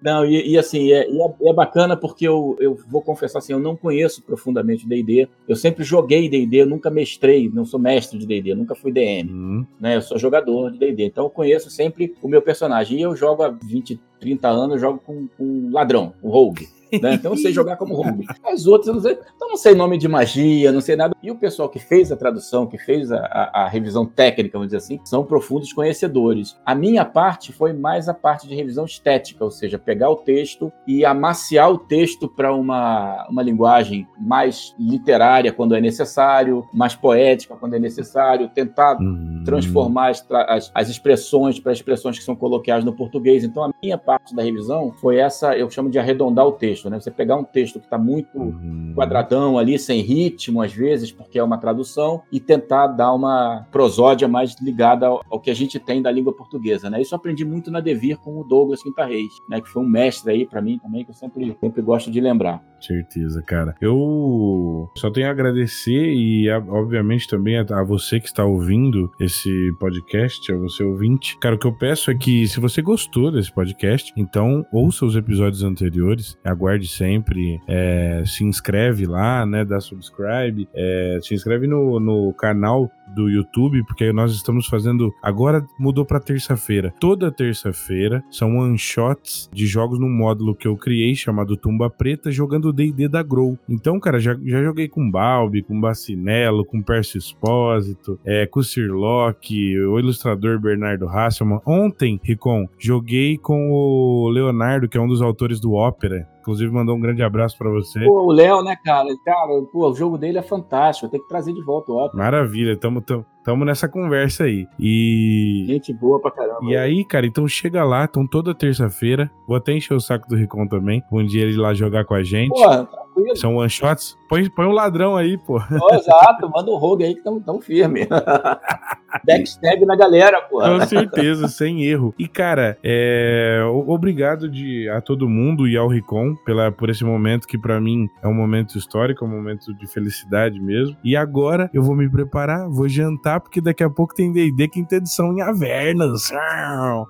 Não, 0.02 0.26
e, 0.26 0.52
e 0.52 0.58
assim, 0.58 0.92
é, 0.92 1.08
é, 1.10 1.50
é, 1.50 1.54
bacana 1.54 1.98
porque 1.98 2.28
eu, 2.28 2.56
eu 2.60 2.78
vou 2.88 3.02
confessar 3.02 3.40
assim, 3.40 3.54
eu 3.54 3.60
não 3.60 3.76
conheço 3.76 4.24
profundamente 4.24 4.86
o 4.86 4.90
D&D. 4.90 5.28
Eu 5.48 5.56
sempre 5.56 5.84
joguei 5.84 6.30
D&D, 6.30 6.62
eu 6.62 6.66
nunca 6.66 6.90
mestrei, 6.90 7.50
não 7.50 7.66
sou 7.66 7.80
mestre 7.80 8.18
de 8.18 8.26
D&D, 8.26 8.56
nunca 8.56 8.76
fui 8.76 8.92
DM, 8.92 9.30
uhum. 9.30 9.66
né? 9.80 9.96
Eu 9.98 10.02
sou 10.02 10.18
jogador 10.18 10.72
de 10.72 10.78
D&D, 10.78 11.06
então 11.06 11.26
eu 11.26 11.30
conheço 11.30 11.70
sempre 11.70 12.16
o 12.22 12.28
meu 12.28 12.42
personagem. 12.42 13.00
E 13.00 13.02
eu 13.02 13.16
jogo 13.16 13.44
há 13.44 13.50
20, 13.50 14.00
30 14.20 14.48
anos, 14.48 14.76
eu 14.76 14.80
jogo 14.80 15.02
com, 15.06 15.28
com 15.28 15.44
um 15.44 15.72
ladrão, 15.72 16.14
um 16.24 16.30
rogue. 16.30 16.68
Né? 17.02 17.16
Então 17.16 17.32
eu 17.32 17.38
sei 17.38 17.52
jogar 17.52 17.78
como 17.78 17.96
rogue. 17.96 18.26
As 18.44 18.66
outras 18.66 18.88
eu 18.88 18.94
não 18.94 19.02
sei. 19.02 19.20
Então 19.36 19.50
não 19.50 19.58
sei 19.58 19.76
nome 19.76 19.98
de 19.98 20.08
magia, 20.08 20.72
não 20.72 20.82
sei 20.82 20.96
nada. 20.96 21.16
E 21.22 21.32
o 21.32 21.36
pessoal 21.36 21.70
que 21.70 21.80
fez 21.80 22.12
a 22.12 22.16
tradução, 22.16 22.66
que 22.68 22.78
fez 22.78 23.12
a, 23.12 23.20
a, 23.20 23.64
a, 23.64 23.68
revisão 23.68 24.06
técnica, 24.06 24.58
vamos 24.58 24.68
dizer 24.68 24.78
assim, 24.78 25.00
são 25.04 25.24
profundos 25.24 25.74
conhecedores. 25.74 26.58
A 26.66 26.74
minha 26.74 27.04
parte 27.04 27.52
foi 27.52 27.74
mais 27.74 28.08
a 28.08 28.14
parte 28.14 28.48
de 28.48 28.56
revisão 28.56 28.86
estética, 28.86 29.44
ou 29.44 29.52
seja, 29.52 29.78
pegar 29.78 30.10
o 30.10 30.16
texto 30.16 30.72
e 30.86 31.06
amaciar 31.06 31.72
o 31.72 31.78
texto 31.78 32.28
para 32.28 32.54
uma, 32.54 33.28
uma 33.30 33.44
linguagem 33.44 34.08
mais 34.20 34.76
literária 34.80 35.52
quando 35.52 35.76
é 35.76 35.82
necessário, 35.82 36.68
mais 36.74 36.96
poética 36.96 37.56
quando 37.56 37.76
é 37.76 37.80
necessário, 37.80 38.50
tentar 38.50 38.98
uhum. 39.00 39.44
transformar 39.46 40.10
as, 40.10 40.26
as, 40.30 40.72
as 40.74 40.90
expressões 40.90 41.60
para 41.60 41.72
expressões 41.72 42.18
que 42.18 42.24
são 42.24 42.36
coloquiais 42.36 42.84
no 42.84 42.94
português. 42.94 43.44
Então 43.44 43.64
a 43.64 43.72
minha 43.82 43.98
parte 43.98 44.36
da 44.36 44.44
revisão 44.44 44.92
foi 44.92 45.18
essa, 45.18 45.58
eu 45.58 45.70
chamo 45.70 45.90
de 45.90 46.00
arredondar 46.00 46.46
o 46.46 46.52
texto 46.52 46.77
texto, 46.78 46.90
né? 46.90 47.00
Você 47.00 47.12
pegar 47.12 47.36
um 47.36 47.44
texto 47.44 47.80
que 47.80 47.86
está 47.86 47.98
muito 47.98 48.38
uhum. 48.38 48.94
quadradão 48.96 49.58
ali, 49.58 49.78
sem 49.80 50.02
ritmo, 50.02 50.62
às 50.62 50.72
vezes, 50.72 51.12
porque 51.12 51.40
é 51.40 51.44
uma 51.44 51.58
tradução, 51.58 52.22
e 52.32 52.40
tentar 52.40 52.88
dar 52.88 53.14
uma 53.14 53.66
prosódia 53.72 54.28
mais 54.28 54.56
ligada 54.62 55.08
ao, 55.08 55.22
ao 55.30 55.40
que 55.40 55.50
a 55.50 55.56
gente 55.56 55.80
tem 55.80 56.02
da 56.02 56.12
língua 56.12 56.34
portuguesa, 56.34 56.90
né? 56.90 57.02
Isso 57.02 57.14
eu 57.14 57.18
aprendi 57.18 57.44
muito 57.44 57.72
na 57.72 57.80
Devir 57.80 58.18
com 58.18 58.40
o 58.40 58.44
Douglas 58.44 58.84
Quinta 58.84 59.06
Reis, 59.06 59.34
né? 59.50 59.60
Que 59.60 59.70
foi 59.70 59.84
um 59.84 59.88
mestre 59.88 60.32
aí 60.32 60.46
para 60.46 60.62
mim 60.62 60.78
também, 60.80 61.04
que 61.04 61.12
eu 61.12 61.16
sempre, 61.16 61.58
sempre 61.60 61.82
gosto 61.82 62.12
de 62.12 62.22
lembrar. 62.22 62.64
Certeza, 62.80 63.42
cara. 63.42 63.76
Eu 63.82 64.90
só 64.96 65.10
tenho 65.10 65.28
a 65.28 65.32
agradecer 65.32 66.14
e, 66.14 66.50
obviamente, 66.50 67.28
também 67.28 67.58
a, 67.58 67.84
você 67.84 68.20
que 68.20 68.28
está 68.28 68.46
ouvindo 68.46 69.12
esse 69.20 69.50
podcast, 69.80 70.52
a 70.52 70.58
você 70.58 70.84
ouvinte. 70.84 71.38
Cara, 71.40 71.56
o 71.56 71.58
que 71.58 71.66
eu 71.66 71.74
peço 71.74 72.12
é 72.12 72.16
que, 72.16 72.48
se 72.48 72.60
você 72.60 72.82
gostou 72.82 73.32
desse 73.32 73.52
podcast, 73.52 74.14
então 74.16 74.66
ouça 74.72 75.06
os 75.06 75.16
episódios 75.16 75.64
anteriores, 75.64 76.38
aguarde 76.44 76.67
aguarde 76.68 76.88
sempre. 76.88 77.62
É, 77.68 78.24
se 78.26 78.44
inscreve 78.44 79.06
lá, 79.06 79.46
né? 79.46 79.64
Dá 79.64 79.80
subscribe. 79.80 80.68
É, 80.74 81.20
se 81.22 81.34
inscreve 81.34 81.68
no, 81.68 82.00
no 82.00 82.34
canal 82.34 82.92
do 83.16 83.30
YouTube, 83.30 83.84
porque 83.86 84.12
nós 84.12 84.34
estamos 84.34 84.68
fazendo. 84.68 85.14
Agora 85.24 85.66
mudou 85.80 86.06
para 86.06 86.20
terça-feira. 86.20 86.94
Toda 87.00 87.32
terça-feira 87.32 88.24
são 88.30 88.58
one 88.58 88.78
shots 88.78 89.50
de 89.54 89.66
jogos 89.66 90.00
no 90.00 90.10
módulo 90.10 90.56
que 90.56 90.68
eu 90.68 90.76
criei 90.76 91.16
chamado 91.16 91.56
Tumba 91.56 91.90
Preta, 91.90 92.30
jogando 92.32 92.74
D&D 92.74 93.08
da 93.08 93.24
Grow. 93.24 93.58
Então, 93.70 94.00
cara, 94.00 94.20
já, 94.20 94.38
já 94.44 94.62
joguei 94.62 94.90
com 94.90 95.10
Balbi, 95.10 95.64
com 95.64 95.80
Bacinello, 95.80 96.66
com 96.66 96.82
Percy 96.82 97.18
Espósito, 97.18 98.20
é, 98.26 98.46
com 98.46 98.62
Sirlock, 98.62 99.80
o 99.80 100.00
ilustrador 100.00 100.60
Bernardo 100.60 101.08
Hasselman. 101.08 101.62
Ontem, 101.66 102.20
Ricon, 102.22 102.68
joguei 102.78 103.38
com 103.38 103.72
o 103.72 104.30
Leonardo, 104.30 104.90
que 104.90 104.98
é 104.98 105.02
um 105.02 105.08
dos 105.08 105.22
autores 105.22 105.60
do 105.60 105.74
Ópera. 105.74 106.28
Inclusive, 106.48 106.72
mandou 106.72 106.96
um 106.96 107.00
grande 107.02 107.22
abraço 107.22 107.58
para 107.58 107.70
você. 107.70 108.00
Pô, 108.06 108.28
o 108.28 108.32
Léo, 108.32 108.64
né, 108.64 108.78
cara? 108.82 109.10
Cara, 109.26 109.62
pô, 109.70 109.90
o 109.90 109.94
jogo 109.94 110.18
dele 110.18 110.38
é 110.38 110.42
fantástico. 110.42 111.12
Tem 111.12 111.22
que 111.22 111.28
trazer 111.28 111.52
de 111.52 111.62
volta 111.62 111.92
o 111.92 111.98
Ópera. 111.98 112.24
Maravilha, 112.24 112.78
tamo, 112.78 113.02
tamo, 113.02 113.26
tamo 113.44 113.66
nessa 113.66 113.90
conversa 113.90 114.46
aí. 114.46 114.66
E. 114.80 115.66
Gente 115.68 115.94
boa 115.94 116.22
pra 116.22 116.32
caramba. 116.32 116.60
E 116.64 116.78
aí, 116.78 117.04
cara, 117.04 117.28
então 117.28 117.46
chega 117.50 117.84
lá, 117.84 118.06
então 118.06 118.26
toda 118.26 118.56
terça-feira. 118.56 119.30
Vou 119.46 119.58
até 119.58 119.74
encher 119.74 119.94
o 119.94 120.00
saco 120.00 120.26
do 120.30 120.38
Ricon 120.38 120.66
também. 120.68 121.04
Um 121.12 121.26
dia 121.26 121.44
ele 121.44 121.58
lá 121.58 121.74
jogar 121.74 122.06
com 122.06 122.14
a 122.14 122.24
gente. 122.24 122.50
Porra, 122.50 122.88
tranquilo. 123.18 123.36
São 123.36 123.56
one 123.56 123.70
shots. 123.70 124.18
Põe, 124.30 124.50
põe 124.50 124.66
um 124.66 124.72
ladrão 124.72 125.16
aí, 125.16 125.38
pô. 125.38 125.58
Oh, 125.58 125.96
exato, 125.96 126.50
manda 126.50 126.70
o 126.70 126.78
rogue 126.78 127.06
aí 127.06 127.16
que 127.16 127.24
tão, 127.24 127.40
tão 127.40 127.62
firme. 127.62 128.08
Backstab 129.26 129.86
na 129.86 129.96
galera, 129.96 130.42
pô. 130.42 130.60
Com 130.62 130.86
certeza, 130.86 131.48
sem 131.48 131.84
erro. 131.84 132.14
E, 132.20 132.28
cara, 132.28 132.78
é... 132.84 133.62
obrigado 133.88 134.50
de, 134.50 134.90
a 134.90 135.00
todo 135.00 135.30
mundo 135.30 135.68
e 135.68 135.78
ao 135.78 135.88
Ricon 135.88 136.36
pela, 136.46 136.72
por 136.72 136.90
esse 136.90 137.06
momento 137.06 137.48
que 137.48 137.58
para 137.58 137.80
mim 137.80 138.10
é 138.22 138.28
um 138.28 138.34
momento 138.34 138.78
histórico, 138.78 139.24
é 139.24 139.28
um 139.28 139.32
momento 139.32 139.74
de 139.74 139.88
felicidade 139.88 140.60
mesmo. 140.60 140.96
E 141.04 141.16
agora 141.16 141.70
eu 141.74 141.82
vou 141.82 141.96
me 141.96 142.10
preparar, 142.10 142.70
vou 142.70 142.90
jantar, 142.90 143.40
porque 143.40 143.62
daqui 143.62 143.84
a 143.84 143.90
pouco 143.90 144.14
tem 144.14 144.32
D&D 144.32 144.68
quinta 144.68 144.98
edição 144.98 145.34
em 145.34 145.42
Avernas. 145.42 146.32
Ah, 146.34 147.06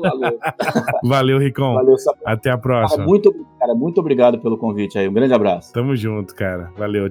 valeu. 0.00 0.38
valeu, 1.04 1.38
Ricon. 1.38 1.74
Valeu, 1.74 1.96
Até 2.24 2.50
a 2.50 2.56
próxima. 2.56 2.98
Cara, 2.98 3.08
muito, 3.08 3.46
cara, 3.58 3.74
muito 3.74 4.00
obrigado 4.00 4.38
pelo 4.38 4.56
convite 4.56 4.98
aí. 4.98 5.06
Um 5.06 5.12
grande 5.20 5.34
abraço. 5.34 5.72
Tamo 5.72 5.94
junto, 5.94 6.34
cara. 6.34 6.72
Valeu. 6.76 7.10